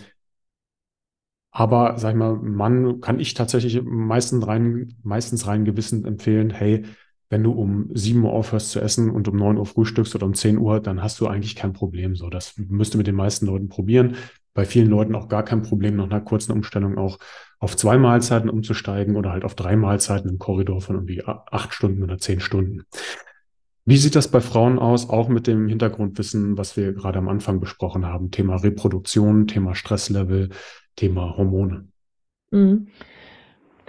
aber 1.52 1.98
sag 1.98 2.10
ich 2.10 2.16
mal, 2.16 2.36
Mann 2.36 3.00
kann 3.00 3.18
ich 3.18 3.34
tatsächlich 3.34 3.82
meistens 3.82 4.46
rein, 4.46 4.94
meistens 5.02 5.46
rein 5.46 5.64
gewissen 5.64 6.04
empfehlen, 6.04 6.50
hey, 6.50 6.84
wenn 7.30 7.44
du 7.44 7.52
um 7.52 7.88
7 7.94 8.22
Uhr 8.24 8.32
aufhörst 8.32 8.70
zu 8.70 8.80
essen 8.80 9.08
und 9.08 9.28
um 9.28 9.36
9 9.36 9.56
Uhr 9.56 9.64
frühstückst 9.64 10.14
oder 10.16 10.26
um 10.26 10.34
10 10.34 10.58
Uhr, 10.58 10.80
dann 10.80 11.02
hast 11.02 11.20
du 11.20 11.28
eigentlich 11.28 11.54
kein 11.54 11.72
Problem. 11.72 12.16
So, 12.16 12.28
das 12.28 12.54
müsste 12.58 12.98
mit 12.98 13.06
den 13.06 13.14
meisten 13.14 13.46
Leuten 13.46 13.68
probieren. 13.68 14.16
Bei 14.52 14.64
vielen 14.64 14.88
Leuten 14.88 15.14
auch 15.14 15.28
gar 15.28 15.44
kein 15.44 15.62
Problem, 15.62 15.96
nach 15.96 16.10
einer 16.10 16.20
kurzen 16.20 16.50
Umstellung 16.52 16.98
auch 16.98 17.18
auf 17.60 17.76
zwei 17.76 17.98
Mahlzeiten 17.98 18.50
umzusteigen 18.50 19.14
oder 19.14 19.30
halt 19.30 19.44
auf 19.44 19.54
drei 19.54 19.76
Mahlzeiten 19.76 20.28
im 20.28 20.38
Korridor 20.38 20.80
von 20.80 20.96
irgendwie 20.96 21.22
acht 21.24 21.72
Stunden 21.72 22.02
oder 22.02 22.18
zehn 22.18 22.40
Stunden. 22.40 22.82
Wie 23.84 23.96
sieht 23.96 24.16
das 24.16 24.28
bei 24.28 24.40
Frauen 24.40 24.78
aus, 24.78 25.08
auch 25.08 25.28
mit 25.28 25.46
dem 25.46 25.68
Hintergrundwissen, 25.68 26.58
was 26.58 26.76
wir 26.76 26.92
gerade 26.92 27.18
am 27.18 27.28
Anfang 27.28 27.60
besprochen 27.60 28.06
haben? 28.06 28.30
Thema 28.30 28.56
Reproduktion, 28.56 29.46
Thema 29.46 29.74
Stresslevel, 29.74 30.50
Thema 30.96 31.36
Hormone. 31.36 31.88
Mhm. 32.50 32.88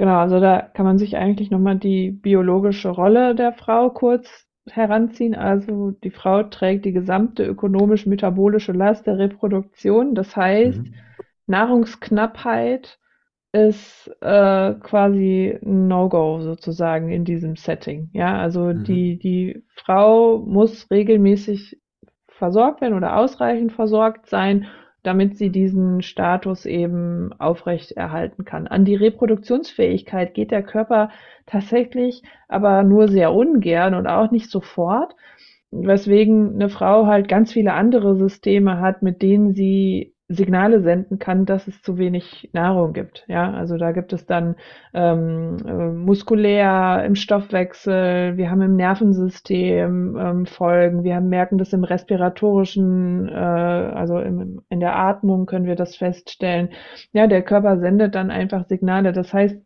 Genau, 0.02 0.18
also 0.18 0.40
da 0.40 0.64
kann 0.64 0.88
man 0.88 0.98
sich 0.98 1.16
eigentlich 1.16 1.52
nochmal 1.52 1.78
die 1.78 2.10
biologische 2.10 2.90
Rolle 2.90 3.36
der 3.36 3.54
Frau 3.54 3.92
kurz 3.92 4.48
heranziehen. 4.68 5.36
Also 5.36 5.92
die 5.92 6.10
Frau 6.10 6.42
trägt 6.42 6.86
die 6.86 6.92
gesamte 6.92 7.46
ökonomisch-metabolische 7.46 8.72
Last 8.72 9.06
der 9.06 9.20
Reproduktion. 9.20 10.16
Das 10.16 10.36
heißt, 10.36 10.80
mhm. 10.80 10.96
Nahrungsknappheit 11.46 12.98
ist 13.52 14.10
äh, 14.22 14.74
quasi 14.74 15.60
ein 15.64 15.88
No-Go 15.88 16.42
sozusagen 16.42 17.12
in 17.12 17.24
diesem 17.24 17.56
Setting. 17.56 18.10
Ja, 18.12 18.40
also 18.40 18.74
mhm. 18.74 18.84
die, 18.84 19.20
die 19.20 19.64
Frau 19.76 20.40
muss 20.40 20.90
regelmäßig 20.90 21.80
versorgt 22.28 22.82
werden 22.82 22.98
oder 22.98 23.18
ausreichend 23.18 23.72
versorgt 23.72 24.26
sein, 24.26 24.66
damit 25.04 25.38
sie 25.38 25.50
diesen 25.50 26.02
Status 26.02 26.66
eben 26.66 27.34
aufrecht 27.40 27.94
erhalten 27.94 28.46
kann. 28.46 28.68
An 28.68 28.86
die 28.86 28.96
Reproduktionsfähigkeit 28.96 30.34
geht 30.34 30.52
der 30.52 30.64
Körper 30.64 31.10
tatsächlich 31.46 32.22
aber 32.48 32.84
nur 32.84 33.08
sehr 33.08 33.34
ungern 33.34 33.96
und 33.96 34.08
auch 34.08 34.32
nicht 34.32 34.50
sofort, 34.50 35.16
weswegen 35.72 36.56
eine 36.56 36.70
Frau 36.70 37.08
halt 37.08 37.28
ganz 37.28 37.52
viele 37.54 37.74
andere 37.74 38.16
Systeme 38.16 38.80
hat, 38.80 39.02
mit 39.02 39.22
denen 39.22 39.54
sie 39.54 40.11
Signale 40.34 40.82
senden 40.82 41.20
kann, 41.20 41.46
dass 41.46 41.68
es 41.68 41.82
zu 41.82 41.98
wenig 41.98 42.50
Nahrung 42.54 42.94
gibt. 42.94 43.26
Ja, 43.28 43.52
also 43.52 43.78
da 43.78 43.92
gibt 43.92 44.14
es 44.14 44.26
dann 44.26 44.56
ähm, 44.94 45.58
äh, 45.66 45.90
muskulär 45.90 47.04
im 47.06 47.16
Stoffwechsel, 47.16 48.38
wir 48.38 48.50
haben 48.50 48.62
im 48.62 48.76
Nervensystem 48.76 50.18
ähm, 50.18 50.46
Folgen, 50.46 51.04
wir 51.04 51.16
haben, 51.16 51.30
merken 51.30 51.58
das 51.58 51.74
im 51.74 51.84
respiratorischen, 51.84 53.30
äh, 53.30 53.32
also 53.32 54.20
im, 54.20 54.62
in 54.70 54.80
der 54.80 54.96
Atmung 54.98 55.46
können 55.46 55.66
wir 55.66 55.76
das 55.76 55.96
feststellen. 55.96 56.70
Ja, 57.14 57.28
der 57.28 57.42
Körper 57.42 57.80
sendet 57.80 58.16
dann 58.16 58.32
einfach 58.32 58.68
Signale. 58.68 59.14
Das 59.14 59.34
heißt, 59.34 59.58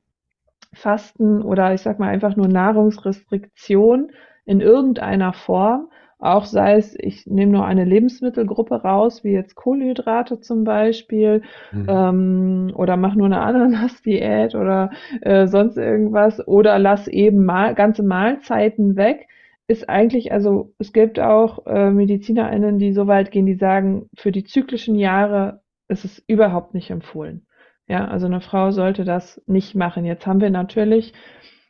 Fasten 0.73 1.41
oder 1.41 1.73
ich 1.73 1.81
sag 1.81 1.99
mal 1.99 2.09
einfach 2.09 2.35
nur 2.35 2.47
Nahrungsrestriktion 2.47 4.11
in 4.45 4.61
irgendeiner 4.61 5.33
Form 5.33 5.89
auch 6.19 6.45
sei 6.45 6.75
es, 6.75 6.95
ich 6.97 7.27
nehme 7.27 7.51
nur 7.51 7.65
eine 7.65 7.83
Lebensmittelgruppe 7.83 8.75
raus, 8.75 9.23
wie 9.23 9.31
jetzt 9.31 9.55
Kohlenhydrate 9.55 10.39
zum 10.39 10.63
Beispiel, 10.63 11.41
mhm. 11.71 11.85
ähm, 11.87 12.71
oder 12.75 12.97
mach 12.97 13.15
nur 13.15 13.27
eine 13.27 13.41
Ananas-Diät 13.41 14.55
oder 14.55 14.91
äh, 15.21 15.47
sonst 15.47 15.77
irgendwas, 15.77 16.45
oder 16.47 16.79
lass 16.79 17.07
eben 17.07 17.45
mal 17.45 17.75
ganze 17.75 18.03
Mahlzeiten 18.03 18.95
weg, 18.95 19.27
ist 19.67 19.89
eigentlich, 19.89 20.31
also 20.31 20.73
es 20.77 20.93
gibt 20.93 21.19
auch 21.19 21.65
äh, 21.65 21.89
MedizinerInnen, 21.89 22.77
die 22.77 22.93
so 22.93 23.07
weit 23.07 23.31
gehen, 23.31 23.45
die 23.45 23.55
sagen, 23.55 24.09
für 24.15 24.31
die 24.31 24.43
zyklischen 24.43 24.95
Jahre 24.95 25.61
ist 25.87 26.05
es 26.05 26.23
überhaupt 26.27 26.73
nicht 26.73 26.91
empfohlen. 26.91 27.45
Ja, 27.87 28.07
also 28.07 28.25
eine 28.25 28.41
Frau 28.41 28.71
sollte 28.71 29.03
das 29.05 29.41
nicht 29.45 29.75
machen. 29.75 30.05
Jetzt 30.05 30.25
haben 30.25 30.41
wir 30.41 30.49
natürlich 30.49 31.13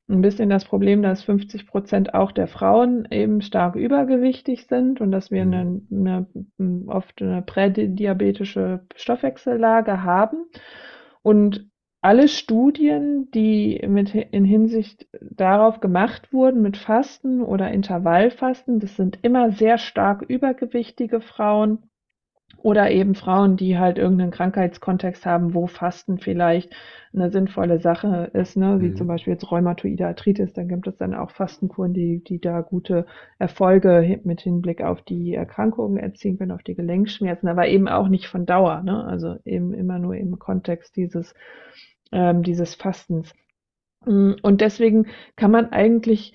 ein 0.07 0.21
bisschen 0.21 0.49
das 0.49 0.65
Problem, 0.65 1.01
dass 1.01 1.23
50 1.23 1.65
Prozent 1.65 2.13
auch 2.13 2.31
der 2.31 2.47
Frauen 2.47 3.07
eben 3.09 3.41
stark 3.41 3.75
übergewichtig 3.75 4.67
sind 4.67 5.01
und 5.01 5.11
dass 5.11 5.31
wir 5.31 5.41
eine, 5.41 5.81
eine 5.91 6.27
oft 6.87 7.21
eine 7.21 7.41
prädiabetische 7.41 8.81
Stoffwechsellage 8.95 10.03
haben. 10.03 10.45
Und 11.23 11.69
alle 12.01 12.27
Studien, 12.27 13.31
die 13.31 13.83
mit 13.87 14.13
in 14.13 14.45
Hinsicht 14.45 15.07
darauf 15.21 15.79
gemacht 15.79 16.31
wurden 16.31 16.61
mit 16.61 16.77
Fasten 16.77 17.41
oder 17.41 17.71
Intervallfasten, 17.71 18.79
das 18.79 18.95
sind 18.95 19.17
immer 19.23 19.51
sehr 19.53 19.79
stark 19.79 20.21
übergewichtige 20.21 21.19
Frauen 21.19 21.89
oder 22.65 22.89
eben 22.89 23.13
Frauen, 23.13 23.57
die 23.57 23.77
halt 23.77 23.99
irgendeinen 23.99 24.31
Krankheitskontext 24.31 25.25
haben, 25.25 25.53
wo 25.53 25.67
Fasten 25.67 26.17
vielleicht 26.17 26.75
eine 27.13 27.29
sinnvolle 27.29 27.79
Sache 27.79 28.31
ist, 28.33 28.57
ne? 28.57 28.81
wie 28.81 28.89
mhm. 28.89 28.95
zum 28.95 29.07
Beispiel 29.07 29.33
jetzt 29.33 29.49
rheumatoide 29.51 30.07
Arthritis, 30.07 30.51
dann 30.53 30.67
gibt 30.67 30.87
es 30.87 30.97
dann 30.97 31.13
auch 31.13 31.29
Fastenkuren, 31.29 31.93
die, 31.93 32.23
die 32.23 32.41
da 32.41 32.61
gute 32.61 33.05
Erfolge 33.37 34.19
mit 34.23 34.41
Hinblick 34.41 34.81
auf 34.81 35.03
die 35.03 35.35
Erkrankungen 35.35 35.97
erzielen 35.97 36.37
können, 36.37 36.51
auf 36.51 36.63
die 36.63 36.75
Gelenkschmerzen, 36.75 37.47
aber 37.47 37.67
eben 37.67 37.87
auch 37.87 38.07
nicht 38.07 38.27
von 38.27 38.47
Dauer, 38.47 38.81
ne? 38.81 39.05
also 39.05 39.35
eben 39.45 39.73
immer 39.73 39.99
nur 39.99 40.15
im 40.15 40.39
Kontext 40.39 40.95
dieses, 40.95 41.35
ähm, 42.11 42.41
dieses 42.41 42.73
Fastens. 42.73 43.33
Und 44.05 44.61
deswegen 44.61 45.07
kann 45.35 45.49
man 45.49 45.71
eigentlich 45.71 46.33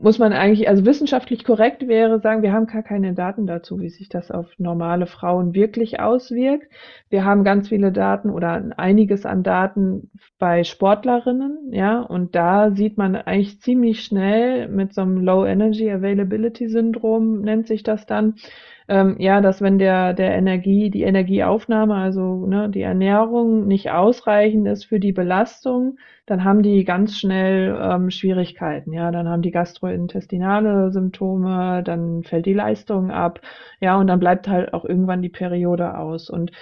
muss 0.00 0.18
man 0.18 0.32
eigentlich, 0.32 0.68
also 0.68 0.84
wissenschaftlich 0.84 1.44
korrekt 1.44 1.86
wäre, 1.86 2.20
sagen, 2.20 2.42
wir 2.42 2.52
haben 2.52 2.66
gar 2.66 2.82
keine 2.82 3.14
Daten 3.14 3.46
dazu, 3.46 3.80
wie 3.80 3.88
sich 3.88 4.08
das 4.08 4.30
auf 4.30 4.46
normale 4.58 5.06
Frauen 5.06 5.54
wirklich 5.54 6.00
auswirkt. 6.00 6.66
Wir 7.08 7.24
haben 7.24 7.44
ganz 7.44 7.68
viele 7.68 7.92
Daten 7.92 8.30
oder 8.30 8.72
einiges 8.76 9.26
an 9.26 9.42
Daten 9.42 10.10
bei 10.38 10.64
Sportlerinnen, 10.64 11.72
ja, 11.72 12.00
und 12.00 12.34
da 12.34 12.72
sieht 12.72 12.98
man 12.98 13.14
eigentlich 13.14 13.60
ziemlich 13.60 14.04
schnell 14.04 14.68
mit 14.68 14.92
so 14.92 15.02
einem 15.02 15.18
Low 15.18 15.44
Energy 15.44 15.90
Availability 15.90 16.68
Syndrom 16.68 17.42
nennt 17.42 17.66
sich 17.66 17.82
das 17.82 18.06
dann, 18.06 18.34
ähm, 18.92 19.16
ja, 19.18 19.40
dass 19.40 19.62
wenn 19.62 19.78
der, 19.78 20.12
der 20.12 20.34
Energie, 20.34 20.90
die 20.90 21.04
Energieaufnahme, 21.04 21.94
also 21.94 22.46
ne, 22.46 22.68
die 22.68 22.82
Ernährung 22.82 23.66
nicht 23.66 23.90
ausreichend 23.90 24.68
ist 24.68 24.84
für 24.84 25.00
die 25.00 25.12
Belastung, 25.12 25.96
dann 26.26 26.44
haben 26.44 26.62
die 26.62 26.84
ganz 26.84 27.16
schnell 27.18 27.74
ähm, 27.80 28.10
Schwierigkeiten. 28.10 28.92
Ja, 28.92 29.10
dann 29.10 29.30
haben 29.30 29.40
die 29.40 29.50
gastrointestinale 29.50 30.92
Symptome, 30.92 31.82
dann 31.82 32.22
fällt 32.22 32.44
die 32.44 32.52
Leistung 32.52 33.10
ab, 33.10 33.40
ja, 33.80 33.96
und 33.96 34.08
dann 34.08 34.20
bleibt 34.20 34.46
halt 34.46 34.74
auch 34.74 34.84
irgendwann 34.84 35.22
die 35.22 35.30
Periode 35.30 35.96
aus. 35.96 36.28
Und 36.28 36.52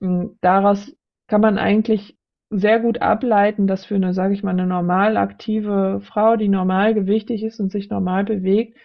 mh, 0.00 0.08
hm, 0.22 0.38
daraus 0.40 0.92
kann 1.28 1.40
man 1.40 1.56
eigentlich 1.56 2.18
sehr 2.50 2.80
gut 2.80 3.00
ableiten, 3.00 3.68
dass 3.68 3.84
für 3.84 3.94
eine, 3.94 4.12
sage 4.12 4.34
ich 4.34 4.42
mal, 4.42 4.50
eine 4.50 4.66
normal 4.66 5.16
aktive 5.16 6.00
Frau, 6.02 6.34
die 6.36 6.48
normal 6.48 6.94
gewichtig 6.94 7.44
ist 7.44 7.60
und 7.60 7.70
sich 7.70 7.90
normal 7.90 8.24
bewegt, 8.24 8.76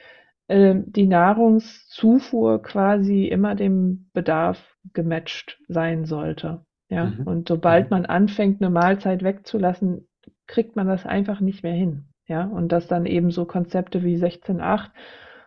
die 0.51 1.07
Nahrungszufuhr 1.07 2.61
quasi 2.61 3.25
immer 3.25 3.55
dem 3.55 4.09
Bedarf 4.13 4.75
gematcht 4.93 5.59
sein 5.67 6.05
sollte. 6.05 6.65
Ja, 6.89 7.05
mhm. 7.05 7.23
und 7.25 7.47
sobald 7.47 7.85
mhm. 7.85 7.97
man 7.97 8.05
anfängt, 8.05 8.61
eine 8.61 8.69
Mahlzeit 8.69 9.23
wegzulassen, 9.23 10.07
kriegt 10.47 10.75
man 10.75 10.87
das 10.87 11.05
einfach 11.05 11.39
nicht 11.39 11.63
mehr 11.63 11.73
hin. 11.73 12.05
Ja, 12.27 12.45
und 12.45 12.71
dass 12.71 12.87
dann 12.87 13.05
eben 13.05 13.31
so 13.31 13.45
Konzepte 13.45 14.03
wie 14.03 14.15
16.8 14.15 14.89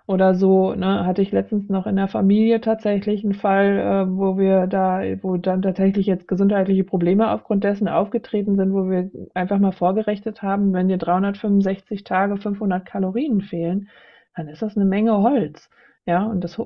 oder 0.07 0.35
so, 0.35 0.75
ne, 0.75 1.07
hatte 1.07 1.23
ich 1.23 1.33
letztens 1.33 1.71
noch 1.71 1.87
in 1.87 1.97
der 1.97 2.09
Familie 2.09 2.61
tatsächlich 2.61 3.25
einen 3.25 3.33
Fall, 3.33 3.79
äh, 3.79 4.17
wo 4.17 4.37
wir 4.37 4.67
da, 4.67 5.01
wo 5.23 5.37
dann 5.39 5.63
tatsächlich 5.63 6.07
jetzt 6.07 6.29
gesundheitliche 6.29 6.85
Probleme 6.85 7.31
aufgrund 7.31 7.65
dessen 7.65 7.89
aufgetreten 7.89 8.57
sind, 8.57 8.75
wo 8.75 8.91
wir 8.91 9.11
einfach 9.33 9.59
mal 9.59 9.73
vorgerechnet 9.73 10.43
haben, 10.43 10.75
wenn 10.75 10.89
dir 10.89 10.99
365 10.99 12.05
Tage 12.05 12.37
500 12.37 12.85
Kalorien 12.85 13.41
fehlen, 13.41 13.89
dann 14.35 14.49
ist 14.49 14.62
das 14.62 14.76
eine 14.76 14.85
Menge 14.85 15.22
Holz. 15.22 15.68
Ja, 16.07 16.24
und 16.24 16.43
das 16.43 16.61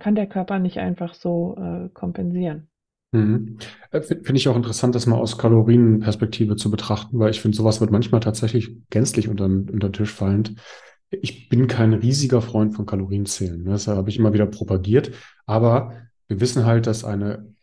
kann 0.00 0.14
der 0.14 0.26
Körper 0.26 0.58
nicht 0.58 0.78
einfach 0.78 1.14
so 1.14 1.56
äh, 1.56 1.88
kompensieren. 1.90 2.68
Mhm. 3.12 3.58
Äh, 3.92 4.02
finde 4.02 4.36
ich 4.36 4.48
auch 4.48 4.56
interessant, 4.56 4.94
das 4.94 5.06
mal 5.06 5.16
aus 5.16 5.38
Kalorienperspektive 5.38 6.56
zu 6.56 6.70
betrachten, 6.70 7.18
weil 7.20 7.30
ich 7.30 7.40
finde, 7.40 7.56
sowas 7.56 7.80
wird 7.80 7.92
manchmal 7.92 8.20
tatsächlich 8.20 8.76
gänzlich 8.90 9.28
unter, 9.28 9.44
unter 9.44 9.88
den 9.88 9.92
Tisch 9.92 10.12
fallend. 10.12 10.56
Ich 11.10 11.48
bin 11.48 11.68
kein 11.68 11.92
riesiger 11.92 12.42
Freund 12.42 12.74
von 12.74 12.86
Kalorienzählen. 12.86 13.62
Ne? 13.62 13.70
Das 13.70 13.86
habe 13.86 14.10
ich 14.10 14.18
immer 14.18 14.32
wieder 14.32 14.46
propagiert. 14.46 15.12
Aber 15.46 15.92
wir 16.26 16.40
wissen 16.40 16.66
halt, 16.66 16.88
dass 16.88 17.04
eine 17.04 17.54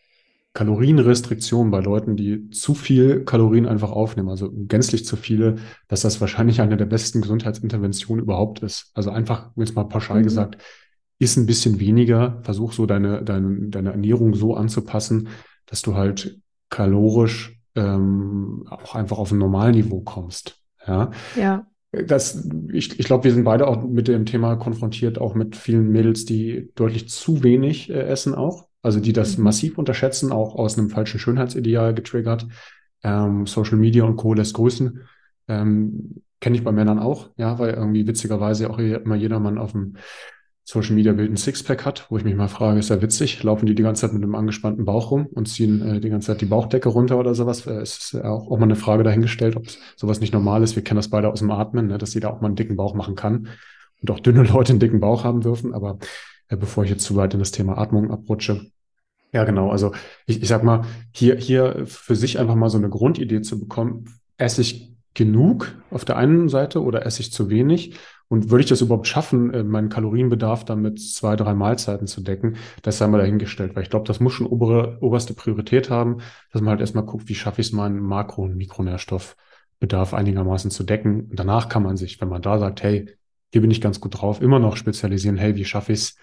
Kalorienrestriktion 0.53 1.71
bei 1.71 1.79
Leuten, 1.79 2.17
die 2.17 2.49
zu 2.49 2.73
viel 2.73 3.23
Kalorien 3.23 3.65
einfach 3.65 3.91
aufnehmen, 3.91 4.29
also 4.29 4.51
gänzlich 4.51 5.05
zu 5.05 5.15
viele, 5.15 5.55
dass 5.87 6.01
das 6.01 6.19
wahrscheinlich 6.19 6.59
eine 6.59 6.75
der 6.75 6.85
besten 6.85 7.21
Gesundheitsinterventionen 7.21 8.23
überhaupt 8.23 8.59
ist. 8.61 8.91
Also 8.93 9.11
einfach, 9.11 9.51
jetzt 9.55 9.75
mal 9.75 9.85
pauschal 9.85 10.19
mhm. 10.19 10.23
gesagt, 10.23 10.57
ist 11.19 11.37
ein 11.37 11.45
bisschen 11.45 11.79
weniger, 11.79 12.39
versuch 12.43 12.73
so 12.73 12.85
deine, 12.85 13.23
deine, 13.23 13.69
deine 13.69 13.91
Ernährung 13.91 14.33
so 14.33 14.55
anzupassen, 14.55 15.29
dass 15.67 15.81
du 15.83 15.95
halt 15.95 16.39
kalorisch 16.69 17.57
ähm, 17.75 18.65
auch 18.69 18.95
einfach 18.95 19.19
auf 19.19 19.31
ein 19.31 19.37
Normalniveau 19.37 20.01
kommst. 20.01 20.59
Ja. 20.85 21.11
Ja. 21.37 21.67
Das, 21.91 22.49
ich, 22.71 22.99
ich 22.99 23.05
glaube, 23.05 23.25
wir 23.25 23.33
sind 23.33 23.43
beide 23.43 23.67
auch 23.67 23.83
mit 23.83 24.07
dem 24.07 24.25
Thema 24.25 24.55
konfrontiert, 24.55 25.19
auch 25.19 25.35
mit 25.35 25.55
vielen 25.55 25.91
Mädels, 25.91 26.25
die 26.25 26.71
deutlich 26.75 27.09
zu 27.09 27.43
wenig 27.43 27.89
äh, 27.89 28.01
essen 28.01 28.33
auch. 28.33 28.70
Also 28.81 28.99
die 28.99 29.13
das 29.13 29.37
mhm. 29.37 29.45
massiv 29.45 29.77
unterschätzen, 29.77 30.31
auch 30.31 30.55
aus 30.55 30.77
einem 30.77 30.89
falschen 30.89 31.19
Schönheitsideal 31.19 31.93
getriggert. 31.93 32.47
Ähm, 33.03 33.45
Social 33.47 33.77
Media 33.77 34.03
und 34.03 34.15
Co. 34.15 34.33
lässt 34.33 34.53
grüßen. 34.53 35.01
Ähm, 35.47 36.21
Kenne 36.39 36.55
ich 36.55 36.63
bei 36.63 36.71
Männern 36.71 36.97
auch, 36.97 37.29
ja, 37.37 37.59
weil 37.59 37.75
irgendwie 37.75 38.07
witzigerweise 38.07 38.67
auch 38.71 38.79
immer 38.79 39.15
jedermann 39.15 39.59
auf 39.59 39.73
dem 39.73 39.95
Social 40.63 40.95
Media 40.95 41.11
Bild 41.11 41.29
ein 41.29 41.37
Sixpack 41.37 41.85
hat, 41.85 42.07
wo 42.09 42.17
ich 42.17 42.23
mich 42.23 42.35
mal 42.35 42.47
frage, 42.47 42.79
ist 42.79 42.89
ja 42.89 43.01
witzig, 43.01 43.43
laufen 43.43 43.65
die 43.65 43.75
die 43.75 43.83
ganze 43.83 44.01
Zeit 44.01 44.13
mit 44.13 44.23
einem 44.23 44.35
angespannten 44.35 44.85
Bauch 44.85 45.11
rum 45.11 45.25
und 45.25 45.47
ziehen 45.47 45.81
äh, 45.81 45.99
die 45.99 46.09
ganze 46.09 46.27
Zeit 46.27 46.41
die 46.41 46.45
Bauchdecke 46.45 46.89
runter 46.89 47.19
oder 47.19 47.35
sowas? 47.35 47.67
Äh, 47.67 47.81
es 47.81 48.13
ist 48.13 48.23
auch, 48.23 48.49
auch 48.49 48.57
mal 48.57 48.63
eine 48.63 48.75
Frage 48.75 49.03
dahingestellt, 49.03 49.55
ob 49.55 49.65
sowas 49.95 50.21
nicht 50.21 50.33
normal 50.33 50.63
ist. 50.63 50.75
Wir 50.75 50.83
kennen 50.83 50.97
das 50.97 51.09
beide 51.09 51.29
aus 51.29 51.39
dem 51.39 51.51
Atmen, 51.51 51.87
ne, 51.87 51.97
dass 51.97 52.13
jeder 52.13 52.31
auch 52.31 52.41
mal 52.41 52.47
einen 52.47 52.55
dicken 52.55 52.75
Bauch 52.75 52.93
machen 52.93 53.15
kann 53.15 53.49
und 54.01 54.11
auch 54.11 54.19
dünne 54.19 54.43
Leute 54.43 54.71
einen 54.73 54.79
dicken 54.79 54.99
Bauch 54.99 55.23
haben 55.23 55.41
dürfen. 55.41 55.73
Aber 55.73 55.97
bevor 56.57 56.83
ich 56.83 56.89
jetzt 56.89 57.03
zu 57.03 57.15
weit 57.15 57.33
in 57.33 57.39
das 57.39 57.51
Thema 57.51 57.77
Atmung 57.77 58.11
abrutsche. 58.11 58.71
Ja, 59.33 59.45
genau. 59.45 59.69
Also 59.69 59.93
ich, 60.25 60.41
ich 60.41 60.47
sag 60.47 60.63
mal, 60.63 60.85
hier, 61.13 61.35
hier 61.37 61.83
für 61.85 62.15
sich 62.15 62.39
einfach 62.39 62.55
mal 62.55 62.69
so 62.69 62.77
eine 62.77 62.89
Grundidee 62.89 63.41
zu 63.41 63.59
bekommen, 63.59 64.05
esse 64.37 64.61
ich 64.61 64.91
genug 65.13 65.75
auf 65.89 66.05
der 66.05 66.17
einen 66.17 66.49
Seite 66.49 66.81
oder 66.81 67.05
esse 67.05 67.21
ich 67.21 67.31
zu 67.31 67.49
wenig? 67.49 67.95
Und 68.27 68.49
würde 68.49 68.63
ich 68.63 68.69
das 68.69 68.79
überhaupt 68.79 69.07
schaffen, 69.07 69.53
äh, 69.53 69.61
meinen 69.61 69.89
Kalorienbedarf 69.89 70.63
dann 70.63 70.81
mit 70.81 71.01
zwei, 71.01 71.35
drei 71.35 71.53
Mahlzeiten 71.53 72.07
zu 72.07 72.21
decken? 72.21 72.55
Das 72.81 72.97
sei 72.97 73.07
mal 73.07 73.17
dahingestellt, 73.17 73.75
weil 73.75 73.83
ich 73.83 73.89
glaube, 73.89 74.07
das 74.07 74.21
muss 74.21 74.31
schon 74.31 74.47
obere, 74.47 74.97
oberste 75.01 75.33
Priorität 75.33 75.89
haben, 75.89 76.19
dass 76.53 76.61
man 76.61 76.71
halt 76.71 76.79
erstmal 76.79 77.05
guckt, 77.05 77.27
wie 77.27 77.35
schaffe 77.35 77.59
ich 77.59 77.67
es, 77.67 77.73
meinen 77.73 77.99
Makro- 77.99 78.43
und 78.43 78.55
Mikronährstoffbedarf 78.55 80.13
einigermaßen 80.13 80.71
zu 80.71 80.83
decken. 80.83 81.27
Und 81.29 81.39
danach 81.39 81.67
kann 81.67 81.83
man 81.83 81.97
sich, 81.97 82.21
wenn 82.21 82.29
man 82.29 82.41
da 82.41 82.57
sagt, 82.57 82.83
hey, 82.83 83.09
hier 83.51 83.59
bin 83.59 83.71
ich 83.71 83.81
ganz 83.81 83.99
gut 83.99 84.21
drauf, 84.21 84.41
immer 84.41 84.59
noch 84.59 84.77
spezialisieren, 84.77 85.35
hey, 85.35 85.57
wie 85.57 85.65
schaffe 85.65 85.91
ich 85.91 85.99
es, 85.99 86.15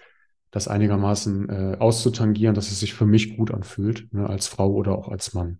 das 0.51 0.67
einigermaßen 0.67 1.49
äh, 1.49 1.77
auszutangieren, 1.79 2.55
dass 2.55 2.71
es 2.71 2.79
sich 2.79 2.93
für 2.93 3.05
mich 3.05 3.37
gut 3.37 3.51
anfühlt, 3.53 4.11
ne, 4.13 4.27
als 4.27 4.47
Frau 4.47 4.71
oder 4.71 4.97
auch 4.97 5.09
als 5.09 5.33
Mann. 5.33 5.59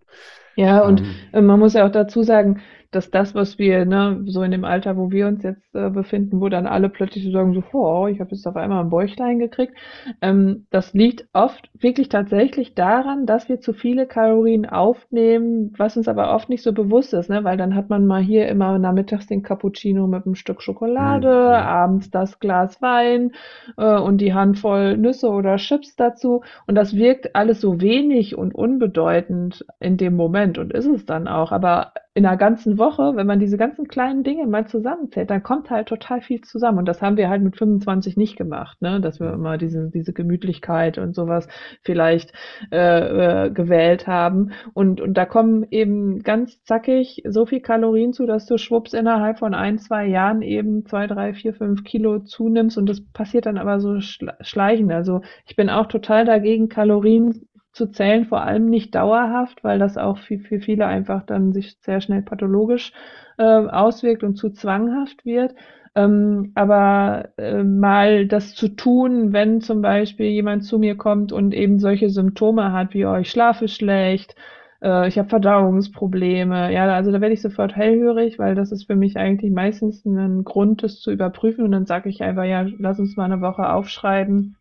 Ja, 0.60 0.84
und 0.84 1.00
ähm, 1.00 1.06
äh, 1.32 1.40
man 1.40 1.58
muss 1.58 1.72
ja 1.72 1.86
auch 1.86 1.90
dazu 1.90 2.22
sagen, 2.22 2.60
dass 2.90 3.10
das, 3.10 3.34
was 3.34 3.58
wir, 3.58 3.84
ne, 3.84 4.20
so 4.26 4.42
in 4.42 4.50
dem 4.50 4.64
Alter, 4.64 4.96
wo 4.96 5.10
wir 5.10 5.28
uns 5.28 5.42
jetzt 5.44 5.74
äh, 5.74 5.90
befinden, 5.90 6.40
wo 6.40 6.48
dann 6.48 6.66
alle 6.66 6.88
plötzlich 6.88 7.24
so 7.24 7.30
sagen, 7.30 7.54
so, 7.54 7.62
oh, 7.72 8.08
ich 8.08 8.18
habe 8.18 8.30
jetzt 8.32 8.46
auf 8.46 8.56
einmal 8.56 8.82
ein 8.82 8.90
Bäuchlein 8.90 9.38
gekriegt, 9.38 9.74
ähm, 10.20 10.66
das 10.70 10.92
liegt 10.92 11.26
oft 11.32 11.70
wirklich 11.78 12.08
tatsächlich 12.08 12.74
daran, 12.74 13.26
dass 13.26 13.48
wir 13.48 13.60
zu 13.60 13.72
viele 13.72 14.06
Kalorien 14.06 14.66
aufnehmen, 14.66 15.72
was 15.76 15.96
uns 15.96 16.08
aber 16.08 16.34
oft 16.34 16.48
nicht 16.48 16.62
so 16.62 16.72
bewusst 16.72 17.14
ist, 17.14 17.30
ne, 17.30 17.44
weil 17.44 17.56
dann 17.56 17.76
hat 17.76 17.90
man 17.90 18.06
mal 18.06 18.22
hier 18.22 18.48
immer 18.48 18.78
nachmittags 18.78 19.26
den 19.26 19.42
Cappuccino 19.42 20.08
mit 20.08 20.26
einem 20.26 20.34
Stück 20.34 20.60
Schokolade, 20.60 21.28
mhm. 21.28 21.66
abends 21.66 22.10
das 22.10 22.40
Glas 22.40 22.82
Wein 22.82 23.32
äh, 23.76 23.98
und 23.98 24.18
die 24.18 24.34
Handvoll 24.34 24.96
Nüsse 24.96 25.30
oder 25.30 25.56
Chips 25.56 25.94
dazu. 25.94 26.42
Und 26.66 26.74
das 26.74 26.96
wirkt 26.96 27.36
alles 27.36 27.60
so 27.60 27.80
wenig 27.80 28.36
und 28.36 28.52
unbedeutend 28.52 29.64
in 29.78 29.96
dem 29.96 30.16
Moment 30.16 30.49
und 30.58 30.72
ist 30.72 30.86
es 30.86 31.04
dann 31.04 31.28
auch, 31.28 31.52
aber 31.52 31.92
in 32.12 32.26
einer 32.26 32.36
ganzen 32.36 32.76
Woche, 32.76 33.12
wenn 33.14 33.26
man 33.26 33.38
diese 33.38 33.56
ganzen 33.56 33.86
kleinen 33.86 34.24
Dinge 34.24 34.44
mal 34.48 34.66
zusammenzählt, 34.66 35.30
dann 35.30 35.44
kommt 35.44 35.70
halt 35.70 35.88
total 35.88 36.20
viel 36.20 36.40
zusammen. 36.40 36.78
Und 36.78 36.86
das 36.86 37.00
haben 37.00 37.16
wir 37.16 37.28
halt 37.28 37.40
mit 37.40 37.56
25 37.56 38.16
nicht 38.16 38.36
gemacht, 38.36 38.82
ne? 38.82 39.00
dass 39.00 39.20
wir 39.20 39.32
immer 39.32 39.58
diese, 39.58 39.90
diese 39.90 40.12
Gemütlichkeit 40.12 40.98
und 40.98 41.14
sowas 41.14 41.46
vielleicht 41.82 42.32
äh, 42.72 43.46
äh, 43.46 43.50
gewählt 43.50 44.08
haben. 44.08 44.50
Und, 44.74 45.00
und 45.00 45.14
da 45.14 45.24
kommen 45.24 45.64
eben 45.70 46.24
ganz 46.24 46.64
zackig 46.64 47.22
so 47.28 47.46
viel 47.46 47.60
Kalorien 47.60 48.12
zu, 48.12 48.26
dass 48.26 48.44
du 48.44 48.58
schwupps 48.58 48.92
innerhalb 48.92 49.38
von 49.38 49.54
ein, 49.54 49.78
zwei 49.78 50.06
Jahren 50.06 50.42
eben 50.42 50.84
zwei, 50.86 51.06
drei, 51.06 51.32
vier, 51.32 51.54
fünf 51.54 51.84
Kilo 51.84 52.18
zunimmst. 52.18 52.76
Und 52.76 52.88
das 52.88 53.00
passiert 53.12 53.46
dann 53.46 53.56
aber 53.56 53.78
so 53.78 54.00
schleichend. 54.00 54.90
Also 54.90 55.20
ich 55.46 55.54
bin 55.54 55.70
auch 55.70 55.86
total 55.86 56.24
dagegen, 56.24 56.68
Kalorien 56.68 57.46
zu 57.72 57.86
zählen, 57.86 58.26
vor 58.26 58.42
allem 58.42 58.68
nicht 58.68 58.94
dauerhaft, 58.94 59.62
weil 59.62 59.78
das 59.78 59.96
auch 59.96 60.18
für, 60.18 60.38
für 60.38 60.60
viele 60.60 60.86
einfach 60.86 61.24
dann 61.24 61.52
sich 61.52 61.76
sehr 61.80 62.00
schnell 62.00 62.22
pathologisch 62.22 62.92
äh, 63.38 63.42
auswirkt 63.44 64.22
und 64.24 64.36
zu 64.36 64.50
zwanghaft 64.50 65.24
wird. 65.24 65.54
Ähm, 65.94 66.52
aber 66.54 67.30
äh, 67.36 67.64
mal 67.64 68.26
das 68.26 68.54
zu 68.54 68.68
tun, 68.68 69.32
wenn 69.32 69.60
zum 69.60 69.82
Beispiel 69.82 70.26
jemand 70.26 70.64
zu 70.64 70.78
mir 70.78 70.96
kommt 70.96 71.32
und 71.32 71.52
eben 71.52 71.80
solche 71.80 72.10
Symptome 72.10 72.72
hat, 72.72 72.94
wie 72.94 73.06
oh, 73.06 73.16
ich 73.16 73.30
schlafe 73.30 73.66
schlecht, 73.66 74.36
äh, 74.82 75.08
ich 75.08 75.18
habe 75.18 75.28
Verdauungsprobleme, 75.28 76.72
ja, 76.72 76.86
also 76.94 77.10
da 77.10 77.20
werde 77.20 77.34
ich 77.34 77.42
sofort 77.42 77.74
hellhörig, 77.74 78.38
weil 78.38 78.54
das 78.54 78.70
ist 78.70 78.84
für 78.84 78.94
mich 78.94 79.16
eigentlich 79.16 79.52
meistens 79.52 80.04
ein 80.04 80.44
Grund, 80.44 80.84
das 80.84 81.00
zu 81.00 81.10
überprüfen 81.10 81.64
und 81.64 81.72
dann 81.72 81.86
sage 81.86 82.08
ich 82.08 82.22
einfach, 82.22 82.44
ja, 82.44 82.64
lass 82.78 83.00
uns 83.00 83.16
mal 83.16 83.24
eine 83.24 83.40
Woche 83.40 83.68
aufschreiben, 83.68 84.56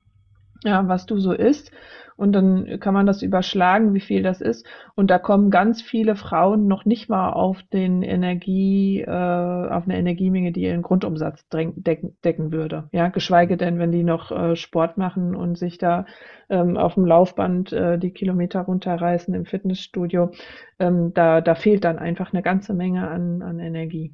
ja, 0.64 0.88
was 0.88 1.06
du 1.06 1.20
so 1.20 1.32
isst 1.32 1.72
und 2.20 2.34
dann 2.34 2.80
kann 2.82 2.94
man 2.94 3.06
das 3.06 3.22
überschlagen, 3.22 3.94
wie 3.94 4.02
viel 4.02 4.24
das 4.24 4.42
ist. 4.42 4.66
Und 4.94 5.10
da 5.10 5.18
kommen 5.20 5.50
ganz 5.52 5.82
viele 5.82 6.18
Frauen 6.18 6.68
noch 6.68 6.84
nicht 6.84 7.08
mal 7.10 7.32
auf 7.32 7.64
den 7.72 8.04
Energie, 8.04 9.02
äh, 9.02 9.10
auf 9.10 9.86
eine 9.86 9.98
Energiemenge, 9.98 10.52
die 10.52 10.64
ihren 10.64 10.82
Grundumsatz 10.82 11.48
decken, 11.48 12.18
decken 12.24 12.52
würde. 12.52 12.90
Ja, 12.92 13.08
geschweige 13.08 13.56
denn, 13.56 13.80
wenn 13.80 13.94
die 13.94 14.04
noch 14.04 14.32
äh, 14.32 14.58
Sport 14.58 14.98
machen 14.98 15.34
und 15.34 15.58
sich 15.58 15.78
da 15.78 16.06
ähm, 16.50 16.76
auf 16.76 16.96
dem 16.96 17.06
Laufband 17.06 17.72
äh, 17.72 17.98
die 17.98 18.12
Kilometer 18.12 18.62
runterreißen 18.62 19.34
im 19.34 19.46
Fitnessstudio. 19.46 20.32
Ähm, 20.78 21.14
da, 21.14 21.40
da 21.40 21.56
fehlt 21.56 21.86
dann 21.86 22.00
einfach 22.00 22.34
eine 22.34 22.42
ganze 22.42 22.74
Menge 22.74 23.08
an, 23.08 23.42
an 23.42 23.60
Energie. 23.60 24.14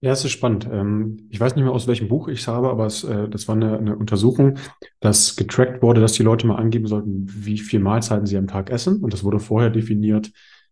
Ja, 0.00 0.12
es 0.12 0.24
ist 0.24 0.30
spannend. 0.30 0.68
Ähm, 0.70 1.26
ich 1.28 1.40
weiß 1.40 1.56
nicht 1.56 1.64
mehr, 1.64 1.72
aus 1.72 1.88
welchem 1.88 2.06
Buch 2.06 2.28
ich 2.28 2.40
es 2.40 2.48
habe, 2.48 2.70
aber 2.70 2.86
es, 2.86 3.02
äh, 3.02 3.28
das 3.28 3.48
war 3.48 3.56
eine, 3.56 3.78
eine 3.78 3.96
Untersuchung, 3.96 4.56
dass 5.00 5.34
getrackt 5.34 5.82
wurde, 5.82 6.00
dass 6.00 6.12
die 6.12 6.22
Leute 6.22 6.46
mal 6.46 6.54
angeben 6.54 6.86
sollten, 6.86 7.26
wie 7.28 7.58
viel 7.58 7.80
Mahlzeiten 7.80 8.24
sie 8.24 8.36
am 8.36 8.46
Tag 8.46 8.70
essen. 8.70 9.02
Und 9.02 9.12
das 9.12 9.24
wurde 9.24 9.40
vorher 9.40 9.70
definiert, 9.70 10.30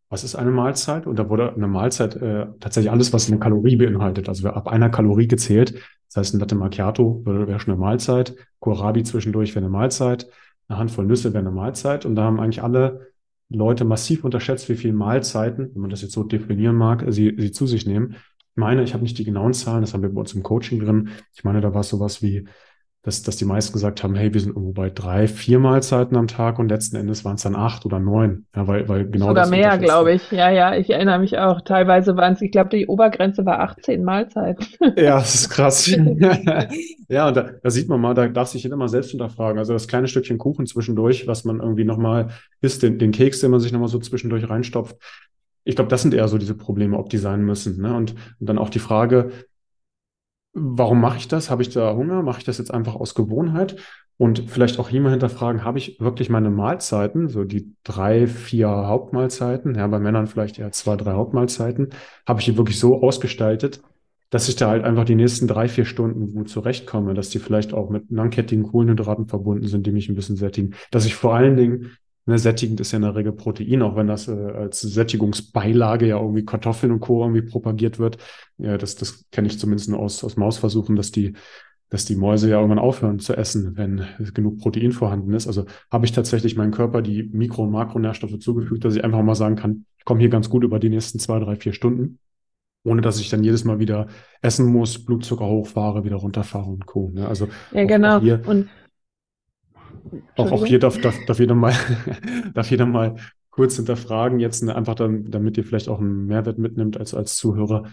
was 0.08 0.22
ist 0.22 0.36
eine 0.36 0.52
Mahlzeit? 0.52 1.08
Und 1.08 1.18
da 1.18 1.28
wurde 1.28 1.52
eine 1.52 1.66
Mahlzeit 1.66 2.14
äh, 2.14 2.46
tatsächlich 2.60 2.92
alles, 2.92 3.12
was 3.12 3.28
eine 3.28 3.40
Kalorie 3.40 3.74
beinhaltet. 3.74 4.28
Also 4.28 4.48
ab 4.48 4.68
einer 4.68 4.90
Kalorie 4.90 5.26
gezählt. 5.26 5.74
Das 6.08 6.18
heißt, 6.18 6.34
ein 6.34 6.40
Latte 6.40 6.54
Macchiato 6.54 7.22
wäre 7.24 7.58
schon 7.58 7.72
eine 7.74 7.80
Mahlzeit. 7.80 8.36
Kohlrabi 8.60 9.02
zwischendurch 9.02 9.56
wäre 9.56 9.64
eine 9.64 9.72
Mahlzeit. 9.72 10.28
Eine 10.68 10.78
Handvoll 10.78 11.06
Nüsse 11.06 11.32
wäre 11.32 11.40
eine 11.40 11.50
Mahlzeit. 11.50 12.06
Und 12.06 12.14
da 12.14 12.22
haben 12.22 12.38
eigentlich 12.38 12.62
alle 12.62 13.08
Leute 13.48 13.84
massiv 13.84 14.22
unterschätzt, 14.22 14.68
wie 14.68 14.76
viele 14.76 14.92
Mahlzeiten, 14.92 15.70
wenn 15.74 15.80
man 15.80 15.90
das 15.90 16.02
jetzt 16.02 16.12
so 16.12 16.22
definieren 16.22 16.76
mag, 16.76 17.04
sie, 17.08 17.34
sie 17.36 17.50
zu 17.50 17.66
sich 17.66 17.86
nehmen 17.86 18.14
meine, 18.56 18.82
ich 18.82 18.94
habe 18.94 19.02
nicht 19.02 19.18
die 19.18 19.24
genauen 19.24 19.52
Zahlen, 19.52 19.82
das 19.82 19.94
haben 19.94 20.02
wir 20.02 20.12
bei 20.12 20.20
uns 20.20 20.34
im 20.34 20.42
Coaching 20.42 20.80
drin. 20.80 21.10
Ich 21.34 21.44
meine, 21.44 21.60
da 21.60 21.74
war 21.74 21.80
es 21.80 21.88
sowas 21.88 22.22
wie, 22.22 22.46
dass, 23.06 23.22
dass 23.22 23.36
die 23.36 23.44
meisten 23.44 23.72
gesagt 23.72 24.02
haben, 24.02 24.16
hey, 24.16 24.34
wir 24.34 24.40
sind 24.40 24.50
irgendwo 24.50 24.72
bei 24.72 24.90
drei, 24.90 25.28
vier 25.28 25.60
Mahlzeiten 25.60 26.16
am 26.16 26.26
Tag 26.26 26.58
und 26.58 26.68
letzten 26.68 26.96
Endes 26.96 27.24
waren 27.24 27.36
es 27.36 27.42
dann 27.42 27.54
acht 27.54 27.86
oder 27.86 28.00
neun. 28.00 28.46
Ja, 28.54 28.66
weil, 28.66 28.88
weil 28.88 29.08
genau 29.08 29.28
Sogar 29.28 29.48
mehr, 29.48 29.78
glaube 29.78 30.12
ich. 30.14 30.32
Ja, 30.32 30.50
ja, 30.50 30.74
ich 30.74 30.90
erinnere 30.90 31.20
mich 31.20 31.38
auch. 31.38 31.60
Teilweise 31.60 32.16
waren 32.16 32.32
es, 32.32 32.42
ich 32.42 32.50
glaube, 32.50 32.70
die 32.70 32.88
Obergrenze 32.88 33.46
war 33.46 33.60
18 33.60 34.02
Mahlzeiten. 34.02 34.66
Ja, 34.96 35.18
das 35.18 35.34
ist 35.36 35.50
krass. 35.50 35.86
ja, 37.08 37.28
und 37.28 37.36
da, 37.36 37.50
da 37.62 37.70
sieht 37.70 37.88
man 37.88 38.00
mal, 38.00 38.14
da 38.14 38.26
darf 38.26 38.48
sich 38.48 38.64
jeder 38.64 38.76
mal 38.76 38.88
selbst 38.88 39.10
hinterfragen. 39.10 39.58
Also 39.58 39.72
das 39.72 39.86
kleine 39.86 40.08
Stückchen 40.08 40.38
Kuchen 40.38 40.66
zwischendurch, 40.66 41.28
was 41.28 41.44
man 41.44 41.60
irgendwie 41.60 41.84
nochmal 41.84 42.30
isst, 42.60 42.82
den, 42.82 42.98
den 42.98 43.12
Keks, 43.12 43.38
den 43.38 43.52
man 43.52 43.60
sich 43.60 43.70
nochmal 43.70 43.88
so 43.88 44.00
zwischendurch 44.00 44.48
reinstopft, 44.48 44.96
ich 45.66 45.74
glaube, 45.74 45.90
das 45.90 46.02
sind 46.02 46.14
eher 46.14 46.28
so 46.28 46.38
diese 46.38 46.54
Probleme, 46.54 46.96
ob 46.96 47.10
die 47.10 47.18
sein 47.18 47.42
müssen. 47.42 47.82
Ne? 47.82 47.94
Und, 47.94 48.14
und 48.38 48.48
dann 48.48 48.56
auch 48.56 48.70
die 48.70 48.78
Frage, 48.78 49.32
warum 50.52 51.00
mache 51.00 51.18
ich 51.18 51.26
das? 51.26 51.50
Habe 51.50 51.62
ich 51.62 51.70
da 51.70 51.94
Hunger? 51.94 52.22
Mache 52.22 52.38
ich 52.38 52.44
das 52.44 52.58
jetzt 52.58 52.72
einfach 52.72 52.94
aus 52.94 53.16
Gewohnheit? 53.16 53.76
Und 54.16 54.48
vielleicht 54.48 54.78
auch 54.78 54.88
hier 54.88 55.00
mal 55.00 55.10
hinterfragen, 55.10 55.64
habe 55.64 55.78
ich 55.78 56.00
wirklich 56.00 56.30
meine 56.30 56.50
Mahlzeiten, 56.50 57.28
so 57.28 57.44
die 57.44 57.74
drei, 57.82 58.28
vier 58.28 58.68
Hauptmahlzeiten, 58.68 59.74
ja, 59.74 59.86
bei 59.88 59.98
Männern 59.98 60.28
vielleicht 60.28 60.58
eher 60.58 60.70
zwei, 60.72 60.96
drei 60.96 61.12
Hauptmahlzeiten, 61.12 61.90
habe 62.26 62.40
ich 62.40 62.46
die 62.46 62.56
wirklich 62.56 62.78
so 62.78 63.02
ausgestaltet, 63.02 63.82
dass 64.30 64.48
ich 64.48 64.56
da 64.56 64.70
halt 64.70 64.84
einfach 64.84 65.04
die 65.04 65.16
nächsten 65.16 65.48
drei, 65.48 65.68
vier 65.68 65.84
Stunden 65.84 66.32
gut 66.32 66.48
zurechtkomme, 66.48 67.12
dass 67.12 67.28
die 67.28 67.40
vielleicht 67.40 67.74
auch 67.74 67.90
mit 67.90 68.04
langkettigen 68.10 68.62
Kohlenhydraten 68.62 69.26
verbunden 69.26 69.66
sind, 69.66 69.86
die 69.86 69.92
mich 69.92 70.08
ein 70.08 70.14
bisschen 70.14 70.36
sättigen, 70.36 70.74
dass 70.92 71.06
ich 71.06 71.16
vor 71.16 71.34
allen 71.34 71.56
Dingen 71.56 71.90
Ne, 72.28 72.38
sättigend 72.38 72.80
ist 72.80 72.90
ja 72.90 72.96
in 72.96 73.02
der 73.02 73.14
Regel 73.14 73.30
Protein, 73.30 73.82
auch 73.82 73.94
wenn 73.94 74.08
das 74.08 74.26
äh, 74.26 74.32
als 74.32 74.80
Sättigungsbeilage 74.80 76.08
ja 76.08 76.18
irgendwie 76.18 76.44
Kartoffeln 76.44 76.90
und 76.90 76.98
Co. 76.98 77.22
irgendwie 77.22 77.42
propagiert 77.42 78.00
wird. 78.00 78.18
Ja, 78.58 78.76
das, 78.76 78.96
das 78.96 79.26
kenne 79.30 79.46
ich 79.46 79.60
zumindest 79.60 79.92
aus, 79.92 80.24
aus 80.24 80.36
Mausversuchen, 80.36 80.96
dass 80.96 81.12
die, 81.12 81.34
dass 81.88 82.04
die 82.04 82.16
Mäuse 82.16 82.50
ja 82.50 82.56
irgendwann 82.56 82.80
aufhören 82.80 83.20
zu 83.20 83.36
essen, 83.36 83.76
wenn 83.76 84.04
genug 84.34 84.58
Protein 84.58 84.90
vorhanden 84.90 85.34
ist. 85.34 85.46
Also 85.46 85.66
habe 85.88 86.04
ich 86.04 86.10
tatsächlich 86.10 86.56
meinem 86.56 86.72
Körper 86.72 87.00
die 87.00 87.22
Mikro- 87.32 87.62
und 87.62 87.70
Makronährstoffe 87.70 88.40
zugefügt, 88.40 88.84
dass 88.84 88.96
ich 88.96 89.04
einfach 89.04 89.22
mal 89.22 89.36
sagen 89.36 89.54
kann, 89.54 89.84
ich 89.96 90.04
komme 90.04 90.18
hier 90.18 90.28
ganz 90.28 90.50
gut 90.50 90.64
über 90.64 90.80
die 90.80 90.90
nächsten 90.90 91.20
zwei, 91.20 91.38
drei, 91.38 91.54
vier 91.54 91.74
Stunden, 91.74 92.18
ohne 92.82 93.02
dass 93.02 93.20
ich 93.20 93.28
dann 93.30 93.44
jedes 93.44 93.64
Mal 93.64 93.78
wieder 93.78 94.08
essen 94.42 94.66
muss, 94.66 95.04
Blutzucker 95.04 95.46
hochfahre, 95.46 96.02
wieder 96.02 96.16
runterfahre 96.16 96.70
und 96.70 96.86
Co. 96.86 97.12
Ne? 97.14 97.28
Also 97.28 97.46
ja, 97.70 97.84
genau. 97.84 98.18
Hier, 98.18 98.40
und 98.46 98.68
auch, 100.36 100.52
auch 100.52 100.66
hier 100.66 100.78
darf, 100.78 101.00
darf, 101.00 101.16
darf, 101.26 101.38
jeder 101.38 101.54
mal, 101.54 101.74
darf 102.54 102.70
jeder 102.70 102.86
mal 102.86 103.16
kurz 103.50 103.76
hinterfragen, 103.76 104.38
jetzt 104.38 104.62
ne, 104.62 104.74
einfach 104.74 104.94
dann, 104.94 105.30
damit 105.30 105.56
ihr 105.56 105.64
vielleicht 105.64 105.88
auch 105.88 105.98
einen 105.98 106.26
Mehrwert 106.26 106.58
mitnimmt 106.58 106.98
als, 106.98 107.14
als 107.14 107.36
Zuhörer, 107.36 107.84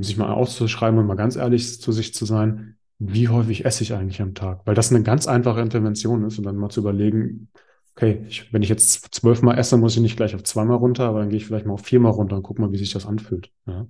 sich 0.00 0.16
mal 0.16 0.32
auszuschreiben 0.32 0.98
und 0.98 1.06
mal 1.06 1.14
ganz 1.14 1.36
ehrlich 1.36 1.80
zu 1.80 1.92
sich 1.92 2.14
zu 2.14 2.24
sein, 2.24 2.76
wie 2.98 3.28
häufig 3.28 3.64
esse 3.64 3.82
ich 3.82 3.92
eigentlich 3.92 4.22
am 4.22 4.34
Tag? 4.34 4.62
Weil 4.64 4.74
das 4.74 4.90
eine 4.90 5.02
ganz 5.02 5.26
einfache 5.26 5.60
Intervention 5.60 6.24
ist 6.24 6.38
und 6.38 6.44
dann 6.44 6.56
mal 6.56 6.70
zu 6.70 6.80
überlegen, 6.80 7.48
okay, 7.94 8.24
ich, 8.28 8.52
wenn 8.52 8.62
ich 8.62 8.68
jetzt 8.68 9.14
zwölfmal 9.14 9.58
esse, 9.58 9.76
muss 9.76 9.94
ich 9.94 10.02
nicht 10.02 10.16
gleich 10.16 10.34
auf 10.34 10.42
zweimal 10.42 10.76
runter, 10.76 11.06
aber 11.06 11.20
dann 11.20 11.28
gehe 11.28 11.36
ich 11.36 11.46
vielleicht 11.46 11.66
mal 11.66 11.74
auf 11.74 11.84
viermal 11.84 12.12
runter 12.12 12.36
und 12.36 12.42
guck 12.42 12.58
mal, 12.58 12.72
wie 12.72 12.78
sich 12.78 12.92
das 12.92 13.06
anfühlt. 13.06 13.50
Ja. 13.66 13.86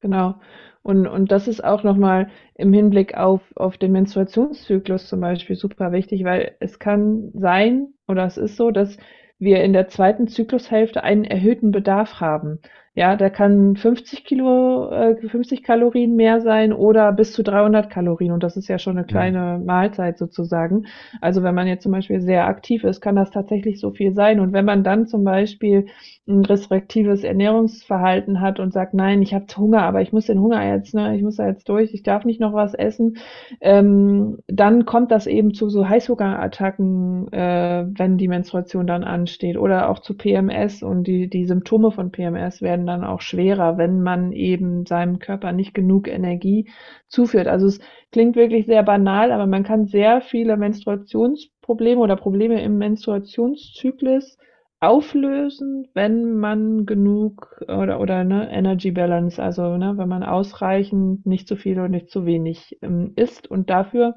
Genau. 0.00 0.40
Und, 0.88 1.06
und 1.06 1.30
das 1.30 1.48
ist 1.48 1.62
auch 1.62 1.82
nochmal 1.82 2.28
im 2.54 2.72
Hinblick 2.72 3.14
auf, 3.14 3.42
auf 3.56 3.76
den 3.76 3.92
Menstruationszyklus 3.92 5.06
zum 5.06 5.20
Beispiel 5.20 5.54
super 5.54 5.92
wichtig, 5.92 6.24
weil 6.24 6.52
es 6.60 6.78
kann 6.78 7.30
sein, 7.34 7.88
oder 8.06 8.24
es 8.24 8.38
ist 8.38 8.56
so, 8.56 8.70
dass 8.70 8.96
wir 9.38 9.62
in 9.62 9.74
der 9.74 9.88
zweiten 9.88 10.28
Zyklushälfte 10.28 11.04
einen 11.04 11.24
erhöhten 11.24 11.72
Bedarf 11.72 12.22
haben. 12.22 12.60
Ja, 12.94 13.16
da 13.16 13.28
kann 13.28 13.76
50 13.76 14.24
Kilo, 14.24 14.90
äh, 14.90 15.28
50 15.28 15.62
Kalorien 15.62 16.16
mehr 16.16 16.40
sein 16.40 16.72
oder 16.72 17.12
bis 17.12 17.34
zu 17.34 17.42
300 17.42 17.90
Kalorien. 17.90 18.32
Und 18.32 18.42
das 18.42 18.56
ist 18.56 18.68
ja 18.68 18.78
schon 18.78 18.96
eine 18.96 19.06
kleine 19.06 19.62
Mahlzeit 19.62 20.16
sozusagen. 20.16 20.86
Also 21.20 21.42
wenn 21.42 21.54
man 21.54 21.66
jetzt 21.66 21.82
zum 21.82 21.92
Beispiel 21.92 22.22
sehr 22.22 22.46
aktiv 22.46 22.82
ist, 22.82 23.02
kann 23.02 23.14
das 23.14 23.30
tatsächlich 23.30 23.78
so 23.78 23.90
viel 23.90 24.14
sein. 24.14 24.40
Und 24.40 24.54
wenn 24.54 24.64
man 24.64 24.84
dann 24.84 25.06
zum 25.06 25.22
Beispiel 25.22 25.86
ein 26.28 26.44
restriktives 26.44 27.24
Ernährungsverhalten 27.24 28.40
hat 28.40 28.60
und 28.60 28.72
sagt, 28.72 28.92
nein, 28.92 29.22
ich 29.22 29.32
habe 29.32 29.46
Hunger, 29.56 29.82
aber 29.82 30.02
ich 30.02 30.12
muss 30.12 30.26
den 30.26 30.40
Hunger 30.40 30.62
jetzt, 30.64 30.94
ne, 30.94 31.16
ich 31.16 31.22
muss 31.22 31.36
da 31.36 31.46
jetzt 31.46 31.68
durch, 31.68 31.94
ich 31.94 32.02
darf 32.02 32.24
nicht 32.24 32.38
noch 32.38 32.52
was 32.52 32.74
essen, 32.74 33.16
ähm, 33.60 34.38
dann 34.46 34.84
kommt 34.84 35.10
das 35.10 35.26
eben 35.26 35.54
zu 35.54 35.70
so 35.70 35.88
Heißhungerattacken, 35.88 37.32
äh, 37.32 37.86
wenn 37.88 38.18
die 38.18 38.28
Menstruation 38.28 38.86
dann 38.86 39.04
ansteht 39.04 39.56
oder 39.56 39.88
auch 39.88 40.00
zu 40.00 40.16
PMS 40.16 40.82
und 40.82 41.06
die, 41.06 41.28
die 41.28 41.46
Symptome 41.46 41.90
von 41.90 42.10
PMS 42.10 42.60
werden 42.60 42.86
dann 42.86 43.04
auch 43.04 43.22
schwerer, 43.22 43.78
wenn 43.78 44.02
man 44.02 44.32
eben 44.32 44.84
seinem 44.84 45.18
Körper 45.18 45.52
nicht 45.52 45.72
genug 45.72 46.08
Energie 46.08 46.68
zuführt. 47.08 47.48
Also 47.48 47.66
es 47.66 47.80
klingt 48.12 48.36
wirklich 48.36 48.66
sehr 48.66 48.82
banal, 48.82 49.32
aber 49.32 49.46
man 49.46 49.64
kann 49.64 49.86
sehr 49.86 50.20
viele 50.20 50.56
Menstruationsprobleme 50.58 52.00
oder 52.00 52.16
Probleme 52.16 52.62
im 52.62 52.76
Menstruationszyklus 52.76 54.36
auflösen, 54.80 55.88
wenn 55.94 56.36
man 56.36 56.86
genug 56.86 57.60
oder 57.62 58.00
oder 58.00 58.24
ne 58.24 58.50
Energy 58.50 58.92
Balance, 58.92 59.42
also 59.42 59.76
ne, 59.76 59.94
wenn 59.96 60.08
man 60.08 60.22
ausreichend, 60.22 61.26
nicht 61.26 61.48
zu 61.48 61.56
viel 61.56 61.80
und 61.80 61.90
nicht 61.90 62.10
zu 62.10 62.26
wenig 62.26 62.78
ähm, 62.82 63.12
isst. 63.16 63.50
Und 63.50 63.70
dafür 63.70 64.16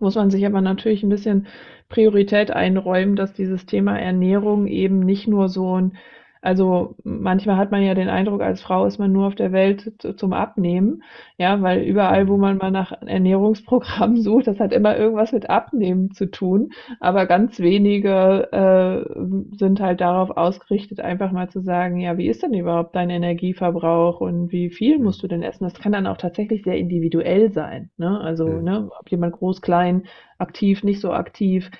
muss 0.00 0.16
man 0.16 0.30
sich 0.30 0.44
aber 0.46 0.60
natürlich 0.60 1.02
ein 1.02 1.08
bisschen 1.08 1.46
Priorität 1.88 2.50
einräumen, 2.50 3.16
dass 3.16 3.32
dieses 3.32 3.66
Thema 3.66 3.98
Ernährung 3.98 4.66
eben 4.66 5.00
nicht 5.00 5.28
nur 5.28 5.48
so 5.48 5.80
ein 5.80 5.96
also 6.42 6.94
manchmal 7.04 7.56
hat 7.56 7.70
man 7.70 7.82
ja 7.82 7.94
den 7.94 8.08
Eindruck, 8.08 8.40
als 8.40 8.62
Frau 8.62 8.86
ist 8.86 8.98
man 8.98 9.12
nur 9.12 9.26
auf 9.26 9.34
der 9.34 9.52
Welt 9.52 9.92
zum 10.16 10.32
Abnehmen, 10.32 11.02
ja, 11.36 11.60
weil 11.60 11.82
überall, 11.82 12.28
wo 12.28 12.38
man 12.38 12.56
mal 12.56 12.70
nach 12.70 12.92
Ernährungsprogrammen 13.02 14.16
sucht, 14.22 14.46
das 14.46 14.58
hat 14.58 14.72
immer 14.72 14.96
irgendwas 14.96 15.32
mit 15.32 15.50
Abnehmen 15.50 16.12
zu 16.12 16.30
tun. 16.30 16.70
Aber 16.98 17.26
ganz 17.26 17.58
wenige 17.60 18.48
äh, 18.52 19.56
sind 19.56 19.80
halt 19.80 20.00
darauf 20.00 20.30
ausgerichtet, 20.30 21.00
einfach 21.00 21.30
mal 21.30 21.50
zu 21.50 21.60
sagen, 21.60 21.98
ja, 22.00 22.16
wie 22.16 22.28
ist 22.28 22.42
denn 22.42 22.54
überhaupt 22.54 22.96
dein 22.96 23.10
Energieverbrauch 23.10 24.20
und 24.20 24.50
wie 24.50 24.70
viel 24.70 24.98
musst 24.98 25.22
du 25.22 25.28
denn 25.28 25.42
essen? 25.42 25.64
Das 25.64 25.74
kann 25.74 25.92
dann 25.92 26.06
auch 26.06 26.16
tatsächlich 26.16 26.62
sehr 26.62 26.78
individuell 26.78 27.52
sein. 27.52 27.90
Ne? 27.98 28.18
Also, 28.18 28.48
ne, 28.48 28.88
ob 28.98 29.10
jemand 29.10 29.34
groß, 29.34 29.60
klein, 29.60 30.04
aktiv, 30.38 30.84
nicht 30.84 31.00
so 31.00 31.12
aktiv 31.12 31.70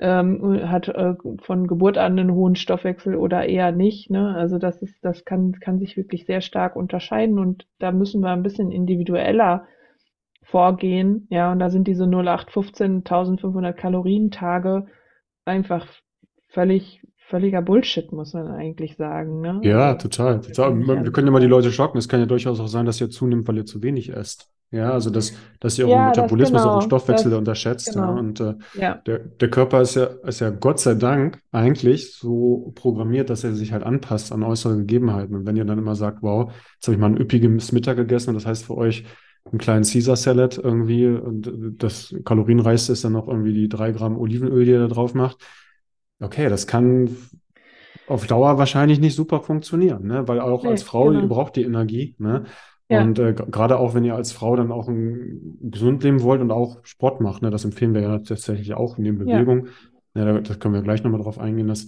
ähm, 0.00 0.70
hat 0.70 0.88
äh, 0.88 1.14
von 1.42 1.66
Geburt 1.66 1.98
an 1.98 2.18
einen 2.18 2.32
hohen 2.32 2.56
Stoffwechsel 2.56 3.14
oder 3.16 3.46
eher 3.46 3.70
nicht. 3.70 4.10
Ne? 4.10 4.34
Also 4.34 4.58
das 4.58 4.80
ist, 4.80 4.96
das 5.02 5.26
kann, 5.26 5.52
kann 5.60 5.78
sich 5.78 5.96
wirklich 5.96 6.24
sehr 6.24 6.40
stark 6.40 6.74
unterscheiden 6.74 7.38
und 7.38 7.66
da 7.78 7.92
müssen 7.92 8.22
wir 8.22 8.30
ein 8.30 8.42
bisschen 8.42 8.72
individueller 8.72 9.66
vorgehen. 10.42 11.26
Ja, 11.30 11.52
und 11.52 11.58
da 11.58 11.68
sind 11.68 11.86
diese 11.86 12.04
0815 12.04 12.96
1500 12.98 13.76
Kalorien 13.76 14.30
Tage 14.30 14.86
einfach 15.44 15.86
völlig 16.48 17.02
völliger 17.30 17.62
Bullshit, 17.62 18.10
muss 18.10 18.32
man 18.32 18.48
eigentlich 18.48 18.96
sagen. 18.96 19.40
Ne? 19.40 19.60
Ja, 19.62 19.92
also, 19.92 20.08
total, 20.08 20.40
total. 20.40 21.04
Wir 21.04 21.12
können 21.12 21.28
ja 21.28 21.32
mal 21.32 21.40
die 21.40 21.46
Leute 21.46 21.70
schocken. 21.70 21.98
Es 21.98 22.08
kann 22.08 22.20
ja 22.20 22.26
durchaus 22.26 22.58
auch 22.58 22.66
sein, 22.66 22.86
dass 22.86 23.00
ihr 23.00 23.10
zunimmt, 23.10 23.46
weil 23.46 23.58
ihr 23.58 23.66
zu 23.66 23.82
wenig 23.82 24.12
esst. 24.12 24.50
Ja, 24.72 24.92
also 24.92 25.10
dass, 25.10 25.32
dass 25.58 25.78
ihr 25.78 25.86
euren 25.88 25.98
ja, 25.98 26.06
Metabolismus, 26.06 26.62
genau, 26.62 26.74
euren 26.74 26.82
Stoffwechsel 26.82 27.30
das, 27.30 27.38
unterschätzt. 27.38 27.92
genau. 27.92 28.14
Ja, 28.14 28.18
und 28.20 28.40
äh, 28.40 28.54
Ja. 28.74 28.94
der, 29.06 29.18
der 29.18 29.50
Körper 29.50 29.80
ist 29.80 29.96
ja, 29.96 30.04
ist 30.04 30.40
ja 30.40 30.50
Gott 30.50 30.78
sei 30.78 30.94
Dank 30.94 31.40
eigentlich 31.50 32.14
so 32.14 32.72
programmiert, 32.76 33.30
dass 33.30 33.42
er 33.42 33.52
sich 33.54 33.72
halt 33.72 33.82
anpasst 33.82 34.30
an 34.32 34.44
äußere 34.44 34.76
Gegebenheiten. 34.76 35.34
Und 35.34 35.44
wenn 35.46 35.56
ihr 35.56 35.64
dann 35.64 35.78
immer 35.78 35.96
sagt, 35.96 36.22
wow, 36.22 36.52
jetzt 36.76 36.86
habe 36.86 36.94
ich 36.94 37.00
mal 37.00 37.06
ein 37.10 37.16
üppiges 37.16 37.72
Mittag 37.72 37.96
gegessen 37.96 38.30
und 38.30 38.34
das 38.36 38.46
heißt 38.46 38.64
für 38.64 38.76
euch 38.76 39.04
einen 39.50 39.58
kleinen 39.58 39.84
Caesar 39.84 40.14
Salad 40.16 40.58
irgendwie 40.58 41.06
und 41.06 41.50
das 41.82 42.14
kalorienreichste 42.24 42.92
ist 42.92 43.02
dann 43.04 43.12
noch 43.12 43.26
irgendwie 43.26 43.54
die 43.54 43.68
drei 43.68 43.90
Gramm 43.90 44.16
Olivenöl, 44.18 44.64
die 44.64 44.70
ihr 44.70 44.80
da 44.80 44.86
drauf 44.88 45.14
macht. 45.14 45.38
Okay, 46.20 46.48
das 46.48 46.66
kann 46.66 47.16
auf 48.06 48.26
Dauer 48.26 48.58
wahrscheinlich 48.58 49.00
nicht 49.00 49.14
super 49.14 49.40
funktionieren, 49.40 50.06
ne? 50.06 50.26
Weil 50.26 50.40
auch 50.40 50.64
als 50.64 50.82
Nee, 50.82 50.86
Frau, 50.86 51.12
ihr 51.12 51.20
genau. 51.20 51.34
braucht 51.34 51.56
die 51.56 51.62
Energie, 51.62 52.16
ne? 52.18 52.44
Ja. 52.90 53.02
Und 53.02 53.18
äh, 53.18 53.32
gerade 53.34 53.78
auch, 53.78 53.94
wenn 53.94 54.04
ihr 54.04 54.16
als 54.16 54.32
Frau 54.32 54.56
dann 54.56 54.72
auch 54.72 54.88
ein 54.88 55.58
gesund 55.62 56.02
leben 56.02 56.22
wollt 56.22 56.40
und 56.40 56.50
auch 56.50 56.78
Sport 56.82 57.20
macht, 57.20 57.40
ne? 57.42 57.50
Das 57.50 57.64
empfehlen 57.64 57.94
wir 57.94 58.02
ja 58.02 58.18
tatsächlich 58.18 58.74
auch 58.74 58.98
neben 58.98 59.26
Ja. 59.28 59.36
Bewegung. 59.38 59.68
Ja, 60.14 60.24
da, 60.24 60.40
das 60.40 60.58
können 60.58 60.74
wir 60.74 60.82
gleich 60.82 61.04
nochmal 61.04 61.22
drauf 61.22 61.38
eingehen, 61.38 61.68
dass 61.68 61.86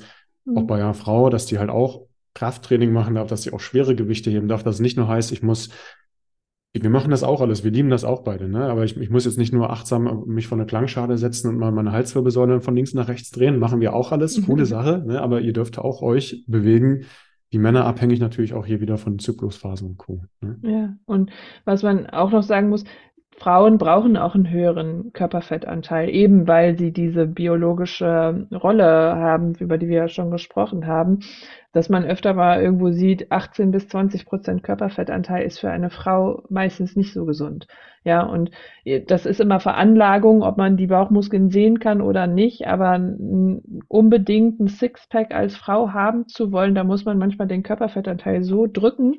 auch 0.55 0.63
Mhm. 0.63 0.67
bei 0.67 0.77
einer 0.77 0.95
Frau, 0.95 1.29
dass 1.29 1.47
die 1.47 1.59
halt 1.59 1.71
auch 1.71 2.07
Krafttraining 2.35 2.93
machen 2.93 3.17
darf, 3.17 3.29
dass 3.29 3.43
sie 3.43 3.53
auch 3.53 3.61
schwere 3.61 3.95
Gewichte 3.95 4.31
heben 4.31 4.49
darf, 4.49 4.63
dass 4.63 4.77
es 4.77 4.81
nicht 4.81 4.97
nur 4.97 5.09
heißt, 5.09 5.33
ich 5.33 5.43
muss 5.43 5.71
wir 6.75 6.89
machen 6.89 7.11
das 7.11 7.23
auch 7.23 7.43
alles, 7.43 7.65
wir 7.65 7.71
lieben 7.71 7.91
das 7.91 8.03
auch 8.03 8.23
beide, 8.23 8.49
ne? 8.49 8.65
Aber 8.71 8.85
ich, 8.85 8.97
ich 8.97 9.11
muss 9.11 9.27
jetzt 9.27 9.37
nicht 9.37 9.53
nur 9.53 9.69
achtsam 9.69 10.25
mich 10.27 10.47
vor 10.47 10.57
eine 10.57 10.67
Klangschale 10.67 11.19
setzen 11.19 11.49
und 11.51 11.59
mal 11.59 11.71
meine 11.71 11.93
Halswirbelsäule 11.93 12.63
von 12.63 12.75
links 12.75 12.95
nach 12.95 13.09
rechts 13.09 13.31
drehen. 13.31 13.59
Machen 13.59 13.81
wir 13.83 13.93
auch 13.93 14.11
alles, 14.11 14.43
coole 14.47 14.65
Sache, 14.65 15.03
ne? 15.07 15.21
Aber 15.21 15.43
ihr 15.43 15.53
dürft 15.53 15.79
auch 15.79 16.01
euch 16.01 16.45
bewegen. 16.47 17.05
Die 17.53 17.59
Männer 17.59 17.85
abhängig 17.85 18.21
natürlich 18.21 18.55
auch 18.55 18.67
hier 18.67 18.81
wieder 18.81 18.97
von 18.97 19.19
Zyklusphasen 19.19 19.89
und 19.91 19.99
Co. 19.99 20.25
Ne? 20.41 20.59
Ja, 20.63 20.95
und 21.05 21.31
was 21.65 21.83
man 21.83 22.07
auch 22.09 22.31
noch 22.31 22.43
sagen 22.43 22.69
muss, 22.69 22.85
Frauen 23.39 23.79
brauchen 23.79 24.17
auch 24.17 24.35
einen 24.35 24.51
höheren 24.51 25.13
Körperfettanteil, 25.13 26.09
eben 26.11 26.47
weil 26.47 26.79
sie 26.79 26.93
diese 26.93 27.27
biologische 27.27 28.47
Rolle 28.53 28.87
haben, 28.87 29.55
über 29.57 29.79
die 29.79 29.89
wir 29.89 29.97
ja 29.97 30.09
schon 30.09 30.31
gesprochen 30.31 30.87
haben, 30.87 31.21
dass 31.73 31.89
man 31.89 32.05
öfter 32.05 32.35
mal 32.35 32.63
irgendwo 32.63 32.91
sieht, 32.91 33.33
18 33.33 33.71
bis 33.71 33.89
20 33.89 34.27
Prozent 34.27 34.63
Körperfettanteil 34.63 35.45
ist 35.45 35.59
für 35.59 35.71
eine 35.71 35.91
Frau 35.91 36.45
meistens 36.51 36.97
nicht 36.97 37.13
so 37.13 37.25
gesund. 37.25 37.67
Ja, 38.05 38.23
und 38.23 38.51
das 39.07 39.27
ist 39.27 39.41
immer 39.41 39.61
Veranlagung, 39.61 40.43
ob 40.43 40.59
man 40.59 40.77
die 40.77 40.89
Bauchmuskeln 40.89 41.51
sehen 41.51 41.79
kann 41.79 42.01
oder 42.01 42.27
nicht, 42.27 42.67
aber 42.67 43.01
unbedingt 43.89 44.61
ein 44.61 44.69
Sixpack 44.69 45.35
als 45.35 45.57
Frau 45.57 45.93
haben 45.93 46.29
zu 46.29 46.53
wollen, 46.53 46.75
da 46.75 46.85
muss 46.85 47.05
man 47.05 47.19
manchmal 47.19 47.49
den 47.49 47.63
Körperfettanteil 47.63 48.43
so 48.43 48.67
drücken, 48.67 49.19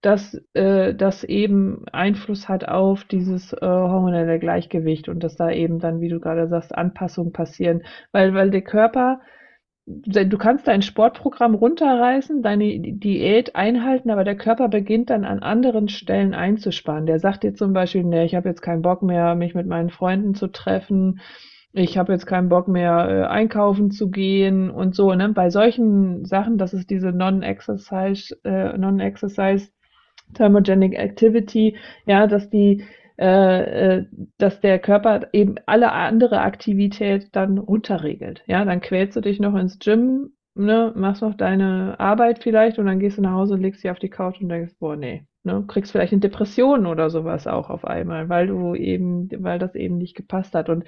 dass 0.00 0.34
äh, 0.54 0.94
das 0.94 1.22
eben 1.24 1.84
Einfluss 1.92 2.48
hat 2.48 2.66
auf 2.68 3.04
dieses 3.04 3.52
äh, 3.52 3.58
hormonelle 3.60 4.40
Gleichgewicht 4.40 5.08
und 5.08 5.22
dass 5.22 5.36
da 5.36 5.50
eben 5.50 5.78
dann, 5.78 6.00
wie 6.00 6.08
du 6.08 6.18
gerade 6.18 6.48
sagst, 6.48 6.74
Anpassungen 6.74 7.32
passieren, 7.32 7.82
weil 8.10 8.34
weil 8.34 8.50
der 8.50 8.62
Körper 8.62 9.20
du 9.86 10.38
kannst 10.38 10.68
dein 10.68 10.82
Sportprogramm 10.82 11.54
runterreißen, 11.54 12.42
deine 12.42 12.78
Diät 12.78 13.56
einhalten, 13.56 14.10
aber 14.10 14.24
der 14.24 14.36
Körper 14.36 14.68
beginnt 14.68 15.10
dann 15.10 15.24
an 15.24 15.40
anderen 15.40 15.88
Stellen 15.88 16.34
einzusparen. 16.34 17.06
Der 17.06 17.18
sagt 17.18 17.42
dir 17.42 17.54
zum 17.54 17.72
Beispiel, 17.72 18.04
nee, 18.04 18.24
ich 18.24 18.34
habe 18.34 18.48
jetzt 18.48 18.62
keinen 18.62 18.82
Bock 18.82 19.02
mehr, 19.02 19.34
mich 19.34 19.54
mit 19.54 19.66
meinen 19.66 19.90
Freunden 19.90 20.34
zu 20.34 20.46
treffen. 20.48 21.20
Ich 21.72 21.98
habe 21.98 22.12
jetzt 22.12 22.26
keinen 22.26 22.48
Bock 22.48 22.68
mehr, 22.68 23.08
äh, 23.08 23.26
einkaufen 23.26 23.90
zu 23.90 24.10
gehen 24.10 24.70
und 24.70 24.94
so. 24.94 25.12
Ne? 25.14 25.30
Bei 25.30 25.50
solchen 25.50 26.24
Sachen, 26.26 26.58
das 26.58 26.74
ist 26.74 26.90
diese 26.90 27.12
Non-Exercise, 27.12 28.36
äh, 28.44 28.76
Non-Exercise 28.76 29.70
Thermogenic 30.34 30.94
Activity, 30.94 31.76
ja, 32.06 32.26
dass 32.26 32.50
die 32.50 32.84
äh, 33.18 33.98
äh, 33.98 34.06
dass 34.38 34.60
der 34.60 34.78
Körper 34.78 35.28
eben 35.32 35.56
alle 35.66 35.92
andere 35.92 36.40
Aktivität 36.40 37.28
dann 37.32 37.58
runterregelt. 37.58 38.42
Ja, 38.46 38.64
dann 38.64 38.80
quälst 38.80 39.16
du 39.16 39.20
dich 39.20 39.40
noch 39.40 39.54
ins 39.54 39.78
Gym, 39.78 40.32
ne, 40.54 40.92
machst 40.96 41.22
noch 41.22 41.34
deine 41.34 41.98
Arbeit 41.98 42.40
vielleicht 42.42 42.78
und 42.78 42.86
dann 42.86 42.98
gehst 43.00 43.18
du 43.18 43.22
nach 43.22 43.32
Hause, 43.32 43.56
legst 43.56 43.82
dich 43.84 43.90
auf 43.90 43.98
die 43.98 44.10
Couch 44.10 44.40
und 44.40 44.48
denkst, 44.48 44.74
boah, 44.78 44.96
nee, 44.96 45.26
ne, 45.44 45.64
kriegst 45.66 45.92
vielleicht 45.92 46.12
eine 46.12 46.20
Depression 46.20 46.86
oder 46.86 47.10
sowas 47.10 47.46
auch 47.46 47.70
auf 47.70 47.84
einmal, 47.84 48.28
weil 48.28 48.46
du 48.46 48.74
eben, 48.74 49.28
weil 49.42 49.58
das 49.58 49.74
eben 49.74 49.98
nicht 49.98 50.16
gepasst 50.16 50.54
hat. 50.54 50.68
Und 50.68 50.84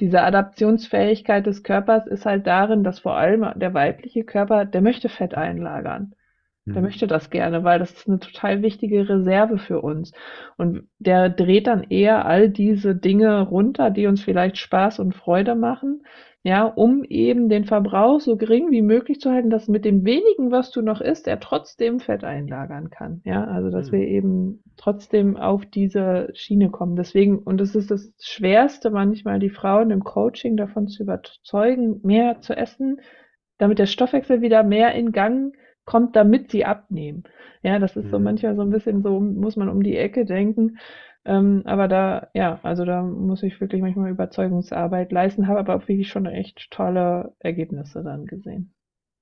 diese 0.00 0.22
Adaptionsfähigkeit 0.22 1.46
des 1.46 1.62
Körpers 1.62 2.06
ist 2.06 2.26
halt 2.26 2.46
darin, 2.46 2.84
dass 2.84 3.00
vor 3.00 3.16
allem 3.16 3.46
der 3.58 3.74
weibliche 3.74 4.24
Körper, 4.24 4.64
der 4.64 4.82
möchte 4.82 5.08
Fett 5.08 5.34
einlagern. 5.34 6.14
Der 6.74 6.82
Mhm. 6.82 6.82
möchte 6.82 7.06
das 7.06 7.30
gerne, 7.30 7.64
weil 7.64 7.78
das 7.78 7.92
ist 7.92 8.08
eine 8.08 8.18
total 8.18 8.62
wichtige 8.62 9.08
Reserve 9.08 9.58
für 9.58 9.80
uns. 9.80 10.12
Und 10.56 10.88
der 10.98 11.28
dreht 11.30 11.66
dann 11.66 11.84
eher 11.84 12.26
all 12.26 12.48
diese 12.50 12.94
Dinge 12.94 13.40
runter, 13.42 13.90
die 13.90 14.06
uns 14.06 14.22
vielleicht 14.22 14.58
Spaß 14.58 14.98
und 14.98 15.14
Freude 15.14 15.54
machen, 15.54 16.02
ja, 16.42 16.64
um 16.64 17.02
eben 17.04 17.48
den 17.48 17.64
Verbrauch 17.64 18.20
so 18.20 18.36
gering 18.36 18.70
wie 18.70 18.82
möglich 18.82 19.20
zu 19.20 19.30
halten, 19.32 19.50
dass 19.50 19.66
mit 19.68 19.84
dem 19.84 20.04
wenigen, 20.04 20.50
was 20.52 20.70
du 20.70 20.80
noch 20.80 21.00
isst, 21.00 21.26
er 21.26 21.40
trotzdem 21.40 21.98
Fett 21.98 22.22
einlagern 22.24 22.90
kann. 22.90 23.20
Ja, 23.24 23.44
also 23.44 23.70
dass 23.70 23.90
wir 23.90 23.98
Mhm. 23.98 24.06
eben 24.06 24.62
trotzdem 24.76 25.36
auf 25.36 25.66
diese 25.66 26.28
Schiene 26.34 26.70
kommen. 26.70 26.94
Deswegen, 26.96 27.38
und 27.38 27.60
es 27.60 27.74
ist 27.74 27.90
das 27.90 28.12
Schwerste 28.20 28.90
manchmal, 28.90 29.40
die 29.40 29.50
Frauen 29.50 29.90
im 29.90 30.04
Coaching 30.04 30.56
davon 30.56 30.86
zu 30.86 31.02
überzeugen, 31.02 32.00
mehr 32.04 32.40
zu 32.40 32.56
essen, 32.56 33.00
damit 33.58 33.78
der 33.78 33.86
Stoffwechsel 33.86 34.40
wieder 34.42 34.62
mehr 34.62 34.94
in 34.94 35.12
Gang 35.12 35.54
kommt, 35.86 36.16
damit 36.16 36.50
sie 36.50 36.66
abnehmen. 36.66 37.24
Ja, 37.62 37.78
das 37.78 37.96
ist 37.96 38.10
so 38.10 38.18
Mhm. 38.18 38.24
manchmal 38.24 38.56
so 38.56 38.62
ein 38.62 38.70
bisschen 38.70 39.02
so, 39.02 39.20
muss 39.20 39.56
man 39.56 39.70
um 39.70 39.82
die 39.82 39.96
Ecke 39.96 40.26
denken. 40.26 40.78
Ähm, 41.24 41.62
aber 41.64 41.88
da, 41.88 42.28
ja, 42.34 42.60
also 42.62 42.84
da 42.84 43.02
muss 43.02 43.42
ich 43.42 43.60
wirklich 43.60 43.82
manchmal 43.82 44.10
Überzeugungsarbeit 44.10 45.10
leisten, 45.12 45.48
habe 45.48 45.60
aber 45.60 45.76
auch 45.76 45.88
wirklich 45.88 46.08
schon 46.08 46.26
echt 46.26 46.70
tolle 46.70 47.34
Ergebnisse 47.40 48.02
dann 48.04 48.26
gesehen. 48.26 48.74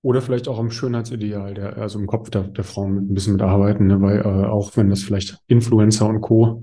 Oder 0.02 0.20
vielleicht 0.20 0.48
auch 0.48 0.58
am 0.58 0.70
Schönheitsideal, 0.70 1.54
der, 1.54 1.78
also 1.78 1.98
im 1.98 2.06
Kopf 2.06 2.28
der, 2.28 2.42
der 2.42 2.64
Frauen 2.64 2.98
ein 2.98 3.14
bisschen 3.14 3.34
mitarbeiten, 3.34 3.86
ne? 3.86 4.02
Weil 4.02 4.20
äh, 4.20 4.46
auch 4.46 4.76
wenn 4.76 4.90
das 4.90 5.02
vielleicht 5.02 5.38
Influencer 5.46 6.06
und 6.06 6.20
Co. 6.20 6.62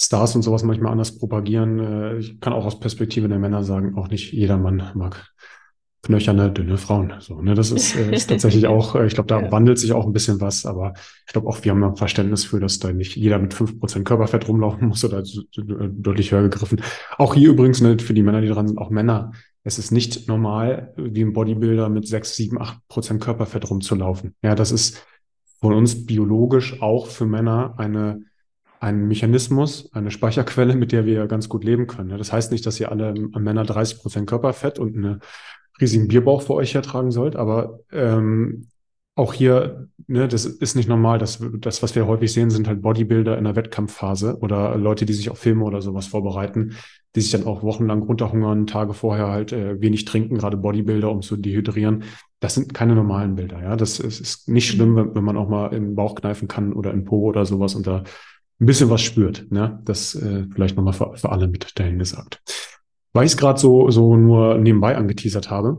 Stars 0.00 0.36
und 0.36 0.42
sowas 0.42 0.62
manchmal 0.62 0.92
anders 0.92 1.18
propagieren, 1.18 1.80
äh, 1.80 2.18
ich 2.18 2.40
kann 2.40 2.52
auch 2.52 2.64
aus 2.64 2.78
Perspektive 2.78 3.28
der 3.28 3.40
Männer 3.40 3.64
sagen, 3.64 3.96
auch 3.96 4.08
nicht 4.08 4.32
jeder 4.32 4.58
Mann 4.58 4.92
mag 4.94 5.32
knöcherne, 6.02 6.50
dünne 6.52 6.78
Frauen. 6.78 7.14
So, 7.20 7.40
ne? 7.40 7.54
Das 7.54 7.70
ist, 7.70 7.96
äh, 7.96 8.14
ist 8.14 8.28
tatsächlich 8.30 8.66
auch, 8.68 8.94
äh, 8.94 9.06
ich 9.06 9.14
glaube, 9.14 9.26
da 9.28 9.40
Ja. 9.42 9.52
wandelt 9.52 9.78
sich 9.78 9.92
auch 9.92 10.06
ein 10.06 10.12
bisschen 10.12 10.40
was, 10.40 10.64
aber 10.64 10.94
ich 11.26 11.32
glaube 11.32 11.48
auch, 11.48 11.62
wir 11.64 11.72
haben 11.72 11.82
ein 11.82 11.96
Verständnis 11.96 12.44
für, 12.44 12.60
dass 12.60 12.78
da 12.78 12.92
nicht 12.92 13.16
jeder 13.16 13.38
mit 13.38 13.52
5% 13.52 14.06
Körperfett 14.06 14.46
rumlaufen 14.48 14.88
muss 14.88 15.04
oder 15.04 15.18
äh, 15.18 15.88
deutlich 15.90 16.32
höher 16.32 16.42
gegriffen. 16.42 16.80
Auch 17.16 17.34
hier 17.34 17.50
übrigens, 17.50 17.80
ne, 17.80 17.96
für 17.98 18.14
die 18.14 18.22
Männer, 18.22 18.40
die 18.40 18.48
dran 18.48 18.68
sind, 18.68 18.78
auch 18.78 18.90
Männer. 18.90 19.32
Es 19.64 19.78
ist 19.78 19.90
nicht 19.90 20.28
normal, 20.28 20.94
wie 20.96 21.22
ein 21.22 21.32
Bodybuilder 21.32 21.88
mit 21.88 22.06
6, 22.06 22.36
7, 22.36 22.58
8% 22.58 23.18
Körperfett 23.18 23.68
rumzulaufen. 23.68 24.34
Ja, 24.42 24.54
das 24.54 24.70
ist 24.72 25.04
von 25.60 25.74
uns 25.74 26.06
biologisch 26.06 26.80
auch 26.80 27.06
für 27.08 27.26
Männer 27.26 27.74
eine 27.76 28.22
ein 28.80 29.08
Mechanismus, 29.08 29.90
eine 29.92 30.12
Speicherquelle, 30.12 30.76
mit 30.76 30.92
der 30.92 31.04
wir 31.04 31.26
ganz 31.26 31.48
gut 31.48 31.64
leben 31.64 31.88
können. 31.88 32.16
Das 32.16 32.32
heißt 32.32 32.52
nicht, 32.52 32.64
dass 32.64 32.78
ihr 32.78 32.92
alle 32.92 33.12
Männer 33.12 33.64
30 33.64 33.98
Prozent 33.98 34.28
Körperfett 34.28 34.78
und 34.78 34.96
einen 34.96 35.20
riesigen 35.80 36.08
Bierbauch 36.08 36.42
vor 36.42 36.56
euch 36.56 36.74
hertragen 36.74 37.10
sollt, 37.10 37.36
aber 37.36 37.80
ähm, 37.92 38.68
auch 39.18 39.34
hier, 39.34 39.88
ne, 40.06 40.28
das 40.28 40.44
ist 40.44 40.76
nicht 40.76 40.88
normal. 40.88 41.18
Das, 41.18 41.42
das, 41.58 41.82
was 41.82 41.96
wir 41.96 42.06
häufig 42.06 42.32
sehen, 42.32 42.50
sind 42.50 42.68
halt 42.68 42.82
Bodybuilder 42.82 43.36
in 43.36 43.44
der 43.44 43.56
Wettkampfphase 43.56 44.38
oder 44.40 44.76
Leute, 44.76 45.06
die 45.06 45.12
sich 45.12 45.28
auf 45.28 45.38
Filme 45.38 45.64
oder 45.64 45.82
sowas 45.82 46.06
vorbereiten, 46.06 46.76
die 47.16 47.20
sich 47.20 47.32
dann 47.32 47.44
auch 47.44 47.64
wochenlang 47.64 48.02
runterhungern, 48.02 48.68
Tage 48.68 48.94
vorher 48.94 49.26
halt 49.26 49.52
äh, 49.52 49.80
wenig 49.80 50.04
trinken, 50.04 50.38
gerade 50.38 50.56
Bodybuilder, 50.56 51.10
um 51.10 51.22
zu 51.22 51.36
dehydrieren. 51.36 52.04
Das 52.38 52.54
sind 52.54 52.74
keine 52.74 52.94
normalen 52.94 53.34
Bilder, 53.34 53.60
ja. 53.60 53.74
Das 53.74 53.98
ist, 53.98 54.20
ist 54.20 54.48
nicht 54.48 54.70
schlimm, 54.70 54.94
wenn, 54.94 55.16
wenn 55.16 55.24
man 55.24 55.36
auch 55.36 55.48
mal 55.48 55.70
den 55.70 55.96
Bauch 55.96 56.14
kneifen 56.14 56.46
kann 56.46 56.72
oder 56.72 56.92
in 56.92 57.04
Po 57.04 57.22
oder 57.22 57.44
sowas 57.44 57.74
und 57.74 57.88
da 57.88 58.04
ein 58.60 58.66
bisschen 58.66 58.88
was 58.88 59.02
spürt. 59.02 59.50
Ne? 59.50 59.80
Das 59.84 60.14
äh, 60.14 60.46
vielleicht 60.52 60.76
nochmal 60.76 60.92
für, 60.92 61.16
für 61.16 61.30
alle 61.30 61.48
mit 61.48 61.78
dahin 61.78 61.98
gesagt. 61.98 62.40
Weil 63.12 63.24
ich 63.24 63.32
es 63.32 63.36
gerade 63.36 63.58
so, 63.58 63.90
so 63.90 64.16
nur 64.16 64.58
nebenbei 64.58 64.96
angeteasert 64.96 65.50
habe. 65.50 65.78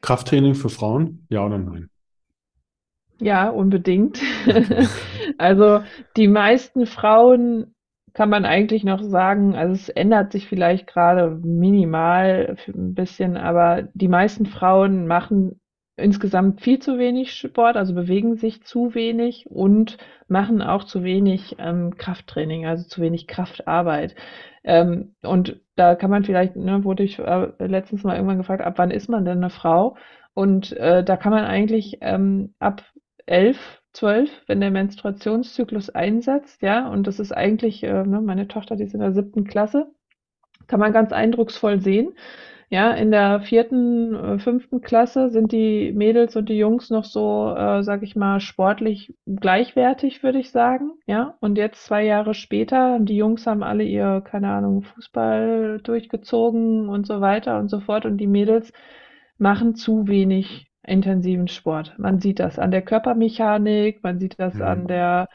Krafttraining 0.00 0.54
für 0.54 0.68
Frauen, 0.68 1.26
ja 1.28 1.44
oder 1.44 1.58
nein? 1.58 1.88
Ja, 3.20 3.48
unbedingt. 3.48 4.20
Also 5.36 5.82
die 6.16 6.26
meisten 6.26 6.86
Frauen 6.86 7.74
kann 8.12 8.30
man 8.30 8.44
eigentlich 8.44 8.82
noch 8.82 9.02
sagen, 9.02 9.54
also 9.54 9.72
es 9.74 9.88
ändert 9.88 10.32
sich 10.32 10.48
vielleicht 10.48 10.88
gerade 10.88 11.38
minimal 11.42 12.56
ein 12.66 12.94
bisschen, 12.94 13.36
aber 13.36 13.88
die 13.94 14.08
meisten 14.08 14.46
Frauen 14.46 15.06
machen 15.06 15.60
insgesamt 15.96 16.60
viel 16.60 16.78
zu 16.78 16.98
wenig 16.98 17.34
Sport, 17.34 17.76
also 17.76 17.94
bewegen 17.94 18.36
sich 18.36 18.62
zu 18.62 18.94
wenig 18.94 19.46
und 19.48 19.98
machen 20.28 20.62
auch 20.62 20.84
zu 20.84 21.04
wenig 21.04 21.56
ähm, 21.58 21.96
Krafttraining, 21.96 22.66
also 22.66 22.88
zu 22.88 23.00
wenig 23.00 23.26
Kraftarbeit. 23.26 24.14
Ähm, 24.68 25.14
und 25.22 25.62
da 25.76 25.94
kann 25.94 26.10
man 26.10 26.24
vielleicht, 26.24 26.54
ne, 26.54 26.84
wurde 26.84 27.02
ich 27.02 27.18
äh, 27.18 27.48
letztens 27.58 28.04
mal 28.04 28.16
irgendwann 28.16 28.36
gefragt, 28.36 28.62
ab 28.62 28.74
wann 28.76 28.90
ist 28.90 29.08
man 29.08 29.24
denn 29.24 29.38
eine 29.38 29.48
Frau? 29.50 29.96
Und 30.34 30.72
äh, 30.76 31.02
da 31.02 31.16
kann 31.16 31.32
man 31.32 31.44
eigentlich 31.44 31.98
ähm, 32.02 32.54
ab 32.58 32.82
elf, 33.26 33.82
zwölf, 33.94 34.30
wenn 34.46 34.60
der 34.60 34.70
Menstruationszyklus 34.70 35.88
einsetzt, 35.90 36.60
ja, 36.62 36.86
und 36.88 37.06
das 37.06 37.18
ist 37.18 37.32
eigentlich, 37.32 37.82
äh, 37.82 38.04
ne, 38.04 38.20
meine 38.20 38.46
Tochter, 38.46 38.76
die 38.76 38.84
ist 38.84 38.94
in 38.94 39.00
der 39.00 39.14
siebten 39.14 39.44
Klasse, 39.44 39.90
kann 40.66 40.80
man 40.80 40.92
ganz 40.92 41.12
eindrucksvoll 41.12 41.80
sehen. 41.80 42.12
Ja, 42.70 42.92
in 42.92 43.10
der 43.10 43.40
vierten, 43.40 44.14
äh, 44.14 44.38
fünften 44.38 44.82
Klasse 44.82 45.30
sind 45.30 45.52
die 45.52 45.90
Mädels 45.92 46.36
und 46.36 46.48
die 46.50 46.58
Jungs 46.58 46.90
noch 46.90 47.04
so, 47.04 47.54
äh, 47.56 47.82
sag 47.82 48.02
ich 48.02 48.14
mal, 48.14 48.40
sportlich 48.40 49.14
gleichwertig, 49.26 50.22
würde 50.22 50.38
ich 50.38 50.50
sagen. 50.50 50.92
Ja, 51.06 51.36
und 51.40 51.56
jetzt 51.56 51.84
zwei 51.86 52.04
Jahre 52.04 52.34
später, 52.34 52.98
die 53.00 53.16
Jungs 53.16 53.46
haben 53.46 53.62
alle 53.62 53.84
ihr, 53.84 54.20
keine 54.22 54.50
Ahnung, 54.50 54.82
Fußball 54.82 55.80
durchgezogen 55.82 56.88
und 56.90 57.06
so 57.06 57.20
weiter 57.22 57.58
und 57.58 57.68
so 57.70 57.80
fort 57.80 58.04
und 58.04 58.18
die 58.18 58.26
Mädels 58.26 58.70
machen 59.38 59.74
zu 59.74 60.06
wenig 60.08 60.67
intensiven 60.86 61.48
Sport. 61.48 61.94
Man 61.98 62.20
sieht 62.20 62.40
das 62.40 62.58
an 62.58 62.70
der 62.70 62.82
Körpermechanik, 62.82 64.02
man 64.02 64.18
sieht 64.18 64.38
das 64.38 64.54
mhm. 64.54 64.62
an 64.62 64.86
der 64.86 65.28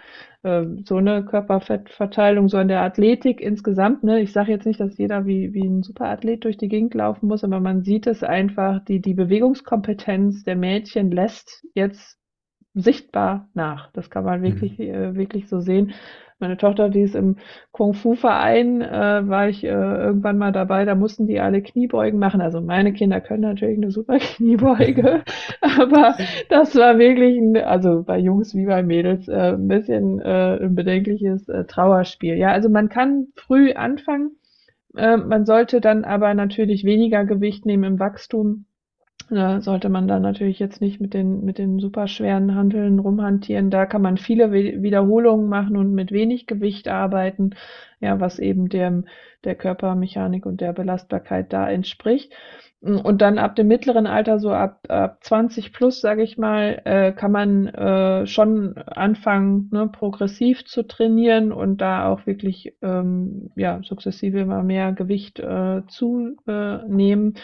äh, 0.44 0.64
so 0.86 0.98
eine 0.98 1.24
Körperfettverteilung, 1.26 2.50
so 2.50 2.58
an 2.58 2.68
der 2.68 2.82
Athletik 2.82 3.42
insgesamt. 3.42 4.04
Ne? 4.04 4.22
Ich 4.22 4.32
sage 4.32 4.52
jetzt 4.52 4.66
nicht, 4.66 4.80
dass 4.80 4.98
jeder 4.98 5.26
wie, 5.26 5.54
wie 5.54 5.66
ein 5.66 5.84
Superathlet 5.84 6.44
durch 6.44 6.58
die 6.58 6.70
Gegend 6.70 6.94
laufen 6.94 7.28
muss, 7.28 7.44
aber 7.44 7.60
man 7.60 7.84
sieht 7.84 8.08
es 8.08 8.24
einfach, 8.24 8.84
die, 8.86 9.02
die 9.02 9.14
Bewegungskompetenz 9.14 10.44
der 10.44 10.56
Mädchen 10.56 11.12
lässt 11.12 11.66
jetzt 11.74 12.18
sichtbar 12.74 13.48
nach. 13.54 13.92
Das 13.94 14.10
kann 14.10 14.24
man 14.24 14.42
wirklich, 14.42 14.78
mhm. 14.78 14.86
äh, 14.86 15.16
wirklich 15.16 15.48
so 15.48 15.60
sehen. 15.60 15.94
Meine 16.40 16.58
Tochter, 16.58 16.90
die 16.90 17.02
ist 17.02 17.16
im 17.16 17.38
Kung-Fu-Verein, 17.72 18.82
äh, 18.82 19.28
war 19.28 19.48
ich 19.48 19.64
äh, 19.64 19.70
irgendwann 19.70 20.38
mal 20.38 20.52
dabei, 20.52 20.84
da 20.84 20.94
mussten 20.94 21.26
die 21.26 21.40
alle 21.40 21.62
Kniebeugen 21.62 22.20
machen. 22.20 22.42
Also 22.42 22.60
meine 22.60 22.92
Kinder 22.92 23.22
können 23.22 23.44
natürlich 23.44 23.78
eine 23.78 23.92
super 23.92 24.18
Kniebeuge, 24.20 25.24
aber 25.62 26.16
das 26.50 26.76
war 26.76 26.98
wirklich, 26.98 27.38
ein, 27.38 27.56
also 27.56 28.04
bei 28.04 28.18
Jungs 28.18 28.56
wie 28.56 28.66
bei 28.66 28.84
Mädels, 28.84 29.28
äh, 29.30 29.54
ein 29.54 29.68
bisschen 29.68 30.20
äh, 30.20 30.58
ein 30.62 30.76
bedenkliches 30.76 31.48
äh, 31.48 31.64
Trauerspiel. 31.66 32.36
Ja, 32.36 32.52
also 32.52 32.68
man 32.68 32.90
kann 32.90 33.28
früh 33.36 33.72
anfangen, 33.72 34.32
äh, 34.98 35.18
man 35.18 35.46
sollte 35.46 35.80
dann 35.80 36.04
aber 36.04 36.34
natürlich 36.34 36.84
weniger 36.84 37.24
Gewicht 37.26 37.66
nehmen 37.66 37.84
im 37.86 38.00
Wachstum 38.00 38.66
da 39.36 39.62
sollte 39.62 39.90
man 39.90 40.08
dann 40.08 40.22
natürlich 40.22 40.60
jetzt 40.60 40.82
nicht 40.82 41.00
mit 41.00 41.14
den, 41.14 41.44
mit 41.44 41.58
den 41.58 41.80
super 41.80 42.08
schweren 42.08 42.56
Hanteln 42.56 43.00
rumhantieren. 43.00 43.70
Da 43.70 43.86
kann 43.86 44.02
man 44.02 44.18
viele 44.18 44.52
Wiederholungen 44.52 45.50
machen 45.50 45.78
und 45.78 45.94
mit 45.94 46.12
wenig 46.12 46.48
Gewicht 46.48 46.88
arbeiten, 46.88 47.52
ja, 48.00 48.20
was 48.20 48.40
eben 48.40 48.70
dem, 48.70 49.06
der 49.44 49.56
Körpermechanik 49.56 50.46
und 50.46 50.62
der 50.62 50.74
Belastbarkeit 50.74 51.52
da 51.54 51.70
entspricht. 51.70 52.34
Und 52.84 53.22
dann 53.22 53.38
ab 53.38 53.56
dem 53.56 53.70
mittleren 53.70 54.08
Alter, 54.08 54.40
so 54.40 54.52
ab, 54.52 54.82
ab 54.90 55.24
20 55.24 55.72
plus, 55.72 56.02
sage 56.02 56.22
ich 56.22 56.38
mal, 56.38 56.82
äh, 56.84 57.14
kann 57.14 57.32
man 57.32 57.68
äh, 57.68 58.28
schon 58.28 58.78
anfangen, 58.78 59.70
ne, 59.72 59.88
progressiv 59.88 60.66
zu 60.66 60.84
trainieren 60.84 61.54
und 61.54 61.78
da 61.78 62.10
auch 62.10 62.26
wirklich 62.26 62.76
ähm, 62.82 63.52
ja, 63.56 63.80
sukzessive 63.84 64.40
immer 64.40 64.64
mehr 64.64 64.92
Gewicht 64.92 65.40
äh, 65.40 65.84
zunehmen. 65.88 67.36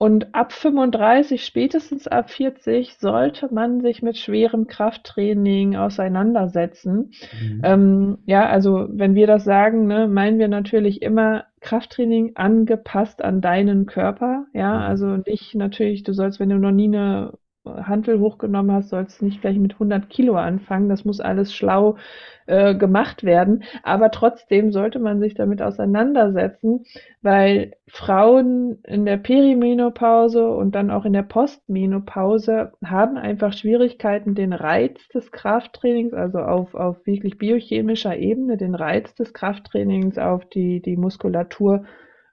Und 0.00 0.32
ab 0.32 0.52
35, 0.52 1.44
spätestens 1.44 2.06
ab 2.06 2.30
40, 2.30 2.94
sollte 2.98 3.52
man 3.52 3.80
sich 3.80 4.00
mit 4.00 4.16
schwerem 4.16 4.68
Krafttraining 4.68 5.74
auseinandersetzen. 5.74 7.10
Mhm. 7.32 7.60
Ähm, 7.64 8.18
ja, 8.24 8.48
also 8.48 8.86
wenn 8.90 9.16
wir 9.16 9.26
das 9.26 9.42
sagen, 9.42 9.88
ne, 9.88 10.06
meinen 10.06 10.38
wir 10.38 10.46
natürlich 10.46 11.02
immer 11.02 11.46
Krafttraining 11.60 12.36
angepasst 12.36 13.22
an 13.24 13.40
deinen 13.40 13.86
Körper. 13.86 14.46
Ja, 14.54 14.74
mhm. 14.74 14.82
also 14.82 15.06
nicht 15.26 15.56
natürlich, 15.56 16.04
du 16.04 16.12
sollst, 16.12 16.38
wenn 16.38 16.50
du 16.50 16.58
noch 16.58 16.70
nie 16.70 16.86
eine 16.86 17.32
Hantel 17.76 18.20
hochgenommen 18.20 18.72
hast, 18.72 18.90
sollst 18.90 19.20
du 19.20 19.26
nicht 19.26 19.40
gleich 19.40 19.58
mit 19.58 19.74
100 19.74 20.08
Kilo 20.10 20.36
anfangen. 20.36 20.88
Das 20.88 21.04
muss 21.04 21.20
alles 21.20 21.54
schlau 21.54 21.96
äh, 22.46 22.74
gemacht 22.74 23.24
werden. 23.24 23.62
Aber 23.82 24.10
trotzdem 24.10 24.72
sollte 24.72 24.98
man 24.98 25.20
sich 25.20 25.34
damit 25.34 25.60
auseinandersetzen, 25.60 26.84
weil 27.22 27.72
Frauen 27.86 28.78
in 28.84 29.04
der 29.04 29.18
Perimenopause 29.18 30.48
und 30.48 30.74
dann 30.74 30.90
auch 30.90 31.04
in 31.04 31.12
der 31.12 31.22
Postmenopause 31.22 32.72
haben 32.84 33.16
einfach 33.16 33.52
Schwierigkeiten, 33.52 34.34
den 34.34 34.52
Reiz 34.52 35.08
des 35.08 35.30
Krafttrainings, 35.30 36.14
also 36.14 36.38
auf, 36.38 36.74
auf 36.74 37.06
wirklich 37.06 37.38
biochemischer 37.38 38.16
Ebene, 38.16 38.56
den 38.56 38.74
Reiz 38.74 39.14
des 39.14 39.32
Krafttrainings 39.34 40.18
auf 40.18 40.46
die, 40.46 40.80
die 40.80 40.96
Muskulatur 40.96 41.84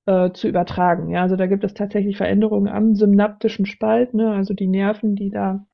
äh, 0.06 0.32
zu 0.32 0.48
übertragen. 0.48 1.10
Ja, 1.10 1.22
also 1.22 1.36
da 1.36 1.48
gibt 1.48 1.64
es 1.64 1.74
tatsächlich 1.74 2.18
Veränderungen 2.18 2.68
am 2.68 2.96
synaptischen 2.96 3.66
Spalt, 3.66 4.14
ne, 4.14 4.32
also 4.32 4.54
die 4.54 4.68
Nerven, 4.68 5.16
die 5.16 5.30
da 5.30 5.66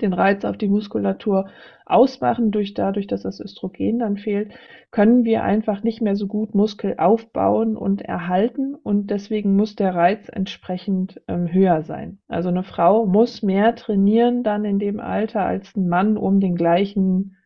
den 0.00 0.12
Reiz 0.12 0.44
auf 0.44 0.56
die 0.56 0.68
Muskulatur 0.68 1.48
ausmachen, 1.84 2.50
durch 2.50 2.74
dadurch, 2.74 3.06
dass 3.06 3.22
das 3.22 3.40
Östrogen 3.40 4.00
dann 4.00 4.16
fehlt, 4.16 4.52
können 4.90 5.24
wir 5.24 5.44
einfach 5.44 5.82
nicht 5.82 6.02
mehr 6.02 6.16
so 6.16 6.26
gut 6.26 6.54
Muskel 6.54 6.96
aufbauen 6.98 7.76
und 7.76 8.02
erhalten 8.02 8.74
und 8.74 9.10
deswegen 9.10 9.54
muss 9.54 9.76
der 9.76 9.94
Reiz 9.94 10.28
entsprechend 10.28 11.20
ähm, 11.28 11.52
höher 11.52 11.82
sein. 11.82 12.18
Also 12.28 12.48
eine 12.48 12.64
Frau 12.64 13.06
muss 13.06 13.42
mehr 13.42 13.74
trainieren 13.76 14.42
dann 14.42 14.64
in 14.64 14.78
dem 14.78 15.00
Alter 15.00 15.44
als 15.44 15.76
ein 15.76 15.88
Mann, 15.88 16.16
um 16.16 16.40
den 16.40 16.56
gleichen 16.56 17.36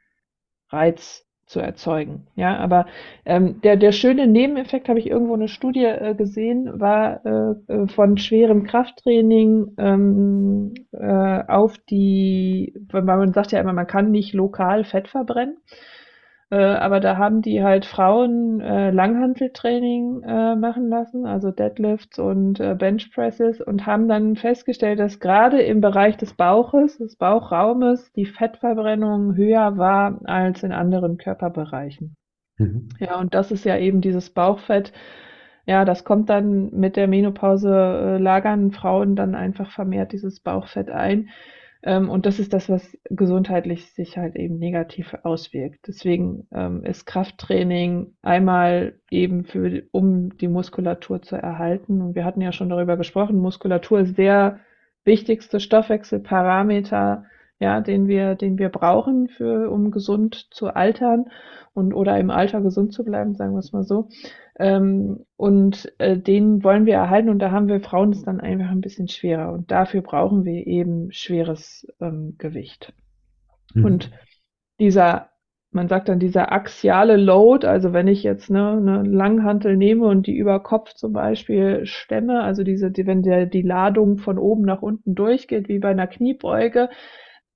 Reiz 0.71 1.27
zu 1.51 1.59
erzeugen. 1.59 2.29
Ja, 2.37 2.57
aber 2.59 2.87
ähm, 3.27 3.61
der, 3.63 3.77
der 3.77 3.91
schöne 3.91 4.29
Nebeneffekt, 4.29 4.89
habe 4.89 5.01
ich 5.01 5.11
irgendwo 5.11 5.35
eine 5.35 5.49
Studie 5.49 5.85
äh, 5.85 6.15
gesehen, 6.15 6.81
war 6.81 7.27
äh, 7.27 7.73
äh, 7.73 7.89
von 7.89 8.17
schwerem 8.19 8.63
Krafttraining 8.63 9.75
ähm, 9.77 10.75
äh, 10.93 11.43
auf 11.49 11.77
die, 11.91 12.73
weil 12.93 13.03
man 13.03 13.33
sagt 13.33 13.51
ja 13.51 13.61
immer, 13.61 13.73
man 13.73 13.89
kann 13.89 14.13
nicht 14.13 14.33
lokal 14.33 14.85
Fett 14.85 15.09
verbrennen. 15.09 15.57
Äh, 16.51 16.57
aber 16.57 16.99
da 16.99 17.17
haben 17.17 17.43
die 17.43 17.63
halt 17.63 17.87
Frauen 17.87 18.61
äh, 18.61 18.91
Langhanteltraining 18.91 20.23
äh, 20.25 20.57
machen 20.57 20.89
lassen, 20.89 21.25
also 21.25 21.53
Deadlifts 21.53 22.19
und 22.19 22.59
äh, 22.59 22.75
Benchpresses 22.75 23.61
und 23.61 23.87
haben 23.87 24.09
dann 24.09 24.35
festgestellt, 24.35 24.99
dass 24.99 25.21
gerade 25.21 25.63
im 25.63 25.81
Bereich 25.81 26.17
des 26.17 26.35
Bauches, 26.35 26.99
des 26.99 27.17
Bauchraumes, 27.17 28.13
die 28.13 28.27
Fettverbrennung 28.27 29.37
höher 29.37 29.79
war 29.79 30.21
als 30.25 30.65
in 30.65 30.73
anderen 30.73 31.19
Körperbereichen. 31.19 32.17
Mhm. 32.59 32.89
Ja, 32.99 33.21
und 33.21 33.33
das 33.33 33.53
ist 33.53 33.65
ja 33.65 33.79
eben 33.79 34.01
dieses 34.01 34.31
Bauchfett. 34.31 34.93
Ja, 35.67 35.85
das 35.85 36.05
kommt 36.05 36.31
dann 36.31 36.71
mit 36.71 36.97
der 36.97 37.07
Menopause, 37.07 37.71
äh, 37.71 38.19
lagern 38.19 38.73
Frauen 38.73 39.15
dann 39.15 39.37
einfach 39.37 39.71
vermehrt 39.71 40.11
dieses 40.11 40.41
Bauchfett 40.41 40.91
ein. 40.91 41.29
Ähm, 41.83 42.11
und 42.11 42.27
das 42.27 42.39
ist 42.39 42.53
das, 42.53 42.69
was 42.69 42.99
gesundheitlich 43.09 43.93
sich 43.93 44.19
halt 44.19 44.37
eben 44.37 44.59
negativ 44.59 45.15
auswirkt. 45.23 45.87
Deswegen 45.87 46.47
ähm, 46.53 46.85
ist 46.85 47.07
Krafttraining 47.07 48.15
einmal 48.23 48.95
eben 49.11 49.45
für, 49.45 49.83
um 49.93 50.37
die 50.37 50.49
Muskulatur 50.49 51.23
zu 51.23 51.37
erhalten. 51.37 52.03
Und 52.03 52.15
wir 52.15 52.25
hatten 52.25 52.43
ja 52.43 52.53
schon 52.53 52.69
darüber 52.69 52.97
gesprochen, 52.97 53.39
Muskulatur 53.39 54.01
ist 54.01 54.19
der 54.19 54.61
wichtigste 55.05 55.61
Stoffwechselparameter, 55.61 57.25
ja, 57.61 57.81
den 57.83 58.09
wir, 58.09 58.35
den 58.35 58.59
wir 58.59 58.71
brauchen 58.71 59.29
für, 59.29 59.71
um 59.71 59.91
gesund 59.91 60.49
zu 60.51 60.69
altern 60.75 61.27
und 61.75 61.93
oder 61.93 62.19
im 62.19 62.31
Alter 62.31 62.63
gesund 62.63 62.93
zu 62.93 63.05
bleiben, 63.05 63.35
sagen 63.35 63.53
wir 63.53 63.59
es 63.59 63.73
mal 63.73 63.85
so. 63.85 64.09
Ähm, 64.59 65.25
und 65.37 65.93
äh, 65.99 66.19
den 66.19 66.65
wollen 66.65 66.87
wir 66.87 66.95
erhalten 66.95 67.29
und 67.29 67.39
da 67.39 67.51
haben 67.51 67.69
wir 67.69 67.81
Frauen 67.81 68.11
es 68.11 68.23
dann 68.23 68.41
einfach 68.41 68.71
ein 68.71 68.81
bisschen 68.81 69.09
schwerer 69.09 69.53
und 69.53 69.71
dafür 69.71 70.01
brauchen 70.01 70.45
wir 70.45 70.67
eben 70.67 71.13
schweres 71.13 71.87
ähm, 72.01 72.35
Gewicht. 72.39 72.95
Mhm. 73.75 73.85
Und 73.85 74.11
dieser, 74.81 75.29
man 75.71 75.87
sagt 75.87 76.09
dann 76.09 76.19
dieser 76.19 76.53
axiale 76.53 77.17
Load, 77.17 77.67
also 77.67 77.93
wenn 77.93 78.09
ich 78.09 78.23
jetzt 78.23 78.51
ne, 78.51 78.71
eine 78.71 79.03
Langhantel 79.03 79.77
nehme 79.77 80.07
und 80.07 80.27
die 80.27 80.37
über 80.37 80.61
Kopf 80.61 80.95
zum 80.95 81.13
Beispiel 81.13 81.85
stemme, 81.85 82.43
also 82.43 82.65
diese, 82.65 82.91
die, 82.91 83.07
wenn 83.07 83.23
der, 83.23 83.45
die 83.45 83.63
Ladung 83.63 84.17
von 84.17 84.39
oben 84.39 84.65
nach 84.65 84.81
unten 84.81 85.15
durchgeht, 85.15 85.69
wie 85.69 85.79
bei 85.79 85.91
einer 85.91 86.07
Kniebeuge, 86.07 86.89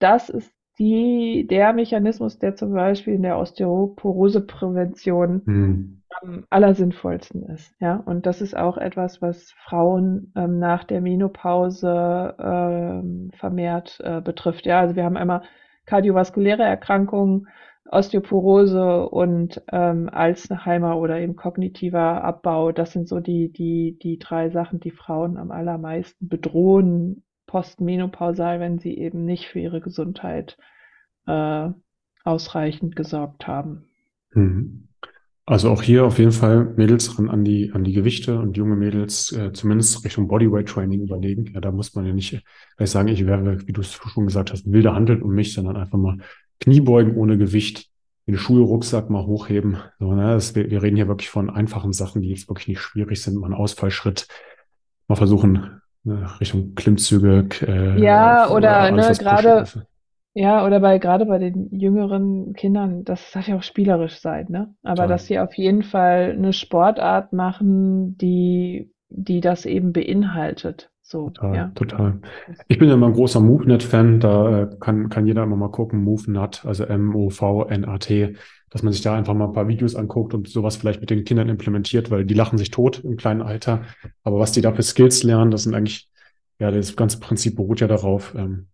das 0.05 0.29
ist 0.29 0.53
die, 0.79 1.47
der 1.49 1.73
Mechanismus, 1.73 2.39
der 2.39 2.57
zum 2.57 2.73
Beispiel 2.73 3.15
in 3.15 3.23
der 3.23 3.39
Osteoporoseprävention 3.39 5.43
mhm 5.45 6.01
am 6.23 6.45
allersinnvollsten 6.51 7.45
ist. 7.45 7.75
Ja, 7.81 7.97
und 7.97 8.27
das 8.27 8.41
ist 8.41 8.57
auch 8.57 8.77
etwas, 8.77 9.23
was 9.23 9.53
Frauen 9.65 10.33
ähm, 10.37 10.59
nach 10.59 10.85
der 10.85 11.01
Menopause 11.01 12.35
ähm, 12.39 13.31
vermehrt 13.35 14.01
äh, 14.03 14.21
betrifft. 14.21 14.67
Ja, 14.67 14.81
also 14.81 14.97
wir 14.97 15.05
haben 15.05 15.17
einmal 15.17 15.43
kardiovaskuläre 15.87 16.63
Erkrankungen, 16.63 17.49
Osteoporose 17.91 19.09
und 19.09 19.63
ähm, 19.71 20.09
Alzheimer 20.11 20.99
oder 20.99 21.21
eben 21.21 21.37
kognitiver 21.37 22.25
Abbau. 22.25 22.73
Das 22.73 22.93
sind 22.93 23.09
so 23.09 23.21
die, 23.21 23.53
die, 23.53 23.99
die 24.03 24.19
drei 24.19 24.51
Sachen, 24.51 24.81
die 24.81 24.91
Frauen 24.91 25.37
am 25.37 25.51
allermeisten 25.51 26.29
bedrohen, 26.29 27.24
postmenopausal, 27.55 28.59
wenn 28.59 28.81
sie 28.81 28.99
eben 28.99 29.25
nicht 29.25 29.47
für 29.47 29.61
ihre 29.61 29.81
Gesundheit 29.81 30.59
äh, 31.29 31.69
ausreichend 32.25 32.97
gesorgt 32.97 33.47
haben. 33.47 33.85
Mhm. 34.33 34.89
Also 35.47 35.71
auch 35.71 35.81
hier 35.81 36.05
auf 36.05 36.19
jeden 36.19 36.33
Fall 36.33 36.75
Mädels 36.77 37.17
ran 37.17 37.31
an 37.31 37.45
die, 37.45 37.71
an 37.73 37.85
die 37.85 37.93
Gewichte 37.93 38.41
und 38.41 38.57
junge 38.57 38.75
Mädels 38.75 39.31
äh, 39.31 39.53
zumindest 39.53 40.05
Richtung 40.05 40.27
Bodyweight 40.27 40.67
Training 40.67 41.03
überlegen. 41.03 41.53
Ja, 41.55 41.61
da 41.61 41.71
muss 41.71 41.95
man 41.95 42.05
ja 42.05 42.13
nicht 42.13 42.43
gleich 42.77 42.91
sagen, 42.91 43.07
ich 43.07 43.25
wäre, 43.25 43.65
wie 43.69 43.73
du 43.73 43.83
es 43.83 43.93
schon 43.93 44.27
gesagt 44.27 44.51
hast, 44.51 44.67
wilder 44.73 44.97
handelt 44.97 45.23
um 45.23 45.33
mich, 45.33 45.55
sondern 45.55 45.77
einfach 45.77 45.99
mal 45.99 46.19
Kniebeugen 46.59 47.15
ohne 47.15 47.39
Gewicht, 47.39 47.89
den 48.27 48.37
Schulrucksack 48.37 49.11
mal 49.11 49.27
hochheben. 49.27 49.77
So, 50.01 50.13
ne, 50.13 50.33
das, 50.33 50.57
wir, 50.57 50.71
wir 50.71 50.83
reden 50.83 50.97
hier 50.97 51.07
wirklich 51.07 51.31
von 51.31 51.51
einfachen 51.51 51.93
Sachen, 51.93 52.21
die 52.21 52.31
jetzt 52.31 52.49
wirklich 52.49 52.67
nicht 52.67 52.81
schwierig 52.81 53.23
sind. 53.23 53.37
Mal 53.37 53.47
einen 53.47 53.55
Ausfallschritt, 53.55 54.27
mal 55.07 55.15
versuchen, 55.15 55.83
Richtung 56.05 56.75
Klimmzüge. 56.75 57.49
Äh, 57.67 58.01
ja, 58.01 58.51
oder 58.51 58.91
ne, 58.91 59.13
gerade 59.19 59.65
ja, 60.37 60.67
oder 60.67 60.81
bei 60.81 60.99
gerade 60.99 61.27
bei 61.27 61.39
den 61.39 61.69
jüngeren 61.71 62.55
Kindern, 62.55 63.05
das 63.05 63.31
darf 63.31 63.47
ja 63.47 63.57
auch 63.57 63.63
spielerisch 63.63 64.19
sein, 64.19 64.47
ne? 64.49 64.75
Aber 64.83 64.95
Total. 64.97 65.09
dass 65.09 65.27
sie 65.27 65.39
auf 65.39 65.55
jeden 65.55 65.85
Fall 65.85 66.35
eine 66.37 66.53
Sportart 66.53 67.33
machen, 67.33 68.19
die 68.19 68.91
die 69.09 69.41
das 69.41 69.65
eben 69.65 69.93
beinhaltet. 69.93 70.91
So, 71.03 71.31
total, 71.31 71.55
ja. 71.55 71.73
total. 71.75 72.21
Ich 72.67 72.79
bin 72.79 72.89
ja 72.89 72.95
immer 72.95 73.09
ein 73.09 73.13
großer 73.13 73.39
MoveNet-Fan, 73.39 74.21
da 74.21 74.63
äh, 74.63 74.71
kann, 74.81 75.11
kann 75.11 75.27
jeder 75.27 75.43
immer 75.43 75.55
mal 75.55 75.71
gucken, 75.71 76.03
MoveNet, 76.03 76.65
also 76.65 76.85
M-O-V-N-A-T, 76.85 78.37
dass 78.75 78.83
man 78.83 78.93
sich 78.93 79.03
da 79.03 79.15
einfach 79.15 79.35
mal 79.35 79.47
ein 79.47 79.53
paar 79.53 79.69
Videos 79.69 79.95
anguckt 79.95 80.35
und 80.35 80.49
sowas 80.49 80.75
vielleicht 80.75 81.01
mit 81.01 81.09
den 81.09 81.25
Kindern 81.25 81.49
implementiert, 81.49 82.11
weil 82.11 82.25
die 82.25 82.35
lachen 82.35 82.59
sich 82.59 82.73
tot 82.73 83.05
im 83.05 83.17
kleinen 83.17 83.41
Alter. 83.41 83.85
Aber 84.25 84.41
was 84.41 84.51
die 84.51 84.63
da 84.63 84.73
für 84.73 84.83
Skills 84.83 85.23
lernen, 85.23 85.53
das 85.53 85.63
sind 85.63 85.77
eigentlich, 85.77 86.11
ja, 86.59 86.73
das 86.73 86.97
ganze 86.97 87.21
Prinzip 87.21 87.55
beruht 87.55 87.79
ja 87.79 87.87
darauf, 87.87 88.35
ähm, 88.35 88.67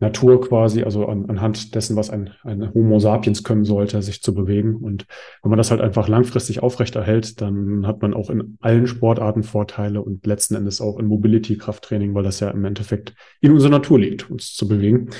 Natur 0.00 0.40
quasi, 0.40 0.82
also 0.82 1.06
an, 1.06 1.26
anhand 1.30 1.76
dessen, 1.76 1.94
was 1.94 2.10
ein, 2.10 2.30
ein 2.42 2.74
Homo 2.74 2.98
sapiens 2.98 3.44
können 3.44 3.64
sollte, 3.64 4.02
sich 4.02 4.20
zu 4.20 4.34
bewegen. 4.34 4.74
Und 4.74 5.06
wenn 5.42 5.50
man 5.50 5.58
das 5.58 5.70
halt 5.70 5.80
einfach 5.80 6.08
langfristig 6.08 6.60
aufrechterhält, 6.60 7.40
dann 7.40 7.86
hat 7.86 8.02
man 8.02 8.14
auch 8.14 8.30
in 8.30 8.56
allen 8.60 8.88
Sportarten 8.88 9.44
Vorteile 9.44 10.02
und 10.02 10.26
letzten 10.26 10.56
Endes 10.56 10.80
auch 10.80 10.98
in 10.98 11.06
Mobility, 11.06 11.56
Krafttraining, 11.56 12.14
weil 12.14 12.24
das 12.24 12.40
ja 12.40 12.50
im 12.50 12.64
Endeffekt 12.64 13.14
in 13.40 13.52
unserer 13.52 13.70
Natur 13.70 14.00
liegt, 14.00 14.28
uns 14.28 14.54
zu 14.54 14.66
bewegen. 14.66 15.10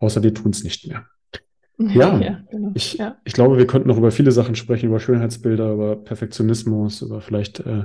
Außer 0.00 0.24
wir 0.24 0.34
tun 0.34 0.50
es 0.50 0.64
nicht 0.64 0.88
mehr. 0.88 1.06
Ja, 1.90 2.18
ja 2.20 2.40
genau. 2.50 2.70
ich, 2.74 2.94
ja. 2.94 3.16
ich 3.24 3.32
glaube, 3.32 3.58
wir 3.58 3.66
könnten 3.66 3.88
noch 3.88 3.98
über 3.98 4.10
viele 4.10 4.32
Sachen 4.32 4.54
sprechen, 4.54 4.86
über 4.86 5.00
Schönheitsbilder, 5.00 5.72
über 5.72 5.96
Perfektionismus, 5.96 7.02
über 7.02 7.20
vielleicht 7.20 7.60
äh, 7.60 7.84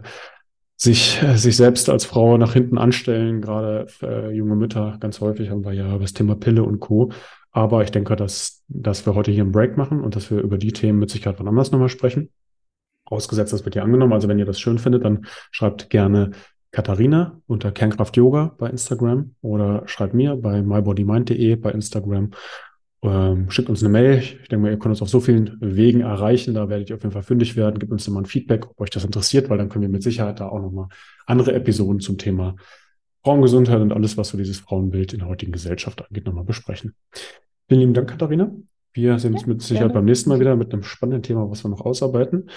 sich, 0.77 1.21
äh, 1.23 1.35
sich 1.35 1.57
selbst 1.57 1.89
als 1.89 2.05
Frau 2.05 2.37
nach 2.37 2.53
hinten 2.53 2.77
anstellen, 2.77 3.41
gerade 3.41 3.87
für 3.87 4.31
junge 4.31 4.55
Mütter. 4.55 4.97
Ganz 4.99 5.19
häufig 5.19 5.49
haben 5.49 5.65
wir 5.65 5.73
ja 5.73 5.97
das 5.97 6.13
Thema 6.13 6.35
Pille 6.35 6.63
und 6.63 6.79
Co. 6.79 7.11
Aber 7.51 7.83
ich 7.83 7.91
denke, 7.91 8.15
dass, 8.15 8.63
dass 8.67 9.05
wir 9.05 9.15
heute 9.15 9.31
hier 9.31 9.43
einen 9.43 9.51
Break 9.51 9.77
machen 9.77 10.01
und 10.01 10.15
dass 10.15 10.29
wir 10.29 10.39
über 10.39 10.57
die 10.57 10.73
Themen 10.73 10.99
mit 10.99 11.09
Sicherheit 11.09 11.39
wann 11.39 11.47
anders 11.47 11.71
nochmal 11.71 11.89
sprechen. 11.89 12.29
Ausgesetzt, 13.05 13.53
das 13.53 13.65
wird 13.65 13.73
hier 13.73 13.83
angenommen. 13.83 14.13
Also 14.13 14.27
wenn 14.27 14.37
ihr 14.37 14.45
das 14.45 14.59
schön 14.59 14.77
findet, 14.77 15.05
dann 15.05 15.25
schreibt 15.49 15.89
gerne 15.89 16.31
Katharina 16.71 17.41
unter 17.47 17.71
Kernkraft 17.71 18.15
Yoga 18.17 18.53
bei 18.57 18.69
Instagram 18.69 19.33
oder 19.41 19.83
schreibt 19.87 20.13
mir 20.13 20.35
bei 20.35 20.61
mybodymind.de 20.61 21.55
bei 21.55 21.71
Instagram 21.71 22.31
ähm, 23.07 23.49
schickt 23.49 23.69
uns 23.69 23.81
eine 23.81 23.89
Mail. 23.89 24.19
Ich 24.19 24.47
denke 24.49 24.57
mal, 24.57 24.71
ihr 24.71 24.79
könnt 24.79 24.91
uns 24.91 25.01
auf 25.01 25.09
so 25.09 25.19
vielen 25.19 25.57
Wegen 25.59 26.01
erreichen. 26.01 26.53
Da 26.53 26.69
werdet 26.69 26.89
ihr 26.89 26.95
auf 26.95 27.03
jeden 27.03 27.13
Fall 27.13 27.23
fündig 27.23 27.55
werden. 27.55 27.79
Gebt 27.79 27.91
uns 27.91 28.07
immer 28.07 28.21
ein 28.21 28.25
Feedback, 28.25 28.69
ob 28.69 28.79
euch 28.81 28.89
das 28.89 29.03
interessiert, 29.03 29.49
weil 29.49 29.57
dann 29.57 29.69
können 29.69 29.83
wir 29.83 29.89
mit 29.89 30.03
Sicherheit 30.03 30.39
da 30.39 30.49
auch 30.49 30.61
nochmal 30.61 30.87
andere 31.25 31.53
Episoden 31.53 31.99
zum 31.99 32.17
Thema 32.17 32.55
Frauengesundheit 33.23 33.81
und 33.81 33.91
alles, 33.91 34.17
was 34.17 34.29
so 34.29 34.37
dieses 34.37 34.59
Frauenbild 34.59 35.13
in 35.13 35.19
der 35.19 35.27
heutigen 35.27 35.51
Gesellschaft 35.51 36.01
angeht, 36.05 36.25
nochmal 36.25 36.45
besprechen. 36.45 36.95
Vielen 37.67 37.81
lieben 37.81 37.93
Dank, 37.93 38.09
Katharina. 38.09 38.51
Wir 38.93 39.19
sehen 39.19 39.33
uns 39.33 39.45
mit 39.45 39.61
Sicherheit 39.61 39.89
gerne. 39.89 39.93
beim 39.95 40.05
nächsten 40.05 40.29
Mal 40.29 40.39
wieder 40.39 40.55
mit 40.55 40.71
einem 40.73 40.83
spannenden 40.83 41.23
Thema, 41.23 41.49
was 41.49 41.63
wir 41.63 41.69
noch 41.69 41.81
ausarbeiten. 41.81 42.49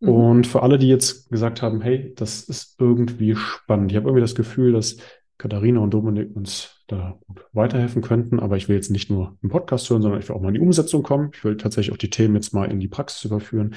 Mhm. 0.00 0.08
Und 0.08 0.46
für 0.46 0.62
alle, 0.62 0.78
die 0.78 0.88
jetzt 0.88 1.30
gesagt 1.30 1.62
haben, 1.62 1.80
hey, 1.82 2.12
das 2.16 2.44
ist 2.44 2.80
irgendwie 2.80 3.36
spannend. 3.36 3.92
Ich 3.92 3.96
habe 3.96 4.08
irgendwie 4.08 4.22
das 4.22 4.34
Gefühl, 4.34 4.72
dass 4.72 4.96
Katharina 5.38 5.80
und 5.80 5.92
Dominik 5.92 6.34
uns 6.34 6.73
da 6.86 7.18
weiterhelfen 7.52 8.02
könnten. 8.02 8.40
Aber 8.40 8.56
ich 8.56 8.68
will 8.68 8.76
jetzt 8.76 8.90
nicht 8.90 9.10
nur 9.10 9.36
im 9.42 9.48
Podcast 9.48 9.88
hören, 9.90 10.02
sondern 10.02 10.20
ich 10.20 10.28
will 10.28 10.36
auch 10.36 10.40
mal 10.40 10.48
in 10.48 10.54
die 10.54 10.60
Umsetzung 10.60 11.02
kommen. 11.02 11.30
Ich 11.34 11.44
will 11.44 11.56
tatsächlich 11.56 11.92
auch 11.92 11.98
die 11.98 12.10
Themen 12.10 12.34
jetzt 12.34 12.54
mal 12.54 12.70
in 12.70 12.80
die 12.80 12.88
Praxis 12.88 13.24
überführen. 13.24 13.74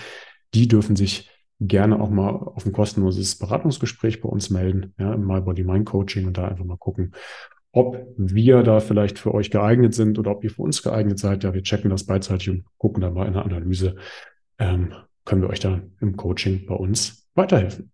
Die 0.53 0.68
dürfen 0.68 0.95
sich 0.95 1.30
gerne 1.60 1.99
auch 1.99 2.10
mal 2.10 2.30
auf 2.30 2.66
ein 2.66 2.72
kostenloses 2.72 3.38
Beratungsgespräch 3.38 4.22
bei 4.22 4.30
uns 4.30 4.49
melden, 4.49 4.93
ja, 4.99 5.14
im 5.14 5.26
My 5.26 5.41
Body 5.41 5.64
Mind 5.64 5.86
Coaching 5.86 6.28
und 6.28 6.38
da 6.38 6.47
einfach 6.47 6.66
mal 6.66 6.78
gucken, 6.78 7.14
ob 7.72 8.08
wir 8.18 8.64
da 8.64 8.80
vielleicht 8.80 9.20
für 9.20 9.34
euch 9.34 9.51
geeignet 9.51 9.93
sind 9.93 10.20
oder 10.20 10.32
ob 10.32 10.43
ihr 10.43 10.51
für 10.51 10.62
uns 10.62 10.82
geeignet 10.82 11.20
seid. 11.20 11.43
Ja, 11.43 11.53
wir 11.53 11.64
checken 11.64 11.89
das 11.89 12.05
beidseitig 12.05 12.49
und 12.49 12.66
gucken 12.78 13.01
dann 13.01 13.14
mal 13.14 13.28
in 13.28 13.34
der 13.34 13.45
Analyse, 13.45 13.95
ähm, 14.60 14.93
können 15.26 15.41
wir 15.41 15.49
euch 15.49 15.60
da 15.60 15.82
im 15.99 16.16
Coaching 16.16 16.66
bei 16.66 16.76
uns 16.76 17.28
weiterhelfen. 17.36 17.91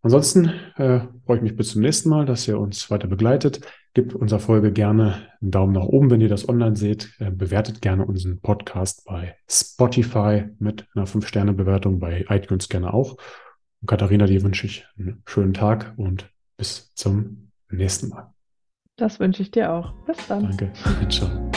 Ansonsten 0.00 0.52
äh, 0.76 1.00
freue 1.24 1.36
ich 1.36 1.42
mich 1.42 1.56
bis 1.56 1.70
zum 1.70 1.82
nächsten 1.82 2.08
Mal, 2.08 2.26
dass 2.26 2.48
ihr 2.48 2.58
uns 2.58 2.90
weiter 2.90 3.06
begleitet. 3.06 3.60
Gebt 3.94 4.14
unserer 4.14 4.40
Folge 4.40 4.72
gerne 4.72 5.28
einen 5.40 5.50
Daumen 5.50 5.72
nach 5.74 5.84
oben, 5.84 6.10
wenn 6.10 6.20
ihr 6.20 6.28
das 6.28 6.48
online 6.48 6.76
seht. 6.76 7.14
Äh, 7.18 7.30
bewertet 7.30 7.82
gerne 7.82 8.06
unseren 8.06 8.40
Podcast 8.40 9.04
bei 9.04 9.36
Spotify 9.50 10.44
mit 10.58 10.86
einer 10.94 11.06
5-Sterne-Bewertung, 11.06 11.98
bei 11.98 12.24
iTunes 12.28 12.68
gerne 12.68 12.94
auch. 12.94 13.18
Und 13.80 13.88
Katharina, 13.88 14.26
dir 14.26 14.42
wünsche 14.42 14.66
ich 14.66 14.86
einen 14.98 15.22
schönen 15.26 15.52
Tag 15.52 15.92
und 15.96 16.30
bis 16.56 16.94
zum 16.94 17.50
nächsten 17.70 18.08
Mal. 18.08 18.32
Das 18.96 19.20
wünsche 19.20 19.42
ich 19.42 19.50
dir 19.50 19.72
auch. 19.72 19.92
Bis 20.06 20.26
dann. 20.26 20.44
Danke. 20.44 20.72
Ciao. 21.08 21.50